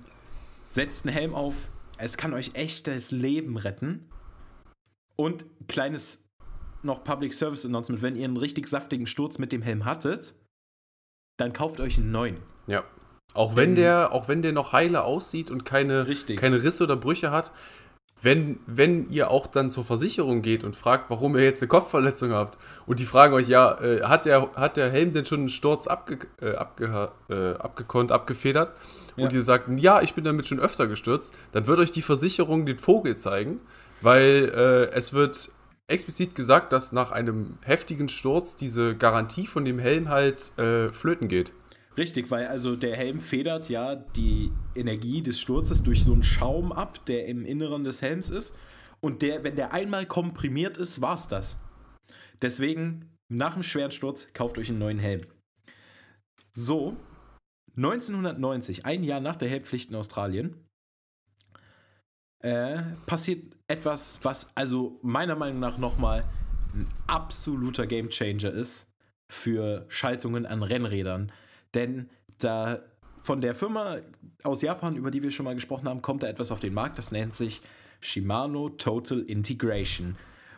setzt 0.68 1.06
einen 1.06 1.14
Helm 1.14 1.34
auf. 1.34 1.54
Es 1.98 2.16
kann 2.16 2.32
euch 2.34 2.52
echt 2.54 2.86
das 2.86 3.10
Leben 3.10 3.56
retten. 3.56 4.08
Und 5.16 5.44
kleines 5.68 6.22
noch 6.82 7.04
Public 7.04 7.34
Service 7.34 7.64
Announcement, 7.64 8.02
wenn 8.02 8.16
ihr 8.16 8.24
einen 8.24 8.36
richtig 8.36 8.68
saftigen 8.68 9.06
Sturz 9.06 9.38
mit 9.38 9.52
dem 9.52 9.62
Helm 9.62 9.84
hattet, 9.84 10.34
dann 11.36 11.52
kauft 11.52 11.80
euch 11.80 11.98
einen 11.98 12.10
neuen. 12.10 12.38
Ja. 12.66 12.84
Auch 13.34 13.56
wenn 13.56 13.76
der, 13.76 14.12
auch 14.12 14.28
wenn 14.28 14.42
der 14.42 14.52
noch 14.52 14.72
heile 14.72 15.04
aussieht 15.04 15.50
und 15.50 15.64
keine, 15.64 16.06
Richtig. 16.06 16.38
keine 16.38 16.62
Risse 16.62 16.84
oder 16.84 16.96
Brüche 16.96 17.30
hat, 17.30 17.50
wenn, 18.22 18.60
wenn 18.66 19.10
ihr 19.10 19.30
auch 19.30 19.46
dann 19.46 19.70
zur 19.70 19.84
Versicherung 19.84 20.42
geht 20.42 20.62
und 20.64 20.76
fragt, 20.76 21.10
warum 21.10 21.36
ihr 21.36 21.42
jetzt 21.42 21.60
eine 21.60 21.68
Kopfverletzung 21.68 22.30
habt, 22.30 22.56
und 22.86 23.00
die 23.00 23.04
fragen 23.04 23.34
euch, 23.34 23.48
ja, 23.48 23.80
äh, 23.80 24.02
hat, 24.02 24.26
der, 24.26 24.50
hat 24.54 24.76
der 24.76 24.90
Helm 24.90 25.12
denn 25.12 25.24
schon 25.24 25.40
einen 25.40 25.48
Sturz 25.48 25.86
abge, 25.86 26.18
äh, 26.40 26.54
abge, 26.54 27.10
äh, 27.28 27.54
abgekonnt, 27.54 28.12
abgefedert? 28.12 28.72
Ja. 29.16 29.24
Und 29.24 29.32
ihr 29.32 29.42
sagt, 29.42 29.68
ja, 29.80 30.00
ich 30.00 30.14
bin 30.14 30.24
damit 30.24 30.46
schon 30.46 30.60
öfter 30.60 30.86
gestürzt, 30.86 31.34
dann 31.50 31.66
wird 31.66 31.80
euch 31.80 31.90
die 31.90 32.02
Versicherung 32.02 32.64
den 32.64 32.78
Vogel 32.78 33.16
zeigen, 33.16 33.60
weil 34.00 34.52
äh, 34.54 34.94
es 34.94 35.12
wird 35.12 35.50
explizit 35.88 36.34
gesagt, 36.34 36.72
dass 36.72 36.92
nach 36.92 37.10
einem 37.10 37.58
heftigen 37.62 38.08
Sturz 38.08 38.56
diese 38.56 38.96
Garantie 38.96 39.46
von 39.46 39.64
dem 39.64 39.78
Helm 39.78 40.08
halt 40.08 40.56
äh, 40.58 40.90
flöten 40.90 41.28
geht. 41.28 41.52
Richtig, 41.96 42.30
weil 42.30 42.46
also 42.46 42.74
der 42.74 42.96
Helm 42.96 43.20
federt 43.20 43.68
ja 43.68 43.94
die 43.96 44.50
Energie 44.74 45.22
des 45.22 45.40
Sturzes 45.40 45.82
durch 45.82 46.04
so 46.04 46.12
einen 46.12 46.22
Schaum 46.22 46.72
ab, 46.72 47.04
der 47.06 47.26
im 47.26 47.44
Inneren 47.44 47.84
des 47.84 48.00
Helms 48.00 48.30
ist. 48.30 48.54
Und 49.00 49.20
der, 49.20 49.44
wenn 49.44 49.56
der 49.56 49.72
einmal 49.72 50.06
komprimiert 50.06 50.78
ist, 50.78 51.02
war's 51.02 51.28
das. 51.28 51.58
Deswegen, 52.40 53.10
nach 53.28 53.54
einem 53.54 53.62
schweren 53.62 53.90
Sturz, 53.90 54.28
kauft 54.32 54.58
euch 54.58 54.70
einen 54.70 54.78
neuen 54.78 54.98
Helm. 54.98 55.22
So, 56.54 56.96
1990, 57.76 58.86
ein 58.86 59.02
Jahr 59.04 59.20
nach 59.20 59.36
der 59.36 59.48
Helmpflicht 59.48 59.90
in 59.90 59.96
Australien, 59.96 60.56
äh, 62.40 62.82
passiert 63.06 63.56
etwas, 63.68 64.18
was 64.22 64.48
also 64.54 64.98
meiner 65.02 65.36
Meinung 65.36 65.60
nach 65.60 65.78
nochmal 65.78 66.24
ein 66.74 66.86
absoluter 67.06 67.86
Gamechanger 67.86 68.50
ist 68.50 68.88
für 69.30 69.86
Schaltungen 69.88 70.46
an 70.46 70.62
Rennrädern. 70.62 71.32
Denn 71.74 72.10
da 72.38 72.80
von 73.22 73.40
der 73.40 73.54
Firma 73.54 73.98
aus 74.42 74.62
Japan, 74.62 74.96
über 74.96 75.10
die 75.10 75.22
wir 75.22 75.30
schon 75.30 75.44
mal 75.44 75.54
gesprochen 75.54 75.88
haben, 75.88 76.02
kommt 76.02 76.22
da 76.22 76.26
etwas 76.26 76.50
auf 76.50 76.60
den 76.60 76.74
Markt, 76.74 76.98
das 76.98 77.12
nennt 77.12 77.34
sich 77.34 77.60
Shimano 78.00 78.68
Total 78.70 79.20
Integration 79.20 80.16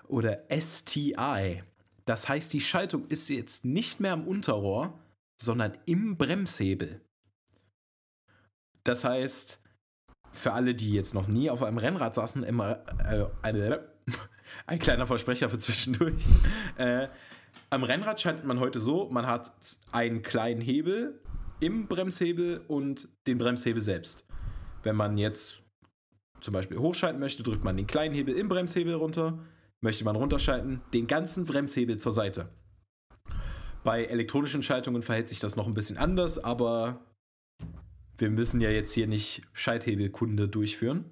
oder 0.08 0.44
STI. 0.50 1.62
Das 2.06 2.28
heißt, 2.28 2.52
die 2.52 2.60
Schaltung 2.60 3.06
ist 3.06 3.28
jetzt 3.28 3.64
nicht 3.64 4.00
mehr 4.00 4.12
am 4.12 4.26
Unterrohr, 4.26 4.98
sondern 5.40 5.76
im 5.86 6.16
Bremshebel. 6.16 7.00
Das 8.84 9.04
heißt, 9.04 9.58
für 10.32 10.52
alle, 10.52 10.74
die 10.74 10.92
jetzt 10.92 11.14
noch 11.14 11.26
nie 11.26 11.48
auf 11.48 11.62
einem 11.62 11.78
Rennrad 11.78 12.14
saßen, 12.14 12.42
immer 12.42 12.84
äh, 12.98 13.26
eine, 13.42 13.88
ein 14.66 14.78
kleiner 14.78 15.06
Versprecher 15.06 15.48
für 15.48 15.58
zwischendurch. 15.58 16.24
Äh, 16.76 17.08
am 17.74 17.82
Rennrad 17.82 18.20
schaltet 18.20 18.44
man 18.44 18.60
heute 18.60 18.78
so, 18.78 19.10
man 19.10 19.26
hat 19.26 19.52
einen 19.90 20.22
kleinen 20.22 20.60
Hebel 20.60 21.20
im 21.58 21.88
Bremshebel 21.88 22.64
und 22.68 23.08
den 23.26 23.36
Bremshebel 23.36 23.82
selbst. 23.82 24.24
Wenn 24.84 24.94
man 24.94 25.18
jetzt 25.18 25.60
zum 26.40 26.54
Beispiel 26.54 26.78
hochschalten 26.78 27.18
möchte, 27.18 27.42
drückt 27.42 27.64
man 27.64 27.76
den 27.76 27.88
kleinen 27.88 28.14
Hebel 28.14 28.36
im 28.36 28.48
Bremshebel 28.48 28.94
runter. 28.94 29.40
Möchte 29.80 30.04
man 30.04 30.14
runterschalten, 30.14 30.82
den 30.92 31.08
ganzen 31.08 31.44
Bremshebel 31.44 31.98
zur 31.98 32.12
Seite. 32.12 32.48
Bei 33.82 34.04
elektronischen 34.04 34.62
Schaltungen 34.62 35.02
verhält 35.02 35.28
sich 35.28 35.40
das 35.40 35.56
noch 35.56 35.66
ein 35.66 35.74
bisschen 35.74 35.98
anders, 35.98 36.42
aber 36.42 37.04
wir 38.18 38.30
müssen 38.30 38.60
ja 38.60 38.70
jetzt 38.70 38.92
hier 38.92 39.08
nicht 39.08 39.42
Schalthebelkunde 39.52 40.48
durchführen. 40.48 41.06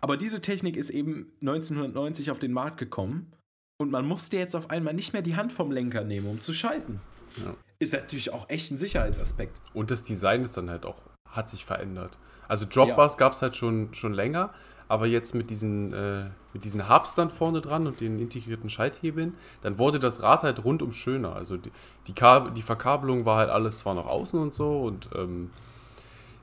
Aber 0.00 0.16
diese 0.16 0.40
Technik 0.40 0.76
ist 0.76 0.90
eben 0.90 1.32
1990 1.42 2.30
auf 2.30 2.38
den 2.38 2.52
Markt 2.52 2.78
gekommen 2.78 3.34
und 3.78 3.90
man 3.90 4.06
musste 4.06 4.36
jetzt 4.36 4.54
auf 4.54 4.70
einmal 4.70 4.94
nicht 4.94 5.12
mehr 5.12 5.22
die 5.22 5.36
Hand 5.36 5.52
vom 5.52 5.70
Lenker 5.70 6.04
nehmen, 6.04 6.28
um 6.28 6.40
zu 6.40 6.52
schalten. 6.52 7.00
Ja. 7.44 7.54
Ist 7.78 7.92
natürlich 7.92 8.32
auch 8.32 8.48
echt 8.48 8.70
ein 8.70 8.78
Sicherheitsaspekt. 8.78 9.58
Und 9.72 9.90
das 9.90 10.02
Design 10.02 10.42
ist 10.42 10.56
dann 10.56 10.70
halt 10.70 10.86
auch, 10.86 10.96
hat 11.28 11.50
sich 11.50 11.64
verändert. 11.64 12.18
Also 12.46 12.66
Dropbars 12.68 13.14
Ja. 13.14 13.18
gab 13.18 13.32
es 13.32 13.42
halt 13.42 13.56
schon, 13.56 13.92
schon 13.92 14.12
länger, 14.12 14.50
aber 14.86 15.06
jetzt 15.06 15.34
mit 15.34 15.50
diesen, 15.50 15.92
äh, 15.92 16.26
mit 16.52 16.64
diesen 16.64 16.88
Hubs 16.88 17.14
dann 17.16 17.30
vorne 17.30 17.60
dran 17.60 17.86
und 17.86 18.00
den 18.00 18.20
integrierten 18.20 18.70
Schalthebeln, 18.70 19.34
dann 19.62 19.78
wurde 19.78 19.98
das 19.98 20.22
Rad 20.22 20.44
halt 20.44 20.64
rundum 20.64 20.92
schöner. 20.92 21.34
Also 21.34 21.56
die, 21.56 21.72
die, 22.06 22.12
Kabel, 22.12 22.52
die 22.52 22.62
Verkabelung 22.62 23.24
war 23.24 23.38
halt 23.38 23.50
alles 23.50 23.78
zwar 23.78 23.94
nach 23.94 24.06
außen 24.06 24.38
und 24.38 24.54
so 24.54 24.82
und 24.82 25.08
ähm, 25.16 25.50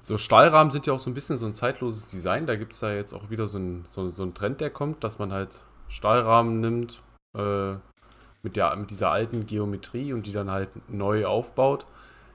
so 0.01 0.17
Stahlrahmen 0.17 0.71
sind 0.71 0.87
ja 0.87 0.93
auch 0.93 0.99
so 0.99 1.09
ein 1.09 1.13
bisschen 1.13 1.37
so 1.37 1.45
ein 1.45 1.53
zeitloses 1.53 2.07
Design. 2.07 2.47
Da 2.47 2.55
gibt 2.55 2.73
es 2.73 2.81
ja 2.81 2.91
jetzt 2.91 3.13
auch 3.13 3.29
wieder 3.29 3.47
so 3.47 3.59
ein, 3.59 3.85
so, 3.87 4.09
so 4.09 4.23
ein 4.23 4.33
Trend, 4.33 4.59
der 4.59 4.71
kommt, 4.71 5.03
dass 5.03 5.19
man 5.19 5.31
halt 5.31 5.61
Stahlrahmen 5.87 6.59
nimmt 6.59 7.01
äh, 7.35 7.73
mit, 8.43 8.55
der, 8.55 8.75
mit 8.75 8.91
dieser 8.91 9.11
alten 9.11 9.45
Geometrie 9.45 10.13
und 10.13 10.25
die 10.25 10.31
dann 10.31 10.49
halt 10.49 10.69
neu 10.89 11.25
aufbaut. 11.25 11.85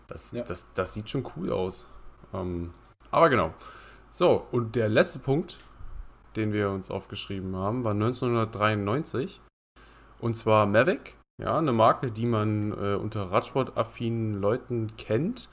Das, 0.07 0.33
Ja. 0.33 0.45
das, 0.45 0.73
das 0.75 0.95
sieht 0.95 1.11
schon 1.11 1.27
cool 1.37 1.53
aus. 1.53 1.87
Ähm, 2.33 2.73
aber 3.11 3.29
genau. 3.29 3.53
So, 4.11 4.47
und 4.53 4.77
der 4.77 4.89
letzte 4.89 5.19
Punkt, 5.19 5.59
den 6.37 6.53
wir 6.53 6.71
uns 6.71 6.91
aufgeschrieben 6.91 7.57
haben, 7.57 7.85
war 7.85 7.93
1993. 7.93 9.41
Und 10.21 10.35
zwar 10.35 10.67
Mavic, 10.67 11.15
ja, 11.39 11.59
eine 11.59 11.73
Marke, 11.73 12.11
die 12.11 12.27
man 12.27 12.73
äh, 12.73 12.95
unter 12.95 13.31
Radsportaffinen 13.31 14.41
Leuten 14.41 14.97
kennt, 14.97 15.49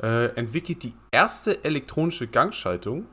äh, 0.00 0.26
entwickelt 0.36 0.82
die 0.82 0.94
erste 1.10 1.64
elektronische 1.64 2.26
Gangschaltung, 2.26 3.06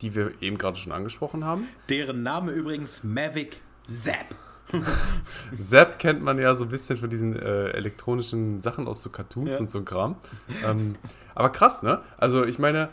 die 0.00 0.14
wir 0.14 0.32
eben 0.42 0.58
gerade 0.58 0.76
schon 0.76 0.92
angesprochen 0.92 1.44
haben. 1.44 1.68
Deren 1.88 2.22
Name 2.22 2.52
übrigens 2.52 3.04
Mavic 3.04 3.60
Zap. 3.86 4.34
Zap 5.58 5.98
kennt 5.98 6.22
man 6.22 6.38
ja 6.38 6.54
so 6.54 6.64
ein 6.64 6.70
bisschen 6.70 6.96
von 6.96 7.10
diesen 7.10 7.36
äh, 7.36 7.70
elektronischen 7.70 8.60
Sachen 8.60 8.86
aus 8.86 9.02
so 9.02 9.10
Cartoons 9.10 9.52
Ja. 9.54 9.58
und 9.58 9.70
so 9.70 9.78
ein 9.78 9.84
Kram. 9.84 10.16
ähm, 10.64 10.96
aber 11.34 11.50
krass, 11.50 11.82
ne? 11.82 12.00
Also 12.18 12.44
ich 12.44 12.58
meine, 12.58 12.88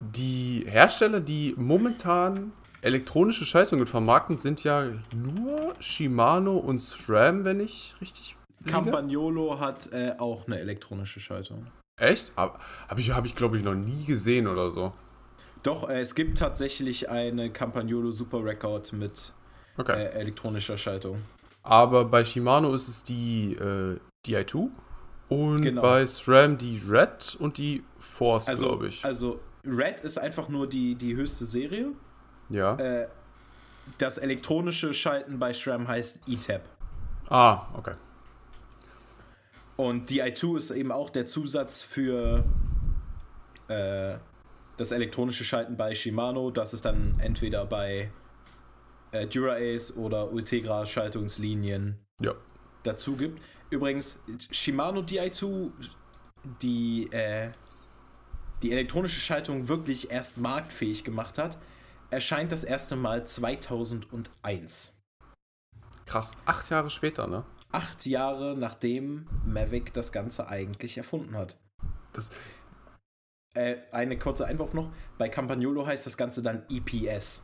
die 0.00 0.64
Hersteller, 0.68 1.20
die 1.20 1.54
momentan 1.56 2.52
elektronische 2.82 3.46
Schaltungen 3.46 3.86
vermarkten, 3.86 4.36
sind 4.36 4.62
ja 4.62 4.84
nur 5.14 5.74
Shimano 5.80 6.56
und 6.56 6.78
SRAM, 6.78 7.44
wenn 7.44 7.60
ich 7.60 7.94
richtig 8.00 8.36
liege. 8.60 8.70
Campagnolo 8.72 9.58
hat 9.60 9.92
äh, 9.92 10.14
auch 10.18 10.46
eine 10.46 10.58
elektronische 10.60 11.20
Schaltung. 11.20 11.66
Echt? 11.98 12.36
Habe 12.36 12.58
hab 12.88 12.98
ich, 12.98 13.10
hab 13.12 13.24
ich 13.24 13.34
glaube 13.34 13.56
ich, 13.56 13.62
noch 13.62 13.74
nie 13.74 14.04
gesehen 14.04 14.46
oder 14.46 14.70
so. 14.70 14.92
Doch, 15.62 15.88
äh, 15.88 15.98
es 16.00 16.14
gibt 16.14 16.38
tatsächlich 16.38 17.08
eine 17.08 17.50
Campagnolo 17.50 18.10
Super 18.10 18.44
Record 18.44 18.92
mit 18.92 19.32
Okay. 19.78 19.92
äh, 19.92 20.06
elektronischer 20.20 20.78
Schaltung. 20.78 21.22
Aber 21.62 22.04
bei 22.04 22.24
Shimano 22.24 22.72
ist 22.74 22.88
es 22.88 23.02
die 23.02 23.54
äh, 23.54 23.98
DI2 24.26 24.68
und 25.28 25.62
Genau. 25.62 25.82
bei 25.82 26.06
SRAM 26.06 26.56
die 26.58 26.80
Red 26.88 27.36
und 27.40 27.58
die 27.58 27.82
Force, 27.98 28.48
Also, 28.48 28.66
glaube 28.68 28.88
ich. 28.88 29.04
also 29.04 29.40
Red 29.64 30.00
ist 30.02 30.18
einfach 30.18 30.48
nur 30.48 30.68
die, 30.68 30.94
die 30.94 31.16
höchste 31.16 31.44
Serie. 31.44 31.88
ja. 32.48 32.76
Äh, 32.76 33.08
das 33.98 34.18
elektronische 34.18 34.92
Schalten 34.94 35.38
bei 35.38 35.52
SRAM 35.52 35.86
heißt 35.86 36.18
ETAP. 36.26 36.62
ah, 37.28 37.66
okay. 37.76 37.92
Und 39.76 40.10
DI2 40.10 40.56
ist 40.56 40.70
eben 40.70 40.90
auch 40.90 41.10
der 41.10 41.26
Zusatz 41.26 41.82
für 41.82 42.42
äh, 43.68 44.14
das 44.76 44.90
elektronische 44.90 45.44
Schalten 45.44 45.76
bei 45.76 45.94
Shimano. 45.94 46.50
Das 46.50 46.72
ist 46.74 46.84
dann 46.84 47.14
entweder 47.20 47.64
bei 47.66 48.10
äh, 49.20 49.26
DuraAce 49.26 49.96
oder 49.96 50.32
Ultegra 50.32 50.86
Schaltungslinien 50.86 51.98
Ja. 52.20 52.34
dazu 52.82 53.16
gibt. 53.16 53.40
Übrigens, 53.70 54.16
Shimano 54.50 55.00
Di2, 55.00 55.70
die 56.62 57.08
äh, 57.12 57.50
die 58.62 58.72
elektronische 58.72 59.20
Schaltung 59.20 59.68
wirklich 59.68 60.10
erst 60.10 60.38
marktfähig 60.38 61.04
gemacht 61.04 61.36
hat, 61.36 61.58
erscheint 62.10 62.52
das 62.52 62.64
erste 62.64 62.96
Mal 62.96 63.26
2001. 63.26 64.92
Krass, 66.06 66.36
acht 66.46 66.70
Jahre 66.70 66.88
später, 66.90 67.26
ne? 67.26 67.44
Acht 67.72 68.06
Jahre 68.06 68.56
nachdem 68.56 69.26
Mavic 69.44 69.92
das 69.92 70.12
Ganze 70.12 70.48
eigentlich 70.48 70.96
erfunden 70.96 71.36
hat. 71.36 71.58
Das, 72.12 72.30
Äh, 73.54 73.76
eine 73.90 74.18
kurze 74.18 74.46
Einwurf 74.46 74.72
noch. 74.74 74.92
Bei 75.18 75.28
Campagnolo 75.28 75.86
heißt 75.86 76.04
das 76.06 76.16
Ganze 76.16 76.42
dann 76.42 76.62
EPS, 76.70 77.42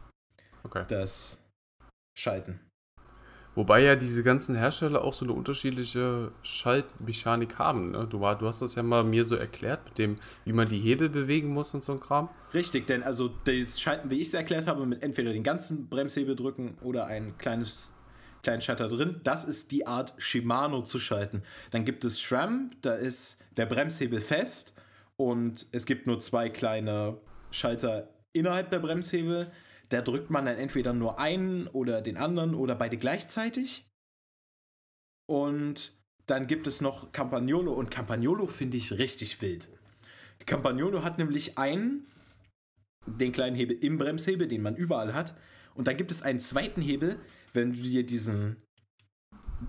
okay. 0.63 0.85
das 0.89 1.39
Schalten. 2.15 2.61
Wobei 3.55 3.83
ja 3.83 3.97
diese 3.97 4.23
ganzen 4.23 4.55
Hersteller 4.55 5.05
auch 5.05 5.13
so 5.13 5.27
eine 5.27 5.35
unterschiedliche 5.35 6.33
Schaltmechanik 6.43 7.59
haben. 7.59 7.91
Ne? 7.91 8.07
Du, 8.09 8.21
war, 8.21 8.39
du 8.39 8.47
hast 8.47 8.63
das 8.63 8.77
ja 8.77 8.83
mal 8.83 9.05
mir 9.05 9.25
so 9.25 9.37
erklärt, 9.37 9.85
mit 9.85 9.99
dem, 9.99 10.17
wie 10.45 10.55
man 10.55 10.69
die 10.69 10.79
Hebel 10.79 11.11
bewegen 11.11 11.49
muss 11.49 11.75
und 11.75 11.85
so 11.85 11.93
ein 11.93 12.01
Kram. 12.01 12.31
Richtig, 12.55 12.87
denn 12.87 13.03
also 13.03 13.29
das 13.45 13.79
Schalten, 13.79 14.09
wie 14.09 14.21
ich 14.21 14.29
es 14.29 14.35
erklärt 14.35 14.67
habe, 14.67 14.87
mit 14.87 15.03
entweder 15.03 15.35
den 15.35 15.43
ganzen 15.43 15.89
Bremshebel 15.89 16.35
drücken 16.35 16.79
oder 16.81 17.07
ein 17.07 17.37
kleines 17.37 17.93
kleinen 18.43 18.63
Schalter 18.63 18.89
drin, 18.89 19.21
das 19.23 19.45
ist 19.45 19.71
die 19.71 19.87
Art 19.87 20.15
Shimano 20.19 20.83
zu 20.83 20.99
schalten. 20.99 21.43
Dann 21.71 21.85
gibt 21.85 22.05
es 22.05 22.19
SRAM, 22.19 22.73
da 22.81 22.95
ist 22.95 23.45
der 23.57 23.67
Bremshebel 23.67 24.21
fest 24.21 24.75
und 25.17 25.67
es 25.73 25.87
gibt 25.87 26.07
nur 26.07 26.21
zwei 26.21 26.49
kleine 26.49 27.19
Schalter 27.51 28.09
innerhalb 28.33 28.71
der 28.71 28.81
Bremshebel. 28.81 29.53
Da 29.93 30.01
drückt 30.01 30.31
man 30.31 30.47
dann 30.47 30.57
entweder 30.57 30.95
nur 30.95 31.19
einen 31.19 31.67
oder 31.69 32.01
den 32.01 32.17
anderen 32.17 32.55
oder 32.55 32.75
beide 32.75 32.97
gleichzeitig. 32.97 33.87
Und 35.29 35.93
dann 36.25 36.47
gibt 36.47 36.67
es 36.67 36.81
noch 36.81 37.13
Campagnolo 37.13 37.75
und 37.75 37.91
Campagnolo 37.91 38.47
finde 38.47 38.79
ich 38.79 38.93
richtig 38.93 39.43
wild. 39.43 39.69
Campagnolo 40.47 41.05
hat 41.05 41.19
nämlich 41.19 41.59
einen, 41.59 42.07
den 43.07 43.33
kleinen 43.33 43.55
Hebel 43.55 43.77
im 43.77 43.99
Bremshebel, 43.99 44.49
den 44.49 44.63
man 44.63 44.77
überall 44.77 45.13
hat. 45.13 45.35
Und 45.75 45.89
dann 45.89 45.99
gibt 45.99 46.11
es 46.11 46.23
einen 46.23 46.41
zweiten 46.41 46.81
Hebel, 46.81 47.21
wenn 47.53 47.75
du 47.75 47.83
dir 47.83 48.07
diesen 48.07 48.63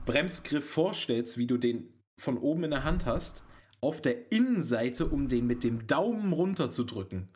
Bremsgriff 0.06 0.70
vorstellst, 0.70 1.38
wie 1.38 1.48
du 1.48 1.58
den 1.58 1.94
von 2.18 2.38
oben 2.38 2.64
in 2.64 2.72
der 2.72 2.86
Hand 2.86 3.06
hast, 3.06 3.44
auf 3.82 4.02
der 4.02 4.32
Innenseite, 4.32 5.06
um 5.06 5.28
den 5.28 5.48
mit 5.48 5.66
dem 5.66 5.86
Daumen 5.86 6.32
runterzudrücken. 6.32 7.28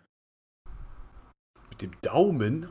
Mit 1.69 1.81
dem 1.81 1.91
Daumen? 2.01 2.69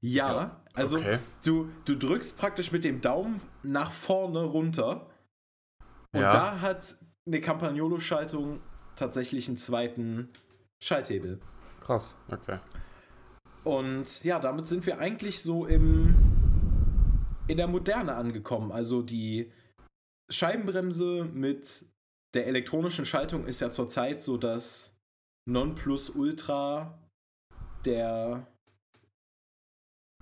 Ja, 0.00 0.60
also 0.74 0.98
okay. 0.98 1.18
du, 1.44 1.70
du 1.84 1.96
drückst 1.96 2.38
praktisch 2.38 2.70
mit 2.72 2.84
dem 2.84 3.00
Daumen 3.00 3.40
nach 3.62 3.90
vorne 3.90 4.44
runter. 4.44 5.06
Und 6.12 6.20
Ja. 6.20 6.32
da 6.32 6.60
hat 6.60 6.96
eine 7.26 7.40
Campagnolo-Schaltung 7.40 8.60
tatsächlich 8.96 9.48
einen 9.48 9.56
zweiten 9.56 10.28
Schalthebel. 10.82 11.40
Krass, 11.80 12.16
okay. 12.30 12.58
Und 13.64 14.24
ja, 14.24 14.38
damit 14.38 14.66
sind 14.66 14.86
wir 14.86 14.98
eigentlich 14.98 15.42
so 15.42 15.66
im, 15.66 16.14
in 17.48 17.56
der 17.56 17.66
Moderne 17.66 18.14
angekommen. 18.14 18.72
Also 18.72 19.02
die 19.02 19.52
Scheibenbremse 20.30 21.24
mit 21.24 21.84
der 22.34 22.46
elektronischen 22.46 23.04
Schaltung 23.06 23.46
ist 23.46 23.60
ja 23.60 23.70
zurzeit 23.70 24.22
so 24.22 24.36
das 24.36 24.94
Nonplusultra 25.48 26.98
der, 27.84 28.46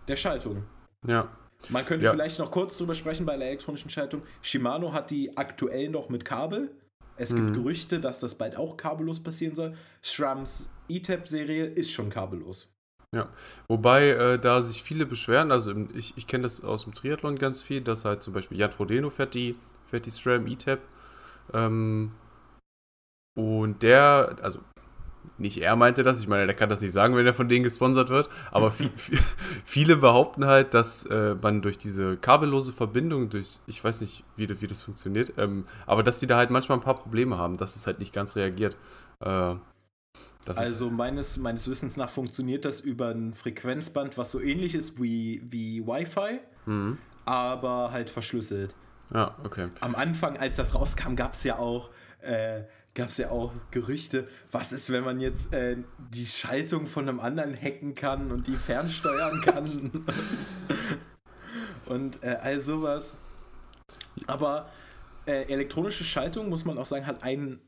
der 0.08 0.16
Schaltung. 0.16 0.64
Ja. 1.06 1.28
Man 1.70 1.84
könnte 1.86 2.04
Ja. 2.04 2.12
vielleicht 2.12 2.38
noch 2.38 2.50
kurz 2.50 2.76
drüber 2.76 2.94
sprechen 2.94 3.24
bei 3.26 3.36
der 3.36 3.48
elektronischen 3.48 3.90
Schaltung. 3.90 4.22
Shimano 4.42 4.92
hat 4.92 5.10
die 5.10 5.36
aktuell 5.36 5.88
noch 5.88 6.08
mit 6.08 6.24
Kabel. 6.24 6.70
Es 7.16 7.34
gibt 7.34 7.48
Mhm. 7.48 7.52
Gerüchte, 7.54 7.98
dass 7.98 8.20
das 8.20 8.34
bald 8.34 8.56
auch 8.56 8.76
kabellos 8.76 9.20
passieren 9.22 9.54
soll. 9.54 9.74
Shrams 10.02 10.70
E-Tab-Serie 10.88 11.64
ist 11.66 11.90
schon 11.90 12.10
kabellos. 12.10 12.68
Wobei 13.68 14.08
äh, 14.10 14.38
da 14.38 14.60
sich 14.60 14.82
viele 14.82 15.06
beschweren, 15.06 15.50
also 15.50 15.70
im, 15.70 15.88
ich, 15.96 16.12
ich 16.18 16.26
kenne 16.26 16.42
das 16.42 16.62
aus 16.62 16.84
dem 16.84 16.92
Triathlon 16.92 17.36
ganz 17.36 17.62
viel, 17.62 17.80
dass 17.80 18.04
halt 18.04 18.22
zum 18.22 18.34
Beispiel 18.34 18.58
Jan 18.58 18.72
Frodeno 18.72 19.08
fährt 19.08 19.32
die, 19.32 19.56
fährt 19.86 20.04
die 20.04 20.10
SRAM 20.10 20.46
E-Tab. 20.46 20.80
Ähm, 21.54 22.12
und 23.34 23.82
der, 23.82 24.36
also 24.42 24.60
nicht 25.38 25.58
er 25.60 25.76
meinte 25.76 26.02
das, 26.02 26.20
ich 26.20 26.28
meine, 26.28 26.46
der 26.46 26.54
kann 26.54 26.68
das 26.68 26.80
nicht 26.80 26.92
sagen, 26.92 27.16
wenn 27.16 27.26
er 27.26 27.34
von 27.34 27.48
denen 27.48 27.62
gesponsert 27.62 28.08
wird, 28.08 28.28
aber 28.50 28.70
viel, 28.70 28.90
viel, 28.96 29.18
viele 29.64 29.96
behaupten 29.96 30.46
halt, 30.46 30.74
dass 30.74 31.04
äh, 31.06 31.34
man 31.40 31.62
durch 31.62 31.78
diese 31.78 32.16
kabellose 32.16 32.72
Verbindung, 32.72 33.28
durch, 33.30 33.58
ich 33.66 33.82
weiß 33.82 34.00
nicht, 34.00 34.24
wie, 34.36 34.48
wie 34.60 34.66
das 34.66 34.82
funktioniert, 34.82 35.32
ähm, 35.38 35.64
aber 35.86 36.02
dass 36.02 36.20
die 36.20 36.26
da 36.26 36.36
halt 36.36 36.50
manchmal 36.50 36.78
ein 36.78 36.82
paar 36.84 36.96
Probleme 36.96 37.38
haben, 37.38 37.56
dass 37.56 37.76
es 37.76 37.86
halt 37.86 37.98
nicht 37.98 38.12
ganz 38.14 38.36
reagiert. 38.36 38.76
Äh, 39.20 39.54
Also 40.54 40.90
meines, 40.90 41.36
meines 41.38 41.68
Wissens 41.68 41.96
nach 41.96 42.10
funktioniert 42.10 42.64
das 42.64 42.80
über 42.80 43.08
ein 43.08 43.34
Frequenzband, 43.34 44.16
was 44.16 44.30
so 44.30 44.40
ähnlich 44.40 44.74
ist 44.74 45.00
wie, 45.02 45.42
wie 45.50 45.86
Wi-Fi, 45.86 46.40
Mhm. 46.66 46.98
aber 47.24 47.90
halt 47.92 48.10
verschlüsselt. 48.10 48.74
Ja, 49.12 49.36
okay. 49.44 49.68
Am 49.80 49.94
Anfang, 49.94 50.36
als 50.36 50.56
das 50.56 50.74
rauskam, 50.74 51.14
gab 51.14 51.34
es 51.34 51.44
ja 51.44 51.58
auch 51.58 51.90
äh, 52.22 52.62
gab 52.96 53.10
es 53.10 53.18
ja 53.18 53.30
auch 53.30 53.52
Gerüchte, 53.70 54.26
was 54.50 54.72
ist, 54.72 54.90
wenn 54.90 55.04
man 55.04 55.20
jetzt 55.20 55.52
äh, 55.52 55.76
die 56.10 56.24
Schaltung 56.24 56.86
von 56.86 57.08
einem 57.08 57.20
anderen 57.20 57.54
hacken 57.54 57.94
kann 57.94 58.32
und 58.32 58.48
die 58.48 58.56
fernsteuern 58.56 59.40
kann 59.42 60.04
und 61.86 62.22
äh, 62.24 62.38
all 62.42 62.60
sowas. 62.60 63.14
Aber 64.26 64.68
äh, 65.26 65.42
elektronische 65.42 66.04
Schaltung, 66.04 66.48
muss 66.48 66.64
man 66.64 66.78
auch 66.78 66.86
sagen, 66.86 67.06
hat 67.06 67.22
einen 67.22 67.60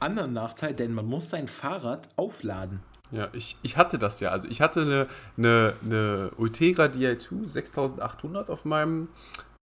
anderen 0.00 0.32
Nachteil, 0.32 0.74
denn 0.74 0.94
man 0.94 1.04
muss 1.04 1.28
sein 1.30 1.48
Fahrrad 1.48 2.08
aufladen. 2.16 2.80
Ja, 3.10 3.28
ich, 3.34 3.58
ich 3.62 3.76
hatte 3.76 3.98
das 3.98 4.20
ja. 4.20 4.30
Also 4.30 4.48
ich 4.48 4.62
hatte 4.62 4.80
eine, 4.80 5.06
eine, 5.36 5.74
eine 5.84 6.30
Ultegra 6.38 6.86
Di2 6.86 7.46
6800 7.46 8.48
auf 8.48 8.64
meinem, 8.64 9.08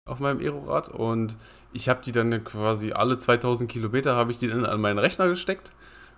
auf 0.08 0.20
meinem 0.20 0.40
Aerorad 0.40 0.90
und 0.90 1.38
ich 1.74 1.90
habe 1.90 2.02
die 2.04 2.12
dann 2.12 2.44
quasi 2.44 2.92
alle 2.94 3.18
2000 3.18 3.70
Kilometer 3.70 4.16
habe 4.16 4.32
ich 4.32 4.38
die 4.38 4.48
dann 4.48 4.66
an 4.66 4.82
meinen 4.82 5.00
Rechner 5.00 5.28
gesteckt 5.28 5.72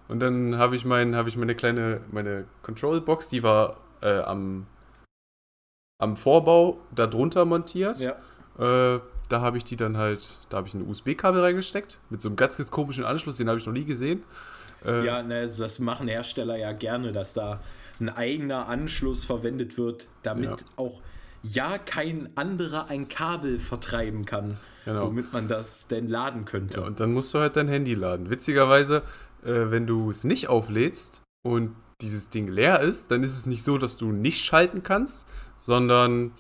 und 0.07 0.19
dann 0.19 0.57
habe 0.57 0.75
ich, 0.75 0.85
mein, 0.85 1.15
habe 1.15 1.29
ich 1.29 1.37
meine 1.37 1.55
kleine, 1.55 2.01
meine 2.11 2.45
Control-Box, 2.63 3.29
die 3.29 3.43
war 3.43 3.77
äh, 4.01 4.19
am, 4.21 4.65
am 6.01 6.15
Vorbau 6.15 6.79
darunter 6.95 7.45
montiert. 7.45 7.99
Äh, 8.01 8.99
da 9.29 9.41
habe 9.41 9.57
ich 9.57 9.63
die 9.63 9.75
dann 9.75 9.97
halt, 9.97 10.39
da 10.49 10.57
habe 10.57 10.67
ich 10.67 10.73
ein 10.73 10.87
USB-Kabel 10.89 11.41
reingesteckt 11.41 11.99
mit 12.09 12.21
so 12.21 12.27
einem 12.29 12.35
ganz, 12.35 12.57
ganz 12.57 12.71
komischen 12.71 13.05
Anschluss, 13.05 13.37
den 13.37 13.47
habe 13.47 13.59
ich 13.59 13.65
noch 13.65 13.73
nie 13.73 13.85
gesehen. 13.85 14.23
Äh, 14.83 15.05
Ja, 15.05 15.21
ne, 15.21 15.41
also 15.41 15.61
das 15.61 15.77
machen 15.79 16.07
Hersteller 16.07 16.57
ja 16.57 16.71
gerne, 16.71 17.11
dass 17.11 17.33
da 17.33 17.61
ein 17.99 18.09
eigener 18.09 18.67
Anschluss 18.67 19.25
verwendet 19.25 19.77
wird, 19.77 20.07
damit 20.23 20.49
Ja. 20.49 20.55
auch 20.77 21.01
ja 21.43 21.77
kein 21.77 22.29
anderer 22.35 22.89
ein 22.89 23.07
Kabel 23.09 23.59
vertreiben 23.59 24.25
kann, 24.25 24.57
Genau. 24.85 25.07
womit 25.07 25.31
man 25.33 25.47
das 25.47 25.87
denn 25.87 26.07
laden 26.07 26.45
könnte. 26.45 26.79
Ja, 26.79 26.85
und 26.87 26.99
dann 26.99 27.13
musst 27.13 27.33
du 27.33 27.39
halt 27.39 27.55
dein 27.55 27.67
Handy 27.67 27.93
laden. 27.93 28.29
Witzigerweise, 28.29 29.03
äh, 29.43 29.69
wenn 29.71 29.87
du 29.87 30.11
es 30.11 30.23
nicht 30.23 30.49
auflädst 30.49 31.21
und 31.43 31.75
dieses 32.01 32.29
Ding 32.29 32.47
leer 32.47 32.79
ist, 32.79 33.11
dann 33.11 33.23
ist 33.23 33.37
es 33.37 33.45
nicht 33.45 33.63
so, 33.63 33.77
dass 33.77 33.97
du 33.97 34.11
nicht 34.11 34.43
schalten 34.43 34.83
kannst, 34.83 35.25
sondern 35.57 36.31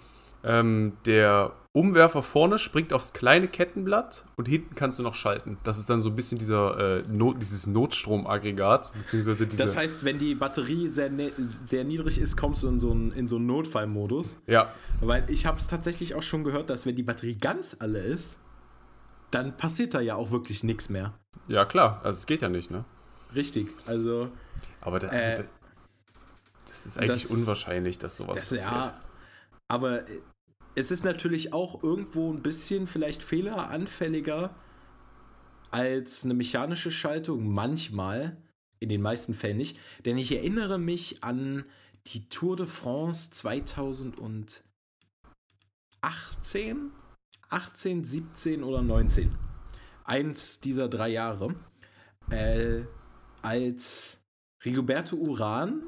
ähm, 0.43 0.93
der 1.05 1.51
Umwerfer 1.73 2.23
vorne 2.23 2.57
springt 2.57 2.93
aufs 2.93 3.13
kleine 3.13 3.47
Kettenblatt 3.47 4.25
und 4.37 4.47
hinten 4.47 4.73
kannst 4.75 4.97
du 4.97 5.03
noch 5.03 5.13
schalten. 5.13 5.59
Das 5.63 5.77
ist 5.77 5.87
dann 5.87 6.01
so 6.01 6.09
ein 6.09 6.15
bisschen 6.15 6.39
dieser, 6.39 6.97
äh, 6.99 7.03
Not, 7.07 7.39
dieses 7.41 7.67
Notstromaggregat, 7.67 8.91
beziehungsweise 8.93 9.45
diese. 9.45 9.63
das 9.63 9.75
heißt, 9.75 10.03
wenn 10.03 10.17
die 10.17 10.33
Batterie 10.33 10.87
sehr, 10.87 11.11
ne 11.11 11.31
sehr 11.63 11.83
niedrig 11.83 12.19
ist, 12.19 12.35
kommst 12.37 12.63
du 12.63 12.69
in 12.69 12.79
so 12.79 12.89
einen, 12.91 13.11
in 13.11 13.27
so 13.27 13.35
einen 13.35 13.45
Notfallmodus. 13.45 14.39
ja, 14.47 14.73
Weil 14.99 15.29
ich 15.29 15.45
habe 15.45 15.59
es 15.59 15.67
tatsächlich 15.67 16.15
auch 16.15 16.23
schon 16.23 16.43
gehört, 16.43 16.71
dass 16.71 16.87
wenn 16.87 16.95
die 16.95 17.03
Batterie 17.03 17.35
ganz 17.37 17.77
alle 17.79 17.99
ist, 17.99 18.39
dann 19.29 19.55
passiert 19.55 19.93
da 19.93 19.99
ja 20.01 20.15
auch 20.15 20.31
wirklich 20.31 20.63
nichts 20.63 20.89
mehr. 20.89 21.13
ja, 21.47 21.65
klar. 21.65 22.01
Also 22.03 22.17
es 22.17 22.25
geht 22.25 22.41
ja 22.41 22.49
nicht, 22.49 22.71
ne? 22.71 22.83
Richtig. 23.35 23.67
Also, 23.85 24.29
Aber 24.81 24.97
da, 24.97 25.09
Äh, 25.09 25.15
also, 25.17 25.43
da, 25.43 25.49
das 26.67 26.85
ist 26.87 26.97
eigentlich 26.97 27.23
das- 27.23 27.31
unwahrscheinlich, 27.31 27.99
dass 27.99 28.17
sowas 28.17 28.39
Das, 28.39 28.49
passiert. 28.49 28.65
ja, 28.71 28.99
aber 29.67 30.09
äh, 30.09 30.19
es 30.79 30.91
ist 30.91 31.03
natürlich 31.03 31.51
auch 31.51 31.83
irgendwo 31.83 32.31
ein 32.31 32.41
bisschen 32.41 32.87
vielleicht 32.87 33.21
fehleranfälliger 33.21 34.55
als 35.71 36.23
eine 36.23 36.33
mechanische 36.33 36.89
Schaltung 36.89 37.51
manchmal, 37.51 38.37
in 38.79 38.87
den 38.87 39.01
meisten 39.01 39.33
Fällen 39.33 39.57
nicht. 39.57 39.77
Denn 40.05 40.17
ich 40.17 40.31
erinnere 40.31 40.79
mich 40.79 41.21
an 41.21 41.65
die 42.07 42.29
Tour 42.29 42.55
de 42.55 42.65
France 42.65 43.29
2018, 43.31 44.63
18, 47.49 48.05
17 48.05 48.63
oder 48.63 48.81
19. 48.81 49.35
Eins 50.05 50.61
dieser 50.61 50.87
drei 50.87 51.09
Jahre, 51.09 51.53
äh, 52.31 52.83
als 53.41 54.17
Rigoberto 54.63 55.17
Uran 55.17 55.83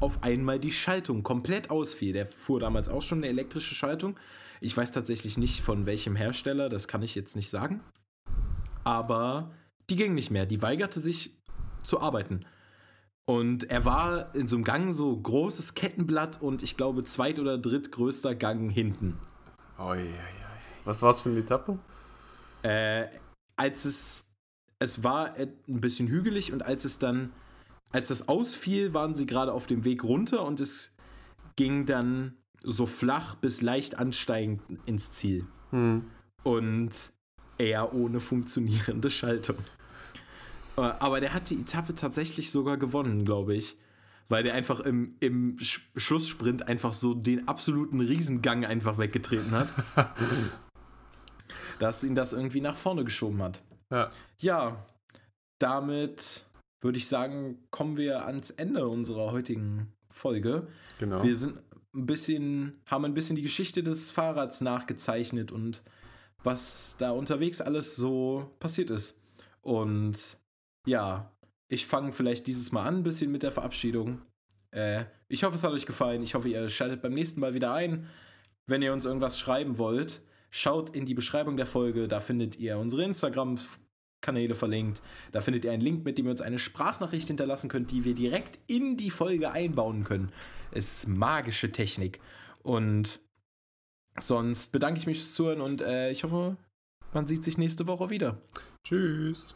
auf 0.00 0.22
einmal 0.22 0.58
die 0.58 0.72
Schaltung 0.72 1.22
komplett 1.22 1.70
ausfiel. 1.70 2.12
Der 2.12 2.26
fuhr 2.26 2.60
damals 2.60 2.88
auch 2.88 3.02
schon 3.02 3.18
eine 3.18 3.28
elektrische 3.28 3.74
Schaltung. 3.74 4.18
Ich 4.60 4.76
weiß 4.76 4.92
tatsächlich 4.92 5.38
nicht 5.38 5.62
von 5.62 5.86
welchem 5.86 6.16
Hersteller, 6.16 6.68
das 6.68 6.88
kann 6.88 7.02
ich 7.02 7.14
jetzt 7.14 7.36
nicht 7.36 7.50
sagen. 7.50 7.80
Aber 8.84 9.52
die 9.90 9.96
ging 9.96 10.14
nicht 10.14 10.30
mehr. 10.30 10.46
Die 10.46 10.62
weigerte 10.62 11.00
sich 11.00 11.36
zu 11.82 12.00
arbeiten. 12.00 12.44
Und 13.24 13.70
er 13.70 13.84
war 13.84 14.34
in 14.34 14.48
so 14.48 14.56
einem 14.56 14.64
Gang 14.64 14.94
so 14.94 15.14
großes 15.14 15.74
Kettenblatt 15.74 16.40
und 16.40 16.62
ich 16.62 16.76
glaube 16.76 17.04
zweit- 17.04 17.38
oder 17.38 17.58
drittgrößter 17.58 18.34
Gang 18.34 18.72
hinten. 18.72 19.18
Oi, 19.78 19.84
oi, 19.84 19.98
oi. 19.98 20.38
Was 20.84 21.02
war 21.02 21.10
es 21.10 21.20
für 21.20 21.28
eine 21.28 21.40
Etappe? 21.40 21.78
Äh, 22.62 23.08
als 23.56 23.84
es, 23.84 24.24
es 24.78 25.04
war 25.04 25.34
ein 25.34 25.52
bisschen 25.66 26.08
hügelig 26.08 26.54
und 26.54 26.62
als 26.62 26.86
es 26.86 26.98
dann, 26.98 27.30
als 27.92 28.10
es 28.10 28.28
ausfiel, 28.28 28.94
waren 28.94 29.14
sie 29.14 29.26
gerade 29.26 29.52
auf 29.52 29.66
dem 29.66 29.84
Weg 29.84 30.04
runter 30.04 30.44
und 30.44 30.60
es 30.60 30.94
ging 31.56 31.86
dann 31.86 32.36
so 32.62 32.86
flach 32.86 33.34
bis 33.36 33.62
leicht 33.62 33.98
ansteigend 33.98 34.62
ins 34.86 35.10
Ziel. 35.10 35.46
Hm. 35.70 36.04
Und 36.42 36.90
er 37.58 37.94
ohne 37.94 38.20
funktionierende 38.20 39.10
Schaltung. 39.10 39.56
Äh, 40.76 40.80
Aber 40.80 41.20
der 41.20 41.34
hat 41.34 41.50
die 41.50 41.60
Etappe 41.60 41.94
tatsächlich 41.94 42.50
sogar 42.50 42.76
gewonnen, 42.76 43.24
glaube 43.24 43.54
ich. 43.54 43.76
Weil 44.30 44.42
der 44.42 44.54
einfach 44.54 44.80
im, 44.80 45.16
im 45.20 45.58
Sch 45.58 45.80
Schlusssprint 45.96 46.68
einfach 46.68 46.92
so 46.92 47.14
den 47.14 47.48
absoluten 47.48 48.00
Riesengang 48.00 48.66
einfach 48.66 48.98
weggetreten 48.98 49.52
hat. 49.52 49.68
dass 51.78 52.04
ihn 52.04 52.14
das 52.14 52.32
irgendwie 52.32 52.60
nach 52.60 52.76
vorne 52.76 53.04
geschoben 53.04 53.42
hat. 53.42 53.62
Ja. 53.90 54.10
Ja, 54.38 54.84
damit 55.58 56.44
würde 56.80 56.98
ich 56.98 57.08
sagen, 57.08 57.58
kommen 57.70 57.96
wir 57.96 58.26
ans 58.26 58.50
Ende 58.50 58.86
unserer 58.88 59.32
heutigen 59.32 59.92
Folge. 60.10 60.68
Genau. 60.98 61.22
Wir 61.22 61.36
sind 61.36 61.58
ein 61.94 62.06
bisschen, 62.06 62.80
haben 62.88 63.04
ein 63.04 63.14
bisschen 63.14 63.36
die 63.36 63.42
Geschichte 63.42 63.82
des 63.82 64.10
Fahrrads 64.10 64.60
nachgezeichnet 64.60 65.50
und 65.52 65.82
was 66.44 66.96
da 66.98 67.10
unterwegs 67.10 67.60
alles 67.60 67.96
so 67.96 68.54
passiert 68.60 68.90
ist. 68.90 69.20
Und 69.60 70.38
ja, 70.86 71.32
ich 71.68 71.86
fange 71.86 72.12
vielleicht 72.12 72.46
dieses 72.46 72.72
Mal 72.72 72.86
an, 72.86 72.96
ein 72.98 73.02
bisschen 73.02 73.30
mit 73.30 73.42
der 73.42 73.52
Verabschiedung. 73.52 74.22
Äh, 74.70 75.04
ich 75.28 75.44
hoffe, 75.44 75.56
es 75.56 75.64
hat 75.64 75.72
euch 75.72 75.86
gefallen. 75.86 76.22
Ich 76.22 76.34
hoffe, 76.34 76.48
ihr 76.48 76.70
schaltet 76.70 77.02
beim 77.02 77.14
nächsten 77.14 77.40
Mal 77.40 77.54
wieder 77.54 77.74
ein. 77.74 78.06
Wenn 78.66 78.82
ihr 78.82 78.92
uns 78.92 79.04
irgendwas 79.04 79.38
schreiben 79.38 79.78
wollt, 79.78 80.22
schaut 80.50 80.90
in 80.90 81.06
die 81.06 81.14
Beschreibung 81.14 81.56
der 81.56 81.66
Folge. 81.66 82.08
Da 82.08 82.20
findet 82.20 82.56
ihr 82.58 82.78
unsere 82.78 83.02
Instagram-Kanäle 84.18 84.54
verlinkt. 84.54 85.02
Da 85.32 85.40
findet 85.40 85.64
ihr 85.64 85.72
einen 85.72 85.82
Link, 85.82 86.04
mit 86.04 86.18
dem 86.18 86.26
ihr 86.26 86.30
uns 86.30 86.40
eine 86.40 86.58
Sprachnachricht 86.58 87.28
hinterlassen 87.28 87.68
könnt, 87.68 87.90
die 87.90 88.04
wir 88.04 88.14
direkt 88.14 88.58
in 88.66 88.96
die 88.96 89.10
Folge 89.10 89.50
einbauen 89.52 90.04
können. 90.04 90.32
Ist 90.72 91.08
magische 91.08 91.72
Technik. 91.72 92.20
Und 92.62 93.20
sonst 94.18 94.72
bedanke 94.72 94.98
ich 94.98 95.06
mich 95.06 95.18
fürs 95.18 95.34
Zuhören 95.34 95.60
und 95.60 95.80
äh, 95.80 96.10
ich 96.10 96.24
hoffe, 96.24 96.56
man 97.12 97.26
sieht 97.26 97.44
sich 97.44 97.58
nächste 97.58 97.86
Woche 97.86 98.10
wieder. 98.10 98.40
Tschüss. 98.84 99.54